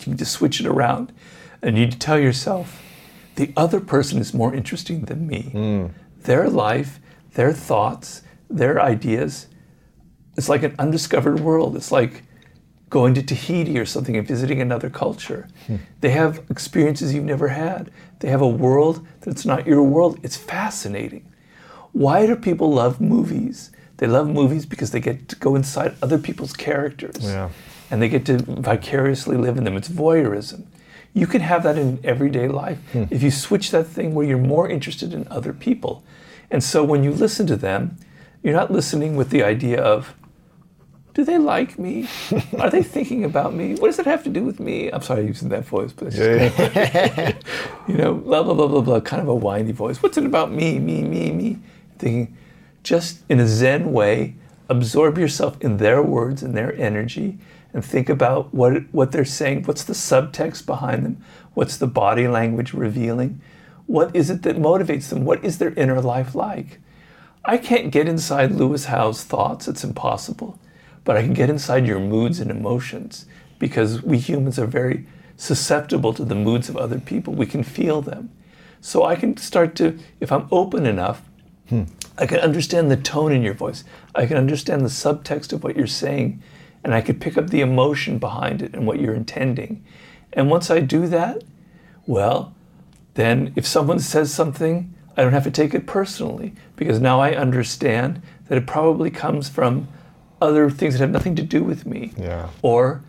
[0.00, 1.12] You need to switch it around,
[1.62, 2.82] and you need to tell yourself,
[3.34, 5.42] the other person is more interesting than me.
[5.52, 5.86] Hmm.
[6.22, 7.00] Their life,
[7.34, 9.46] their thoughts, their ideas.
[10.36, 11.76] It's like an undiscovered world.
[11.76, 12.22] It's like
[12.88, 15.48] going to Tahiti or something and visiting another culture.
[15.66, 15.76] Hmm.
[16.00, 17.90] They have experiences you've never had.
[18.20, 20.20] They have a world that's not your world.
[20.22, 21.30] It's fascinating.
[21.92, 23.70] Why do people love movies?
[23.96, 27.18] They love movies because they get to go inside other people's characters.
[27.22, 27.50] Yeah.
[27.90, 29.76] And they get to vicariously live in them.
[29.76, 30.66] It's voyeurism.
[31.14, 33.04] You can have that in everyday life hmm.
[33.10, 36.04] if you switch that thing where you're more interested in other people.
[36.50, 37.96] And so when you listen to them,
[38.42, 40.14] you're not listening with the idea of,
[41.16, 42.06] do they like me?
[42.58, 43.74] Are they thinking about me?
[43.74, 44.90] What does it have to do with me?
[44.90, 47.36] I'm sorry using that voice, but it's just
[47.88, 50.02] you know, blah blah blah blah blah, kind of a whiny voice.
[50.02, 51.58] What's it about me, me, me, me?
[51.98, 52.36] Thinking,
[52.82, 54.34] just in a Zen way,
[54.68, 57.38] absorb yourself in their words and their energy,
[57.72, 59.62] and think about what what they're saying.
[59.62, 61.24] What's the subtext behind them?
[61.54, 63.40] What's the body language revealing?
[63.86, 65.24] What is it that motivates them?
[65.24, 66.78] What is their inner life like?
[67.42, 69.66] I can't get inside Lewis Howes thoughts.
[69.66, 70.58] It's impossible.
[71.06, 73.26] But I can get inside your moods and emotions
[73.58, 75.06] because we humans are very
[75.36, 77.32] susceptible to the moods of other people.
[77.32, 78.30] We can feel them.
[78.80, 81.22] So I can start to, if I'm open enough,
[81.68, 81.84] hmm.
[82.18, 83.84] I can understand the tone in your voice.
[84.16, 86.42] I can understand the subtext of what you're saying,
[86.82, 89.84] and I could pick up the emotion behind it and what you're intending.
[90.32, 91.44] And once I do that,
[92.06, 92.52] well,
[93.14, 97.36] then if someone says something, I don't have to take it personally because now I
[97.36, 99.86] understand that it probably comes from
[100.40, 102.12] other things that have nothing to do with me.
[102.16, 102.48] Yeah.
[102.62, 103.02] Or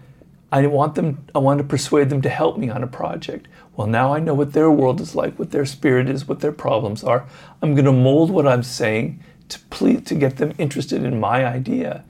[0.52, 3.48] I want them I want to persuade them to help me on a project.
[3.76, 6.52] Well, now I know what their world is like, what their spirit is, what their
[6.52, 7.28] problems are.
[7.62, 11.45] I'm going to mold what I'm saying to please to get them interested in my
[11.45, 12.04] idea.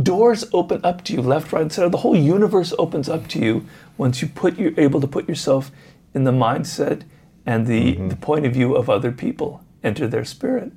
[0.00, 1.88] Doors open up to you left, right, and center.
[1.88, 3.66] The whole universe opens up to you
[3.98, 5.72] once you put you're able to put yourself
[6.14, 7.02] in the mindset
[7.44, 8.08] and the, mm-hmm.
[8.08, 10.72] the point of view of other people, enter their spirit.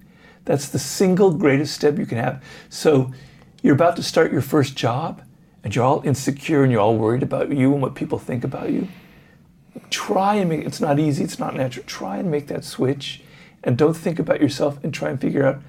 [0.45, 2.43] That's the single greatest step you can have.
[2.69, 3.13] So
[3.63, 5.23] you're about to start your first job
[5.63, 8.69] and you're all insecure and you're all worried about you and what people think about
[8.69, 8.87] you.
[9.89, 11.85] Try and make it's not easy, it's not natural.
[11.87, 13.23] Try and make that switch
[13.63, 15.61] and don't think about yourself and try and figure out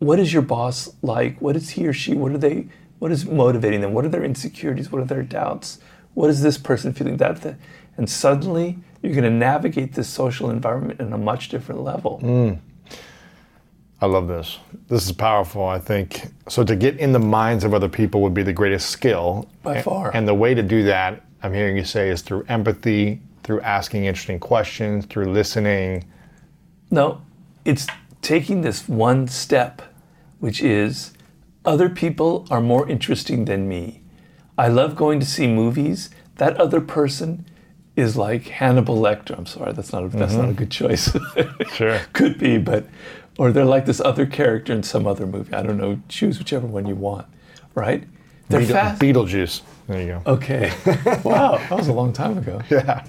[0.00, 1.40] what is your boss like?
[1.40, 2.12] What is he or she?
[2.14, 2.66] What are they
[2.98, 3.94] what is motivating them?
[3.94, 4.90] What are their insecurities?
[4.90, 5.78] What are their doubts?
[6.12, 7.56] What is this person feeling that, that
[7.96, 12.20] and suddenly you're going to navigate this social environment in a much different level.
[12.22, 12.58] Mm.
[14.04, 14.58] I love this.
[14.88, 16.26] This is powerful, I think.
[16.46, 19.48] So to get in the minds of other people would be the greatest skill.
[19.62, 20.14] By far.
[20.14, 24.04] And the way to do that, I'm hearing you say, is through empathy, through asking
[24.04, 26.04] interesting questions, through listening.
[26.90, 27.22] No,
[27.64, 27.86] it's
[28.20, 29.80] taking this one step,
[30.38, 31.14] which is
[31.64, 34.02] other people are more interesting than me.
[34.58, 36.10] I love going to see movies.
[36.36, 37.46] That other person
[37.96, 39.38] is like Hannibal Lecter.
[39.38, 40.56] I'm sorry, that's not a, that's not a mm-hmm.
[40.56, 41.16] good choice.
[41.72, 42.00] Sure.
[42.12, 42.86] Could be, but
[43.38, 45.52] or they're like this other character in some other movie.
[45.52, 46.00] I don't know.
[46.08, 47.26] Choose whichever one you want,
[47.74, 48.04] right?
[48.48, 49.00] They're Beetle- fast.
[49.00, 49.62] Beetlejuice.
[49.86, 50.32] There you go.
[50.34, 50.72] Okay.
[51.24, 52.60] wow, that was a long time ago.
[52.70, 53.04] Yeah.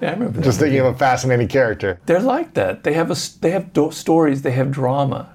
[0.00, 0.44] Yeah, I remember that.
[0.44, 1.98] Just thinking of a fascinating character.
[2.04, 2.84] They're like that.
[2.84, 4.42] They have a they have do- stories.
[4.42, 5.32] They have drama,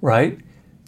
[0.00, 0.40] right?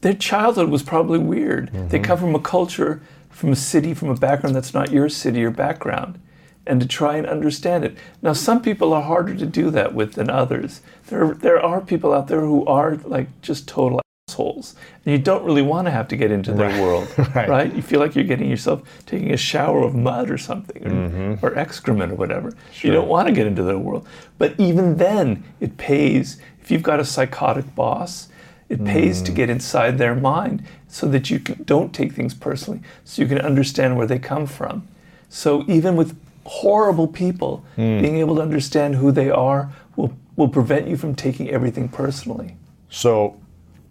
[0.03, 1.71] Their childhood was probably weird.
[1.73, 2.03] They mm-hmm.
[2.03, 3.01] come from a culture,
[3.31, 6.21] from a city, from a background that's not your city or background,
[6.69, 7.97] and to try and understand it.
[8.23, 10.83] Now, some people are harder to do that with than others.
[11.09, 14.75] There there are people out there who are like just total assholes,
[15.05, 16.81] and you don't really want to have to get into their Right.
[16.83, 17.49] world, Right.
[17.49, 17.75] right.
[17.75, 21.47] You feel like you're getting yourself taking a shower of mud or something, or, mm-hmm.
[21.47, 22.53] or excrement or whatever.
[22.83, 24.07] You don't want to get into their world.
[24.37, 26.39] But even then, it pays.
[26.61, 28.29] If you've got a psychotic boss,
[28.69, 29.35] it pays to mm.
[29.35, 33.97] get inside their mind so that you don't take things personally, so you can understand
[33.97, 34.87] where they come from.
[35.31, 36.15] So even with
[36.49, 41.51] horrible people, being able to understand who they are will, will prevent you from taking
[41.51, 42.57] everything personally.
[42.89, 43.37] So,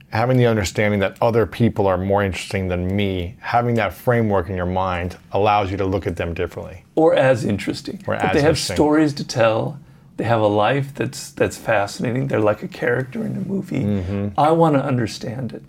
[0.10, 4.56] having the understanding that other people are more interesting than me, having that framework in
[4.56, 6.84] your mind allows you to look at them differently.
[6.96, 8.04] or as interesting.
[8.08, 9.80] Or as they have stories to tell.
[10.18, 12.28] They have a life that's that's fascinating.
[12.28, 13.84] They're like a character in a movie.
[13.84, 14.40] Mm-hmm.
[14.40, 15.62] I want to understand it.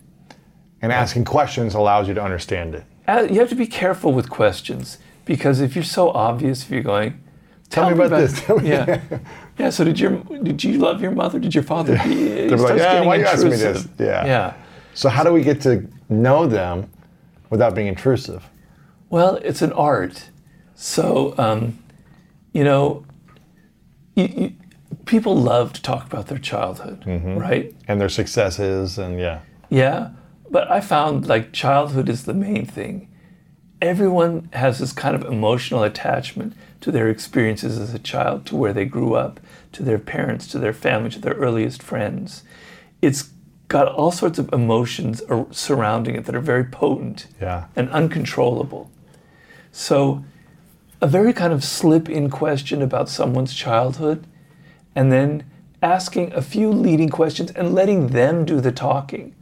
[0.80, 2.84] And asking questions allows you to understand it.
[3.06, 4.96] Uh, You have to be careful with questions
[5.28, 7.22] because if you're so obvious, if you're going,
[7.70, 8.40] Tell me about this.
[8.40, 9.00] Tell me- yeah,
[9.58, 9.68] yeah.
[9.70, 11.38] So did your did you love your mother?
[11.38, 11.92] Did your father?
[11.96, 12.48] Yeah.
[12.48, 14.24] They're like, "Yeah, why you asking me this?" Yeah.
[14.26, 14.54] yeah.
[14.94, 16.90] So, how do we get to know them
[17.50, 18.42] without being intrusive?
[19.10, 20.30] Well, it's an art.
[20.74, 21.78] So, um,
[22.54, 23.04] you know,
[24.14, 24.52] you, you,
[25.04, 27.36] people love to talk about their childhood, Mm-hmm.
[27.36, 27.74] right?
[27.86, 29.40] And their successes, and yeah.
[29.68, 30.10] Yeah.
[30.50, 33.10] But I found like childhood is the main thing.
[33.80, 38.72] Everyone has this kind of emotional attachment to their experiences as a child, to where
[38.72, 39.38] they grew up,
[39.72, 42.42] to their parents, to their family, to their earliest friends.
[43.02, 43.30] It's
[43.68, 47.64] got all sorts of emotions surrounding it that are very potent Yeah.
[47.76, 48.90] and uncontrollable.
[49.70, 50.24] So,
[51.00, 54.26] a very kind of slip in question about someone's childhood,
[54.96, 55.44] and then
[55.80, 59.34] asking a few leading questions and letting them do the talking.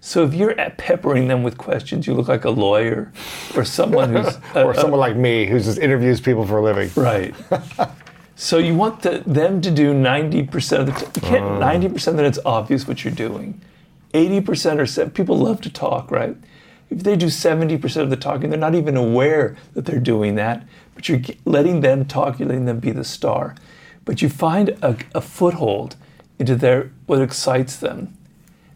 [0.00, 3.12] So, if you're at peppering them with questions, you look like a lawyer
[3.56, 4.38] or someone who's.
[4.54, 6.90] a- Or someone like me who just interviews people for a living.
[6.94, 7.34] Right.
[8.36, 11.20] so you want the, them to do 90% of the.
[11.20, 11.92] You can't, mm.
[11.92, 13.60] 90% that it's obvious what you're doing.
[14.14, 16.36] 80% or se- people love to talk, right?
[16.88, 20.66] If they do 70% of the talking, they're not even aware that they're doing that,
[20.94, 23.56] but you're letting them talk, you're letting them be the star.
[24.04, 25.96] But you find a, a foothold
[26.38, 28.15] into their what excites them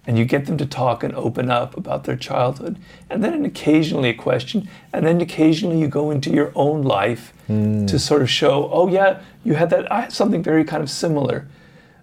[0.06, 2.78] and you get them to talk and open up about their childhood.
[3.08, 4.68] And then an occasionally a question.
[4.92, 7.86] And then occasionally you go into your own life hmm.
[7.86, 10.90] to sort of show oh yeah you had that i had something very kind of
[10.90, 11.46] similar.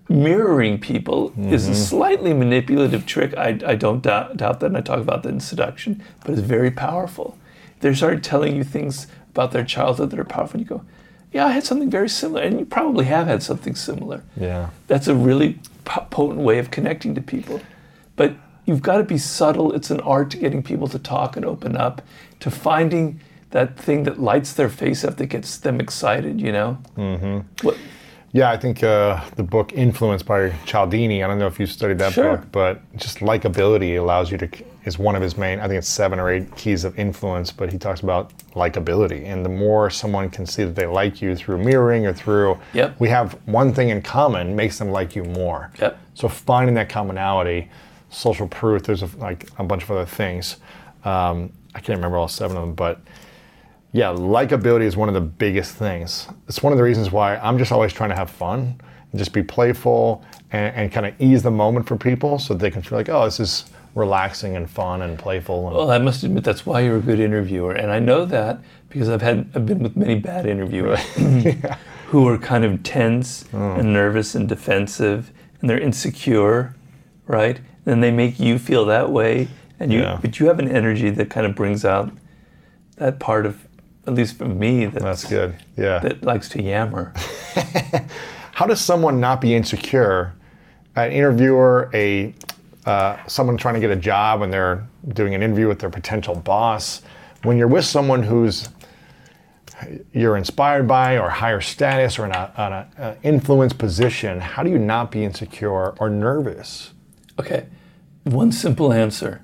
[0.10, 1.82] Mirroring people is a mm-hmm.
[1.82, 3.36] slightly manipulative trick.
[3.36, 4.68] I, I don't doubt, doubt that.
[4.68, 6.02] And i talk about that in seduction.
[6.22, 7.38] But it's very powerful.
[7.82, 10.60] They start telling you things about their childhood that are powerful.
[10.60, 10.86] And you go
[11.34, 12.41] yeah i had something very similar.
[12.41, 14.24] And you probably have had something similar.
[14.38, 14.69] Yeah.
[14.88, 17.60] that's a really po- potent way of connecting to people.
[18.18, 18.34] But
[18.65, 19.72] you've got to be subtle.
[19.73, 22.02] It's an art to getting people to talk and open up,
[22.41, 23.22] to finding
[23.52, 26.41] that thing that lights their face up, that gets them excited.
[26.41, 26.77] You know.
[26.98, 27.69] Mm-hmm.
[28.34, 31.98] Yeah, I think uh, the book Influence by Cialdini, I don't know if you studied
[31.99, 32.35] that Sure.
[32.38, 34.49] book, but just likability allows you to,
[34.84, 37.72] is one of his main, I think it's seven or eight keys of influence, but
[37.72, 39.26] he talks about likability.
[39.26, 42.98] And the more someone can see that they like you through mirroring or through, Yep.
[42.99, 45.72] we have one thing in common, makes them like you more.
[45.80, 45.98] Yep.
[46.14, 47.69] So finding that commonality,
[48.09, 50.57] social proof, there's a, like a bunch of other things.
[51.03, 52.99] Um, I can't remember all seven of them, but
[53.93, 56.27] yeah, likability is one of the biggest things.
[56.47, 58.79] It's one of the reasons why I'm just always trying to have fun
[59.11, 62.71] and just be playful and, and kind of ease the moment for people so they
[62.71, 63.65] can feel like, oh, this is
[63.95, 65.67] relaxing and fun and playful.
[65.67, 68.59] And, Well, I must admit that's why you're a good interviewer, and I know that
[68.89, 70.99] because I've had I've been with many bad interviewers
[72.07, 76.75] who are kind of tense and nervous and defensive, and they're insecure,
[77.25, 77.59] right?
[77.88, 79.47] And they make you feel that way,
[79.80, 80.19] and you Yeah.
[80.22, 82.11] but you have an energy that kind of brings out
[82.97, 83.65] that part of,
[84.05, 85.55] at least for me, that that's good.
[85.76, 85.99] Yeah.
[85.99, 87.14] that likes to yammer.
[88.53, 90.34] How does someone not be insecure?
[90.95, 92.34] An interviewer, a
[92.85, 96.35] uh, someone trying to get a job and they're doing an interview with their potential
[96.35, 97.01] boss.
[97.43, 98.69] When you're with someone who's
[100.11, 104.64] you're inspired by or higher status or in a, on a, uh, influence position, how
[104.64, 106.93] do you not be insecure or nervous?
[107.39, 107.68] Okay,
[108.34, 109.41] one simple answer.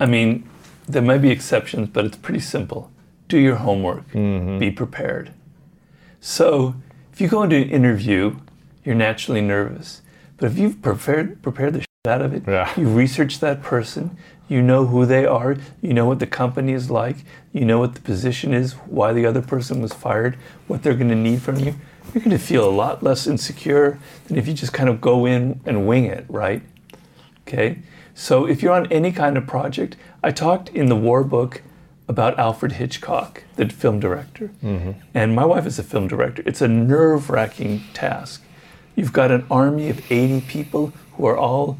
[0.00, 0.48] I mean,
[0.88, 2.90] there might be exceptions, but it's pretty simple.
[3.28, 4.08] Do your homework.
[4.12, 4.58] Mm-hmm.
[4.58, 5.32] Be prepared.
[6.20, 6.74] So,
[7.12, 8.36] if you go into an interview,
[8.84, 10.02] you're naturally nervous.
[10.36, 12.44] But if you've prepared prepared the shit out of it.
[12.46, 12.72] Yeah.
[12.76, 14.16] You research that person.
[14.48, 15.56] You know who they are.
[15.82, 17.16] You know what the company is like.
[17.52, 20.36] You know what the position is, why the other person was fired,
[20.66, 21.74] what they're going to need from you.
[22.14, 25.26] You're going to feel a lot less insecure than if you just kind of go
[25.26, 26.62] in and wing it, right?
[27.46, 27.80] Okay?
[28.18, 31.62] So if you're on any kind of project, I talked in the war book
[32.08, 34.50] about Alfred Hitchcock, the film director.
[34.60, 34.90] Mm-hmm.
[35.14, 36.42] And my wife is a film director.
[36.44, 38.42] It's a nerve wracking task.
[38.96, 41.78] You've got an army of 80 people who are all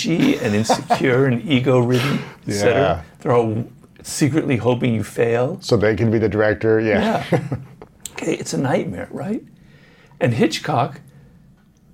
[0.00, 2.54] bitchy and insecure and ego ridden, Yeah.
[2.54, 3.04] etc.
[3.20, 3.68] They're all
[4.02, 5.60] secretly hoping you fail.
[5.60, 6.80] So they can be the director.
[6.80, 7.26] Yeah.
[7.30, 7.40] Yeah.
[8.12, 9.42] okay, it's a nightmare, right?
[10.18, 11.02] And Hitchcock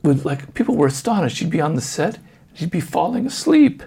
[0.04, 1.40] would like people were astonished.
[1.40, 2.18] He'd be on the set,
[2.54, 3.82] he'd be falling asleep.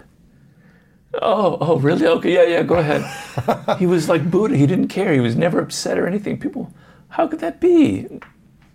[1.14, 2.06] Oh, oh, really?
[2.06, 3.78] Okay, yeah, yeah, go ahead.
[3.78, 4.56] he was like Buddha.
[4.56, 5.12] He didn't care.
[5.12, 6.38] He was never upset or anything.
[6.38, 6.72] People,
[7.08, 8.06] how could that be?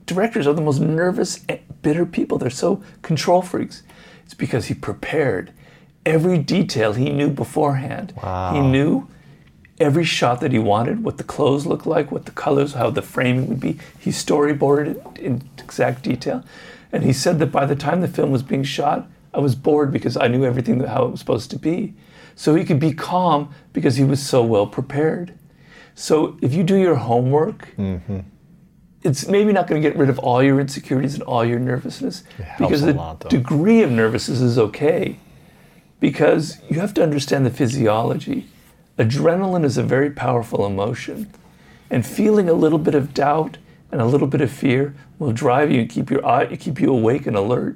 [0.05, 1.45] Directors are the most nervous,
[1.81, 2.37] bitter people.
[2.37, 3.83] They're so control freaks.
[4.25, 5.53] It's because he prepared
[6.05, 8.13] every detail he knew beforehand.
[8.21, 8.53] Wow.
[8.53, 9.07] He knew
[9.79, 13.01] every shot that he wanted, what the clothes looked like, what the colors, how the
[13.01, 13.77] framing would be.
[13.99, 16.43] He storyboarded it in exact detail.
[16.91, 19.91] And he said that by the time the film was being shot, I was bored
[19.91, 21.93] because I knew everything that- how it was supposed to be.
[22.35, 25.34] So he could be calm because he was so well prepared.
[25.95, 28.19] So if you do your homework, mm-hmm.
[29.03, 32.23] it's maybe not going to get rid of all your insecurities and all your nervousness
[32.57, 35.19] because a the lot, degree of nervousness is okay
[35.99, 38.47] because you have to understand the physiology.
[38.97, 41.31] Adrenaline is a very powerful emotion,
[41.89, 43.57] and feeling a little bit of doubt
[43.91, 46.91] and a little bit of fear will drive you and keep your eye, keep you
[46.91, 47.76] awake and alert.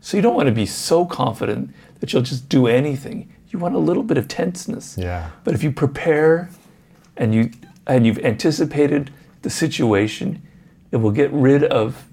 [0.00, 3.32] So you don't want to be so confident that you'll just do anything.
[3.50, 4.96] You want a little bit of tenseness.
[4.98, 5.30] Yeah.
[5.44, 6.50] But if you prepare
[7.16, 7.50] and you
[7.86, 9.12] and you've anticipated
[9.42, 10.42] the situation,
[10.90, 12.04] it will get rid of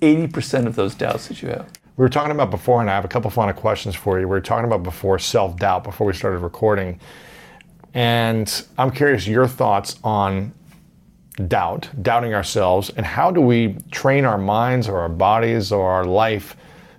[0.00, 1.68] 80% of those doubts that you have.
[1.96, 4.26] We were talking about before, and I have a couple final questions for you.
[4.26, 7.00] We were talking about before self doubt before we started recording.
[7.94, 10.52] And I'm curious your thoughts on
[11.48, 16.04] doubt, doubting ourselves, and how do we train our minds or our bodies or our
[16.04, 16.56] life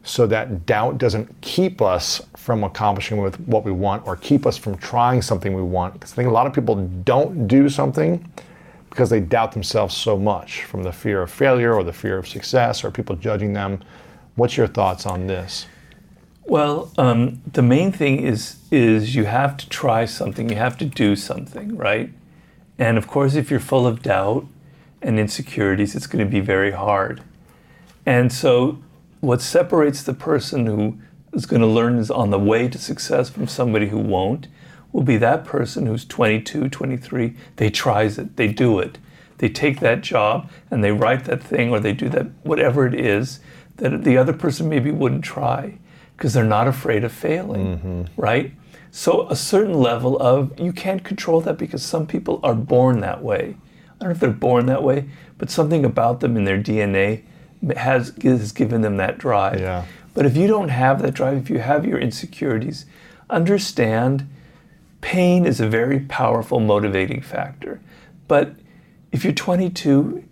[0.10, 4.58] so that doubt doesn't keep us from accomplishing with what we want or keep us
[4.58, 5.94] from trying something we want?
[5.94, 8.28] Because I think a lot of people don't do something
[8.90, 12.28] because they doubt themselves so much from the fear of failure or the fear of
[12.28, 13.84] success or people judging them.
[14.36, 15.68] What's your thoughts on this?
[16.46, 20.50] Well, um, the main thing is is you have to try something.
[20.50, 22.10] You have to do something, right?
[22.80, 24.48] And of course, if you're full of doubt
[25.04, 27.22] and insecurities, it's going to be very hard.
[28.08, 28.80] And so,
[29.22, 30.98] what separates the person who
[31.34, 34.48] is going to learn is on the way to success from somebody who won't
[34.92, 37.36] will be that person who's 22, 23.
[37.58, 38.38] They tries it.
[38.38, 38.98] They do it.
[39.38, 42.96] They take that job and they write that thing or they do that whatever it
[42.96, 43.40] is
[43.78, 45.78] that the other person maybe wouldn't try
[46.18, 48.22] because they're not afraid of failing, mm-hmm.
[48.22, 48.52] right?
[48.92, 53.24] So a certain level of you can't control that because some people are born that
[53.24, 53.56] way.
[53.88, 57.24] I don't know if they're born that way, but something about them in their DNA
[57.76, 59.60] has has given them that drive.
[59.60, 59.86] Yeah.
[60.14, 62.86] But if you don't have that drive, if you have your insecurities,
[63.30, 64.28] understand
[65.02, 67.80] pain is a very powerful motivating factor.
[68.28, 68.56] But
[69.12, 70.24] if you're 22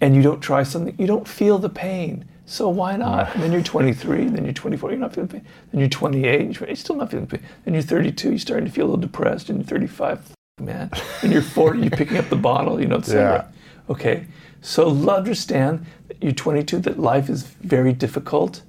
[0.00, 2.26] and you don't try something, you don't feel the pain.
[2.44, 3.26] So why not?
[3.26, 3.34] Mm.
[3.34, 5.44] And then you're 23, then you're 24, you're not feeling pain.
[5.72, 7.42] Then you're 28, you're still not feeling pain.
[7.64, 9.50] Then you're 32, you're starting to feel a little depressed.
[9.50, 10.90] And you're 35, man.
[11.22, 13.52] And you're 40, you're picking up the bottle, you know, etc.
[13.90, 14.26] Okay.
[14.66, 18.62] So understand that you're 22, that life is very difficult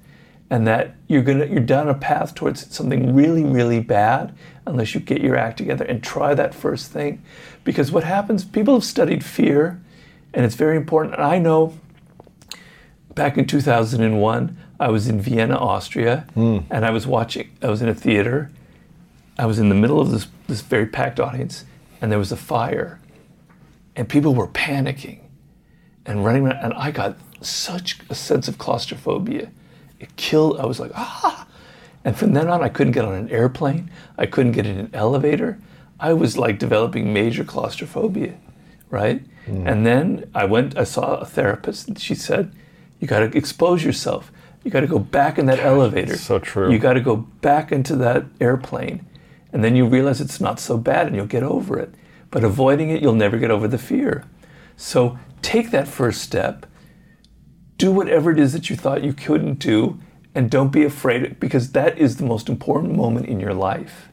[0.48, 4.32] and that you're gonna you're down a path towards something really really bad
[4.64, 7.20] unless you get your act together and try that first thing.
[7.64, 9.82] Because what happens people have studied fear
[10.32, 11.16] and it's very important.
[11.16, 11.76] And i know
[13.16, 16.58] back in 2001 i was in vienna austria hmm.
[16.70, 18.52] and i was watching i was in a theater.
[19.36, 21.64] I was in the middle of this this very packed audience
[22.00, 23.00] and there was a fire
[23.96, 25.18] and people were panicking
[26.08, 29.48] and running around and i got such a sense of claustrophobia
[30.00, 30.60] it killed.
[30.60, 31.46] I was like, ah.
[32.04, 33.90] And from then on, I couldn't get on an airplane.
[34.16, 35.58] I couldn't get in an elevator.
[36.00, 38.34] I was like developing major claustrophobia,
[38.88, 39.22] right?
[39.66, 42.52] And then I went, I saw a therapist, and she said,
[43.00, 44.30] You got to expose yourself.
[44.62, 46.16] You got to go back in that elevator.
[46.16, 46.70] so true.
[46.70, 49.06] You got to go back into that airplane.
[49.52, 51.94] And then you realize it's not so bad and you'll get over it.
[52.30, 54.24] But avoiding it, you'll never get over the fear.
[54.76, 56.66] So take that first step
[57.78, 59.98] do whatever it is that you thought you couldn't do
[60.34, 64.08] and don't be afraid because that is the most important moment in your life.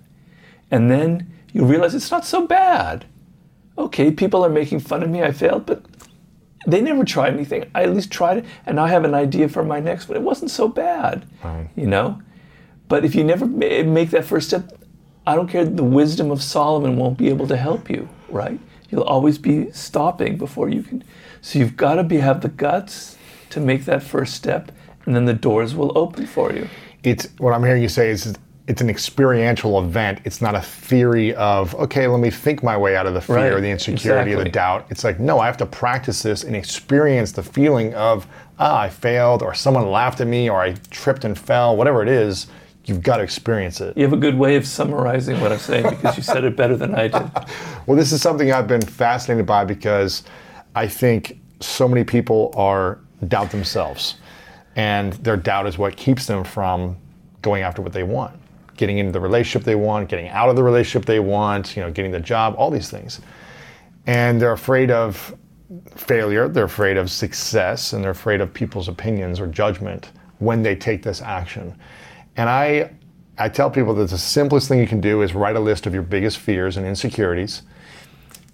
[0.72, 3.06] And then you realize it's not so bad.
[3.78, 5.84] Okay, people are making fun of me, I failed, but
[6.66, 7.70] they never tried anything.
[7.76, 10.18] I at least tried it and I have an idea for my next one.
[10.18, 11.28] It wasn't so bad.
[11.44, 11.70] Right.
[11.76, 12.22] You know?
[12.88, 14.72] But if you never make that first step,
[15.28, 15.66] I don't care.
[15.66, 18.60] The wisdom of Solomon won't be able to help you, right?
[18.96, 21.04] You'll always be stopping before you can.
[21.42, 23.18] So you've got to be have the guts
[23.50, 24.72] to make that first step,
[25.06, 26.70] and then the doors will open for you.
[27.04, 28.36] it's what I'm hearing you say is
[28.68, 30.22] it's an experiential event.
[30.24, 33.36] It's not a theory of okay, let me think my way out of the fear,
[33.36, 34.88] Right, or the insecurity, or the doubt.
[34.90, 38.26] It's like no, I have to practice this and experience the feeling of
[38.60, 42.08] ah, I failed, or someone laughed at me, or I tripped and fell, whatever it
[42.08, 42.48] is.
[42.86, 43.98] You've got to experience it.
[43.98, 46.78] You have a good way of summarizing what I'm saying because you said it better
[46.78, 47.32] than I did.
[47.88, 50.24] Well, this is something I've been fascinated by because
[50.74, 54.16] I think so many people are doubt themselves,
[54.76, 56.98] and their doubt is what keeps them from
[57.44, 58.36] going after what they want,
[58.76, 61.92] getting into the relationship they want, getting out of the relationship they want, you know,
[61.92, 63.22] getting the job, all these things,
[64.08, 65.36] and they're afraid of
[65.96, 70.76] failure, they're afraid of success, and they're afraid of people's opinions or judgment when they
[70.76, 71.76] take this action.
[72.38, 72.92] And I,
[73.38, 75.94] I tell people that the simplest thing you can do is write a list of
[75.94, 77.64] your biggest fears and insecurities.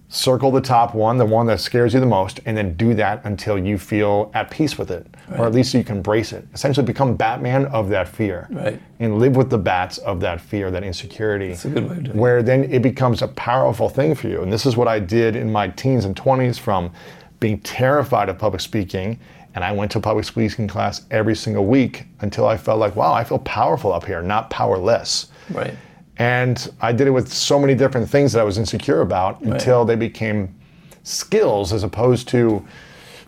[0.10, 3.24] Circle the top one, the one that scares you the most, and then do that
[3.24, 6.46] until you feel at peace with it, or at least you can brace it.
[6.54, 8.78] Essentially, become Batman of that fear, Right.
[9.00, 11.50] and live with the bats of that fear, that insecurity.
[11.50, 12.20] That's a good way of doing it.
[12.20, 14.42] Where then it becomes a powerful thing for you.
[14.44, 16.92] And this is what I did in my teens and 20s from
[17.40, 19.18] being terrified of public speaking.
[19.54, 23.14] And I went to public speaking class every single week until I felt like, wow,
[23.14, 25.28] I feel powerful up here, not powerless.
[25.50, 25.76] Right.
[26.18, 29.84] And I did it with so many different things that I was insecure about until
[29.86, 30.56] they became
[31.04, 32.66] skills as opposed to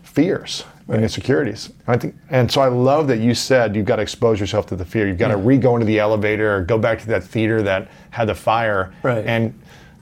[0.02, 1.72] fears and insecurities.
[1.86, 4.76] I think, and so I love that you said you've got to expose yourself to
[4.76, 5.08] the fear.
[5.08, 8.28] You've got to re-go into the elevator or go back to that theater that had
[8.28, 9.24] the fire Right.
[9.26, 9.58] and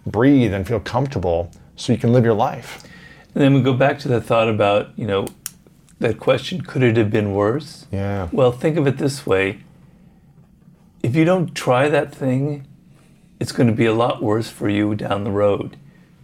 [0.07, 2.83] breathe and feel comfortable so you can live your life.
[3.35, 5.27] And then we go back to the thought about, you know,
[6.03, 7.87] that question, could it have been worse?
[7.91, 8.29] Yeah.
[8.31, 9.61] Well, think of it this way.
[11.03, 12.67] If you don't try that thing,
[13.41, 15.77] it's going to be a lot worse for you down the road.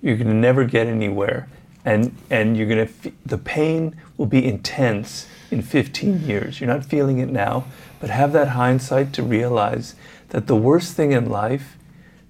[0.03, 1.49] You're going to never get anywhere.
[1.85, 6.61] And, and you're going to, f- the pain will be intense in 15 years.
[6.61, 7.65] You're not feeling it now,
[7.99, 9.95] but have that hindsight to realize
[10.29, 11.77] that the worst thing in life,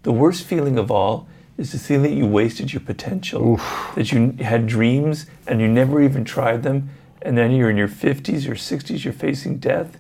[0.04, 1.26] the worst feeling of all,
[1.56, 3.60] is to see that you wasted your potential,
[3.96, 6.88] that you had dreams and you never even tried them,
[7.23, 9.99] and then you're in your 50s, your 60s, you're facing death.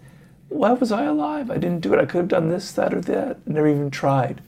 [0.48, 1.50] Why was I alive?
[1.50, 2.00] I didn't do it.
[2.00, 3.38] I could have done this, that, or that.
[3.46, 4.40] I never even tried.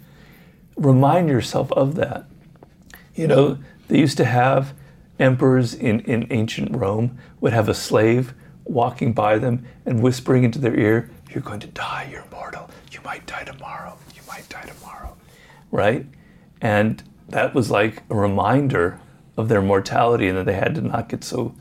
[0.77, 2.27] Remind yourself of that.
[3.15, 4.73] You know, they used to have
[5.19, 8.35] emperors in, in ancient Rome would have a slave
[8.65, 12.71] walking by them and whispering into their ear, You're going to die, you're mortal.
[12.91, 13.97] You might die tomorrow.
[14.15, 15.17] You might die tomorrow.
[15.71, 16.07] Right?
[16.61, 19.01] And that was like a reminder
[19.37, 21.55] of their mortality and that they had to not get so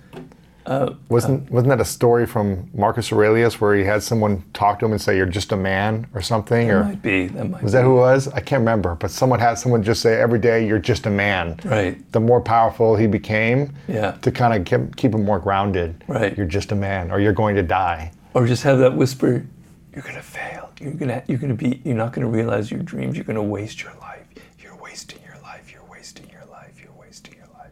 [0.69, 4.77] Uh, wasn't uh, wasn't that a story from Marcus Aurelius where he had someone talk
[4.79, 7.25] to him and say you're just a man or something that or might be.
[7.27, 7.77] That might was be.
[7.77, 8.27] that who it was?
[8.27, 11.59] I can't remember, but someone had someone just say every day you're just a man.
[11.65, 11.97] Right.
[12.11, 14.11] The more powerful he became, Yeah.
[14.21, 16.03] to kind of keep, keep him more grounded.
[16.07, 16.37] Right.
[16.37, 18.11] You're just a man, or you're going to die.
[18.35, 19.43] or just have that whisper
[19.91, 22.81] you're going to fail you're to you're to be you're not going to realize your
[22.83, 24.23] dreams you're going to waste your life
[24.59, 27.71] you're wasting your life you're wasting your life you're wasting your life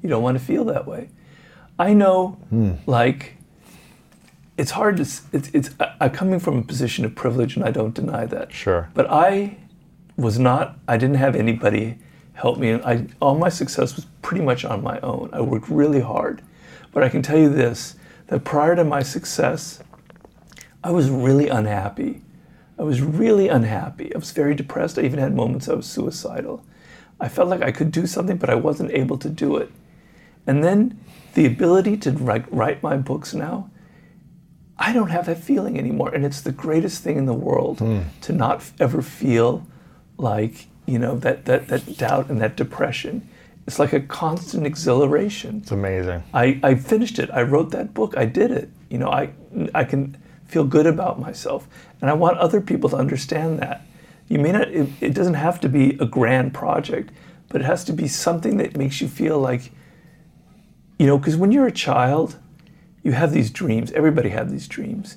[0.00, 1.08] you don't want to feel that way
[1.88, 2.16] i know
[2.50, 2.72] hmm.
[2.86, 3.20] like
[4.56, 5.02] it's hard to
[5.32, 8.52] it's it's I- i'm coming from a position of privilege and i don't deny that
[8.52, 8.82] Sure.
[8.94, 9.56] but i
[10.16, 11.98] was not i didn't have anybody
[12.34, 15.68] help me and i all my success was pretty much on my own i worked
[15.68, 16.42] really hard
[16.92, 17.96] but i can tell you this
[18.28, 19.82] that prior to my success
[20.82, 22.22] I was really unhappy.
[22.78, 24.14] I was really unhappy.
[24.14, 24.98] I was very depressed.
[24.98, 26.64] I even had moments I was suicidal.
[27.20, 29.70] I felt like I could do something, but I wasn't able to do it.
[30.46, 30.98] And then
[31.34, 33.70] the ability to write, write my books now,
[34.78, 36.14] I don't have that feeling anymore.
[36.14, 38.00] And it's the greatest thing in the world hmm.
[38.22, 39.66] to not ever feel
[40.16, 43.28] like, you know, that, that, that doubt and that depression.
[43.66, 45.58] It's like a constant exhilaration.
[45.58, 46.22] It's amazing.
[46.34, 47.30] I, I finished it.
[47.30, 48.16] I wrote that book.
[48.16, 48.70] I did it.
[48.88, 49.30] You know, I
[49.74, 50.16] I can
[50.46, 51.68] feel good about myself,
[52.00, 53.82] and I want other people to understand that.
[54.28, 54.68] You may not.
[54.68, 57.12] It, it doesn't have to be a grand project,
[57.48, 59.70] but it has to be something that makes you feel like,
[61.00, 62.36] you know, because when you're a child,
[63.02, 63.90] you have these dreams.
[63.92, 65.16] Everybody had these dreams.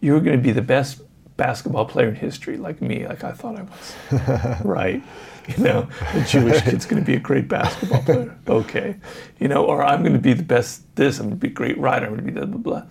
[0.00, 1.02] You're going to be the best
[1.36, 4.60] basketball player in history, like me, like I thought I was.
[4.64, 5.02] right.
[5.48, 8.38] You know, a Jewish kid's going to be a great basketball player.
[8.48, 8.94] Okay.
[9.40, 11.50] You know, or I'm going to be the best this, I'm going to be a
[11.50, 12.82] great writer, I'm going to be blah, blah, blah.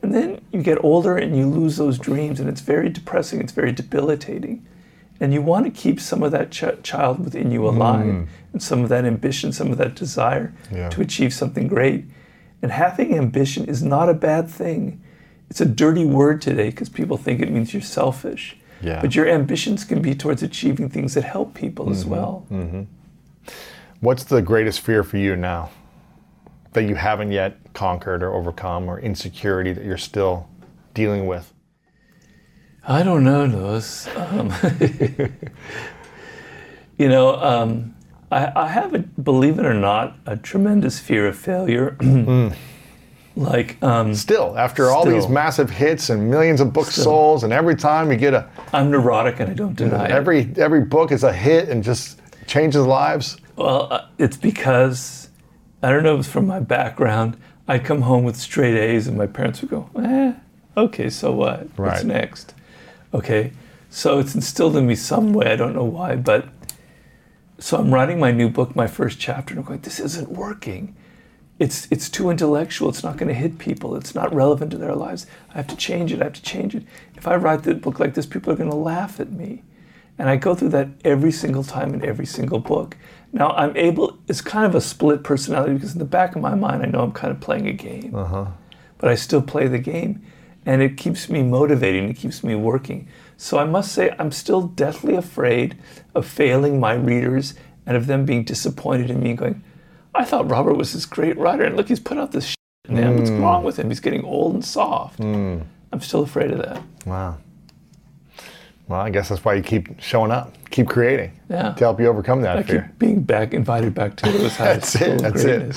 [0.00, 3.52] And then you get older and you lose those dreams, and it's very depressing, it's
[3.52, 4.66] very debilitating.
[5.20, 8.26] And you want to keep some of that ch- child within you alive, mm.
[8.52, 10.88] and some of that ambition, some of that desire Yeah.
[10.90, 12.04] to achieve something great.
[12.62, 15.00] And having ambition is not a bad thing.
[15.48, 18.56] It's a dirty word today because people think it means you're selfish.
[18.82, 19.00] Yeah.
[19.00, 22.10] But your ambitions can be towards achieving things that help people as mm-hmm.
[22.10, 22.46] well.
[22.50, 22.82] Mm-hmm.
[24.00, 25.70] What's the greatest fear for you now
[26.72, 30.46] that you haven't yet conquered or overcome, or insecurity that you're still
[30.92, 31.54] dealing with?
[32.88, 34.06] I don't know, Lewis.
[34.14, 34.52] Um,
[36.98, 37.94] you know, um,
[38.30, 41.96] I, I have, a, believe it or not, a tremendous fear of failure.
[43.36, 47.04] like, um, Still, after all these massive hits and millions of books Still.
[47.04, 50.10] sold, and every time you get a I'm neurotic and I don't deny it.
[50.12, 53.36] every every book is a hit and just changes lives.
[53.56, 55.28] Well, uh, it's because
[55.82, 57.36] I don't know if it's from my background.
[57.68, 60.32] I'd come home with straight A's, and my parents would go, "Eh,
[60.76, 61.66] okay, so what?
[61.76, 62.54] What's next?"
[63.16, 63.52] Okay,
[63.88, 65.50] so it's instilled in me some way.
[65.50, 66.48] I don't know why, but
[67.58, 70.94] so I'm writing my new book, my first chapter, and I'm going, "This isn't working.
[71.58, 72.90] It's it's too intellectual.
[72.90, 73.96] It's not going to hit people.
[73.96, 75.26] It's not relevant to their lives.
[75.48, 76.20] I have to change it.
[76.20, 76.84] I have to change it.
[77.14, 79.62] If I write the book like this, people are going to laugh at me."
[80.18, 82.98] And I go through that every single time in every single book.
[83.32, 86.54] Now I'm able, it's kind of a split personality because in the back of my
[86.54, 88.14] mind, I know I'm kind of playing a game.
[88.14, 88.46] Uh-huh.
[88.98, 90.22] But I still play the game.
[90.66, 93.08] And it keeps me motivating, it keeps me working.
[93.36, 95.76] So I must say, I'm still deathly afraid
[96.14, 97.54] of failing my readers
[97.86, 99.64] and of them being disappointed in me and going,
[100.14, 102.56] I thought Robert was this great writer, and look, he's put out this shit,
[102.88, 103.16] man.
[103.16, 103.42] What's hmm.
[103.42, 103.88] wrong with him?
[103.88, 105.18] He's getting old and soft.
[105.18, 105.58] Hmm.
[105.92, 106.82] I'm still afraid of that.
[107.04, 107.38] Wow.
[108.88, 111.72] Well, I guess that's why you keep showing up, keep creating Yeah.
[111.72, 112.82] to help you overcome that I fear.
[112.82, 114.92] keep being back, invited back to Lewis Heights.
[114.94, 115.22] That's it.
[115.22, 115.76] That's it.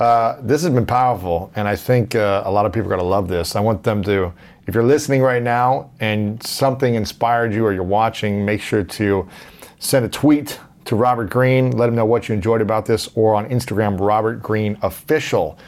[0.00, 3.00] Uh, this has been powerful, and I think uh, a lot of people are going
[3.00, 3.54] to love this.
[3.54, 4.32] I want them to,
[4.66, 9.28] if you're listening right now and something inspired you or you're watching, make sure to
[9.78, 11.70] send a tweet to Robert Greene.
[11.70, 15.58] Let him know what you enjoyed about this, or on Instagram, Robert Greene Official.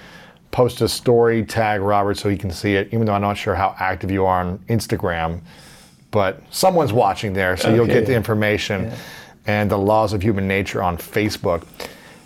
[0.51, 3.55] Post a story, tag Robert so he can see it, even though I'm not sure
[3.55, 5.41] how active you are on Instagram.
[6.11, 8.93] But someone's watching there, so you'll get the information
[9.47, 11.65] and the laws of human nature on Facebook.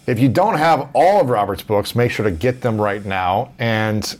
[0.07, 3.53] If you don't have all of Robert's books, make sure to get them right now
[3.59, 4.17] and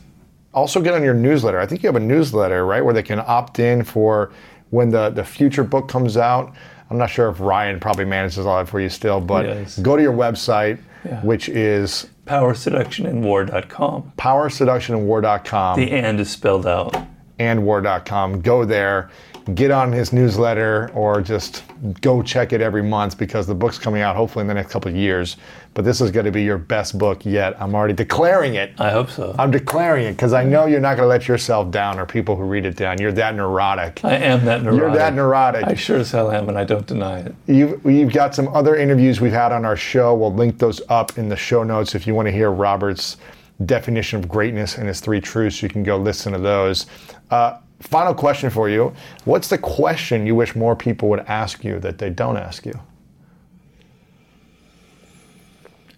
[0.53, 1.59] also get on your newsletter.
[1.59, 4.31] I think you have a newsletter, right, where they can opt in for
[4.69, 6.53] when the, the future book comes out.
[6.89, 9.79] I'm not sure if Ryan probably manages all that for you still, but Yes.
[9.79, 11.21] go to your website, Yeah.
[11.21, 14.13] which is PowerSeductionandWar.com.
[14.17, 16.95] powerseductionandwar.com The and is spelled out.
[17.39, 18.41] and war.com.
[18.41, 19.09] Go there,
[19.55, 21.63] get on his newsletter, or just
[22.01, 24.89] go check it every month because the book's coming out hopefully in the next couple
[24.89, 25.37] of years.
[25.73, 27.59] But this is going to be your best book yet.
[27.61, 28.73] I'm already declaring it.
[28.79, 29.35] I hope so.
[29.39, 32.35] I'm declaring it because I know you're not going to let yourself down or people
[32.35, 32.99] who read it down.
[32.99, 34.03] You're that neurotic.
[34.03, 34.79] I am that neurotic.
[34.79, 35.63] You're that neurotic.
[35.63, 37.35] I sure as hell am, and I don't deny it.
[37.47, 40.13] You've, you've got some other interviews we've had on our show.
[40.13, 43.17] We'll link those up in the show notes if you want to hear Robert's
[43.65, 45.61] definition of greatness and his three truths.
[45.61, 46.87] You can go listen to those.
[47.29, 48.93] Uh, final question for you
[49.25, 52.79] What's the question you wish more people would ask you that they don't ask you?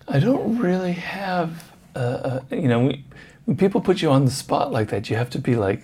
[0.08, 3.06] I don't really have, uh, uh, you know, we,
[3.46, 5.82] when people put you on the spot like that, you have to be like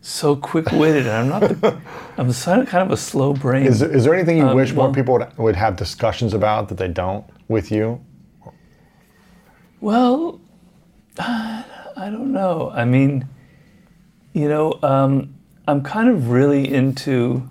[0.00, 1.06] so quick-witted.
[1.06, 1.40] And I'm not.
[1.40, 1.80] The,
[2.18, 2.32] I'm
[2.66, 3.66] kind of a slow brain.
[3.66, 6.68] Is there, is there anything you Um, wish more people would, would have discussions about
[6.68, 8.00] that they don't with you?
[9.80, 10.40] Well,
[11.18, 11.64] I
[11.96, 12.70] don't know.
[12.74, 13.28] I mean,
[14.32, 15.34] you know, um,
[15.70, 17.48] I'm kind of really into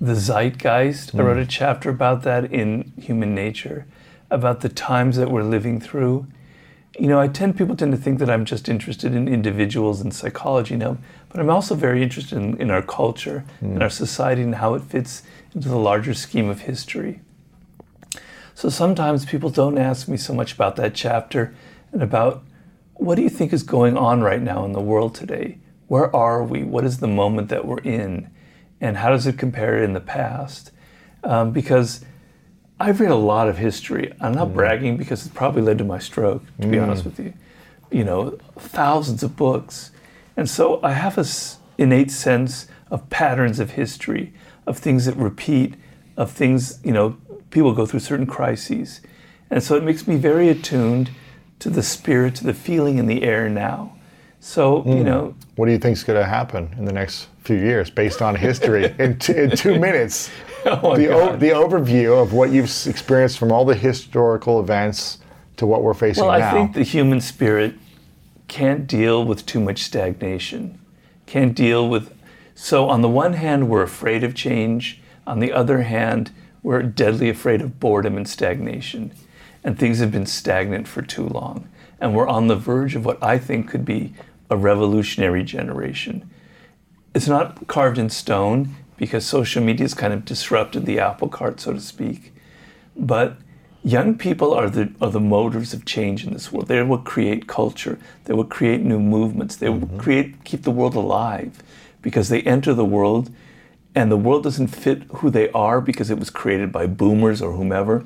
[0.00, 1.12] the zeitgeist.
[1.12, 1.48] I wrote a mm.
[1.48, 3.84] chapter about that in Human Nature,
[4.30, 6.28] about the times that we're living through.
[6.96, 10.14] You know, I tend people tend to think that I'm just interested in individuals and
[10.14, 10.98] psychology now,
[11.30, 13.82] but I'm also very interested in, in our culture and mm.
[13.82, 17.22] our society and how it fits into the larger scheme of history.
[18.54, 21.52] So sometimes people don't ask me so much about that chapter
[21.90, 22.44] and about
[22.94, 25.58] what do you think is going on right now in the world today?
[25.92, 26.64] Where are we?
[26.64, 28.30] What is the moment that we're in?
[28.80, 30.70] And how does it compare in the past?
[31.22, 32.02] Um, because
[32.80, 34.10] I've read a lot of history.
[34.18, 37.34] I'm not bragging because it probably led to my stroke, to be honest with you.
[37.90, 39.90] You know, thousands of books.
[40.34, 44.32] And so I have this innate sense of patterns of history,
[44.66, 45.74] of things that repeat,
[46.16, 47.18] of things, you know,
[47.50, 49.02] people go through certain crises.
[49.50, 51.10] And so it makes me very attuned
[51.58, 53.98] to the spirit, to the feeling in the air now.
[54.44, 55.02] So, you hmm.
[55.04, 58.20] know, What do you think is going to happen in the next few years based
[58.20, 60.30] on history in, t- in two minutes?
[60.66, 65.18] oh the, o- the overview of what you've experienced from all the historical events
[65.58, 66.48] to what we're facing Well, now.
[66.48, 67.74] I think the human spirit
[68.48, 70.80] can't deal with too much stagnation.
[71.26, 72.12] Can't deal with.
[72.56, 75.00] So, on the one hand, we're afraid of change.
[75.24, 76.32] On the other hand,
[76.64, 79.12] we're deadly afraid of boredom and stagnation.
[79.62, 81.68] And things have been stagnant for too long.
[82.00, 84.12] And we're on the verge of what I think could be
[84.52, 86.28] a revolutionary generation.
[87.14, 88.76] It's not carved in stone.
[88.98, 92.32] because social media has kind of disrupted the apple cart, so to speak.
[92.94, 93.36] But
[93.82, 96.68] young people are the are the motors of change in this world.
[96.68, 97.98] They will create culture.
[98.24, 99.56] They will create new movements.
[99.56, 99.98] They will mm-hmm.
[99.98, 101.52] create keep the world alive
[102.00, 103.30] because they enter the world
[103.94, 107.52] and the world doesn't fit who they are because it was created by boomers or
[107.52, 108.04] whomever.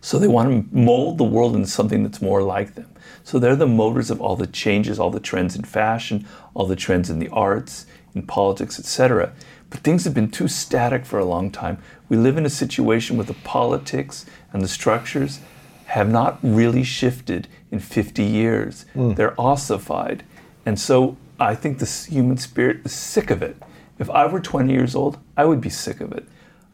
[0.00, 2.88] So they want to mold the world into something that's more like them.
[3.28, 6.74] So they're the motors of all the changes, all the trends in fashion, all the
[6.74, 7.84] trends in the arts,
[8.14, 9.34] in politics, etc.
[9.68, 11.76] But things have been too static for a long time.
[12.08, 15.40] We live in a situation where the politics and the structures
[15.88, 18.86] have not really shifted in 50 years.
[18.94, 19.12] Hmm.
[19.12, 20.24] They're ossified.
[20.64, 23.58] And so I think the human spirit is sick of it.
[23.98, 26.24] If I were 20 years old, I would be sick of it.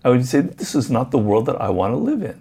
[0.04, 2.40] I would say, this is not the world that I want to live in.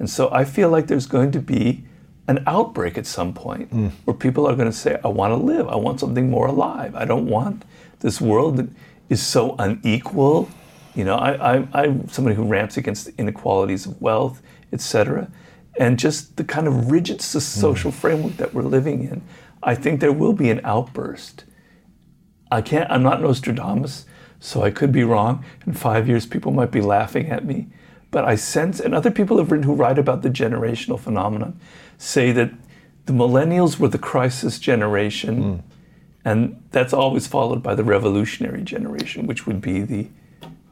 [0.00, 1.84] And so I feel like there's going to be
[2.28, 3.88] an outbreak at some point hmm.
[4.04, 5.68] where people are going to say, I want to live.
[5.68, 6.94] I want something more alive.
[6.94, 7.64] I don't want
[8.00, 8.68] this world that
[9.08, 10.48] is so unequal.
[10.94, 14.42] You know, I, I, I'm somebody who rants against the inequalities of wealth,
[14.72, 15.30] etc.
[15.78, 17.42] And just the kind of rigid so- hmm.
[17.42, 19.22] social framework that we're living in.
[19.62, 21.44] I think there will be an outburst.
[22.50, 24.04] I can't, I'm not Nostradamus,
[24.38, 25.44] so I could be wrong.
[25.66, 27.68] In five years, people might be laughing at me.
[28.10, 31.58] But I sense, and other people have written who write about the generational phenomenon,
[32.02, 32.50] say that
[33.06, 35.60] the millennials were the crisis generation, hmm.
[36.24, 40.08] and that's always followed by the revolutionary generation, which would be the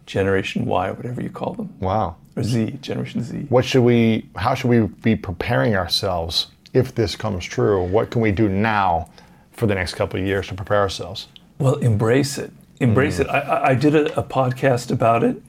[0.07, 2.17] Generation Y or whatever you call them, Wow.
[2.35, 3.47] or Z, Generation Z.
[3.49, 4.27] What should we?
[4.35, 7.85] How should we be preparing ourselves if this comes true?
[7.85, 9.09] What can we do now
[9.53, 11.29] for the next couple of years to prepare ourselves?
[11.59, 12.51] Well, embrace it.
[12.81, 13.23] Embrace hmm.
[13.23, 13.29] it.
[13.29, 15.41] I- I, I did a, a podcast about it,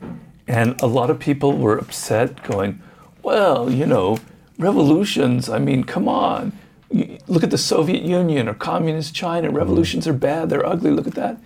[0.48, 2.80] and a lot of people were upset, going,
[3.24, 4.20] "Well, you know,
[4.62, 5.50] revolutions.
[5.50, 6.54] I mean, come on.
[6.90, 9.48] You, look at the Soviet Union or communist China.
[9.48, 9.58] Mm-hmm.
[9.58, 10.50] Revolutions are bad.
[10.50, 10.92] They're ugly.
[10.92, 11.38] Look at that."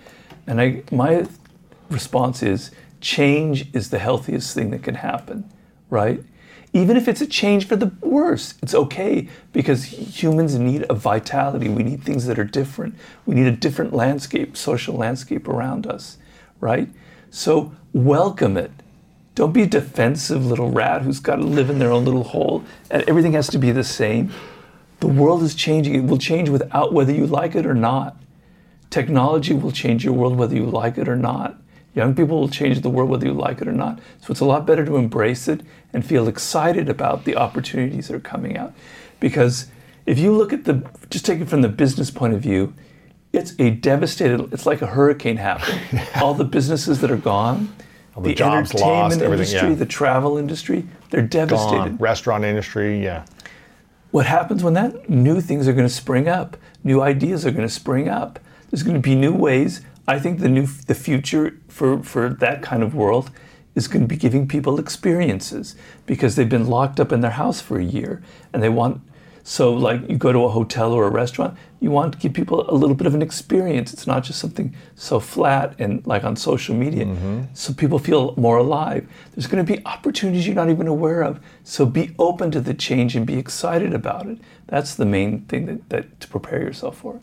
[0.47, 1.25] And I, my
[1.89, 2.71] response is,
[3.01, 5.51] change is the healthiest thing that can happen,
[5.89, 6.23] right?
[6.73, 11.69] Even if it's a change for the worse, it's okay because humans need a vitality.
[11.69, 12.95] We need things that are different.
[13.25, 16.17] We need a different landscape, social landscape around us,
[16.59, 16.89] right?
[17.29, 18.71] So welcome it.
[19.35, 22.63] Don't be a defensive little rat who's got to live in their own little hole
[22.89, 24.31] and everything has to be the same.
[25.01, 25.93] The world is changing.
[25.93, 28.15] It will change without whether you like it or not.
[28.89, 31.57] Technology will change your world whether you like it or not.
[31.93, 33.99] Young people will change the world whether you like it or not.
[34.21, 38.15] So it's a lot better to embrace it and feel excited about the opportunities that
[38.15, 38.73] are coming out.
[39.19, 39.67] Because
[40.05, 42.73] if you look at the, just take it from the business point of view,
[43.33, 46.07] it's a devastated, it's like a hurricane happened.
[46.15, 47.75] All the businesses that are gone,
[48.21, 49.75] the jobs lost, industry, yeah.
[49.75, 51.77] the travel industry, they're devastated.
[51.77, 51.97] Gone.
[51.97, 53.25] Restaurant industry, yeah.
[54.11, 55.09] What happens when that?
[55.09, 56.55] New things are going to spring up.
[56.83, 58.39] New ideas are going to spring up.
[58.71, 59.81] There's going to be new ways.
[60.07, 63.31] I think the new the future for, for that kind of world
[63.73, 65.75] is going to be giving people experiences
[66.05, 68.23] because they've been locked up in their house for a year
[68.53, 69.01] and they want
[69.47, 72.67] so like you go to a hotel or a restaurant, you want to give people
[72.67, 73.93] a little bit of an experience.
[73.93, 77.05] It's not just something so flat and like on social media.
[77.53, 79.07] So people feel more alive.
[79.35, 81.39] There's going to be opportunities you're not even aware of.
[81.63, 84.39] So be open to the change and be excited about it.
[84.65, 87.21] That's the main thing that, that to prepare yourself for.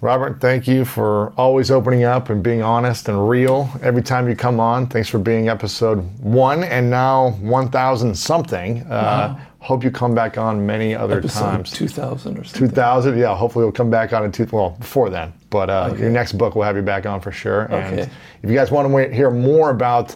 [0.00, 4.36] Robert, thank you for always opening up and being honest and real every time you
[4.36, 4.86] come on.
[4.86, 8.82] Thanks for being episode one and now 1,000 something.
[8.82, 11.70] Uh, hope you come back on many other Episode times.
[11.72, 12.68] 2000 or something.
[12.68, 13.34] 2000, yeah.
[13.34, 14.46] Hopefully, we'll come back on in two.
[14.52, 16.02] Well, before then, but uh, Okay.
[16.02, 17.62] your next book, we'll have you back on for sure.
[17.72, 18.10] And Okay.
[18.42, 20.14] if you guys want to hear more about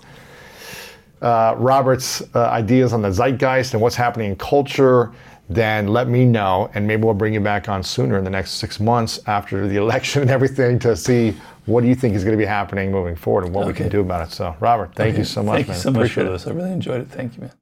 [1.22, 5.10] uh, Robert's uh, ideas on the zeitgeist and what's happening in culture,
[5.50, 8.52] then let me know, and maybe we'll bring you back on sooner in the next
[8.52, 11.34] six months after the election and everything to see
[11.64, 13.88] what do you think is going to be happening moving forward and what we can
[13.88, 14.32] do about it.
[14.32, 15.76] So, Robert, thank you so much, Thank man.
[15.76, 16.46] you so much Appreciate for this.
[16.46, 17.08] I really enjoyed it.
[17.10, 17.52] Thank you, man.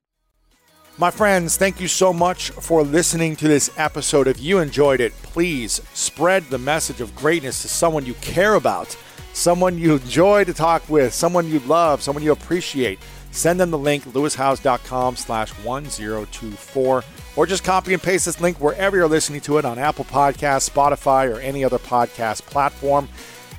[0.98, 4.26] My friends, thank you so much for listening to this episode.
[4.26, 8.96] If you enjoyed it, please spread the message of greatness to someone you care about,
[9.34, 12.98] someone you enjoy to talk with, someone you love, someone you appreciate.
[13.30, 17.04] Send them the link, lewishowes.com slash 1024,
[17.36, 20.70] or just copy and paste this link wherever you're listening to it on Apple Podcasts,
[20.70, 23.06] Spotify, or any other podcast platform,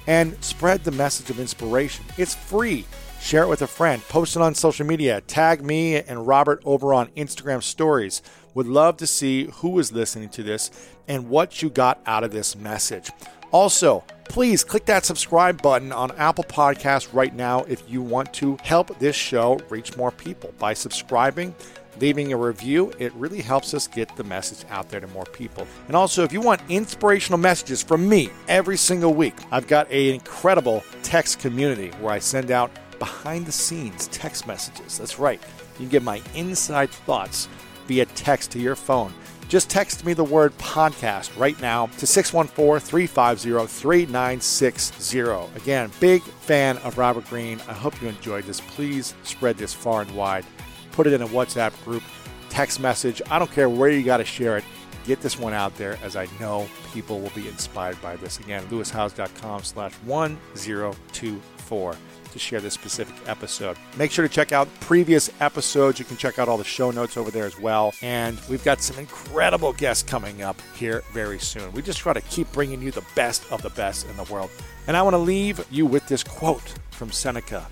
[0.07, 2.03] and spread the message of inspiration.
[2.18, 2.88] It's free.
[3.19, 4.02] Share it with a friend.
[4.03, 5.22] Post it on social media.
[5.22, 8.22] Tag me and Robert over on Instagram stories.
[8.53, 10.72] Would love to see who is listening to this
[11.07, 13.11] and what you got out of this message.
[13.52, 18.57] Also, please click that subscribe button on Apple Podcasts right now if you want to
[18.64, 21.53] help this show reach more people by subscribing.
[21.99, 22.91] leaving a review.
[22.99, 25.68] It really helps us get the message out there to more people.
[25.88, 30.14] And also, if you want inspirational messages from me every single week, I've got an
[30.14, 34.98] incredible text community where I send out behind the scenes text messages.
[34.98, 35.41] That's right.
[35.74, 37.48] You can get my inside thoughts
[37.88, 39.14] via text to your phone.
[39.48, 45.19] Just text me the word podcast right now to 614 350 3960.
[45.56, 47.61] Again, big fan of Robert Greene.
[47.68, 48.60] I hope you enjoyed this.
[48.60, 50.45] Please spread this far and wide.
[50.91, 52.03] Put it in a WhatsApp group,
[52.49, 53.22] text message.
[53.32, 54.65] I don't care where you got to share it.
[55.06, 58.40] Get this one out there as I know people will be inspired by this.
[58.40, 61.95] Again, lewishowes.com slash 1024
[62.32, 63.78] to share this specific episode.
[63.98, 65.99] Make sure to check out previous episodes.
[65.99, 67.94] You can check out all the show notes over there as well.
[68.02, 71.72] And we've got some incredible guests coming up here very soon.
[71.72, 74.49] We just try to keep bringing you the best of the best in the world.
[74.88, 77.68] And I want to leave you with this quote from Seneca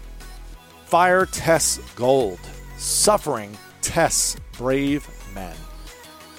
[0.86, 2.40] Fire tests gold,
[2.78, 5.56] suffering tests brave men.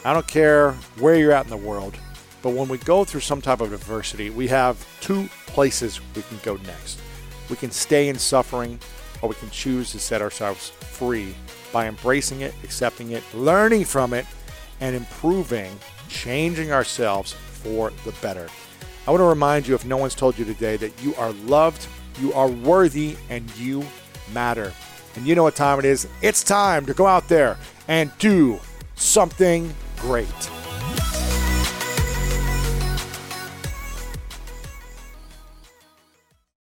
[0.05, 1.97] I don't care where you're at in the world,
[2.43, 6.39] but when we go through some type of adversity, we have two places we can
[6.45, 7.01] go next.
[7.49, 8.79] We can stay in suffering,
[9.23, 11.35] or we can choose to set ourselves free
[11.73, 14.27] by embracing it, accepting it, learning from it,
[14.81, 15.79] and improving,
[16.09, 18.49] changing ourselves for the better.
[19.07, 21.87] I want to remind you, if no one's told you today, that you are loved,
[22.21, 23.85] you are worthy, and you
[24.33, 24.73] matter.
[25.15, 26.09] And you know what time it is?
[26.23, 27.57] It's time to go out there
[27.89, 28.59] and do
[28.97, 30.51] something great.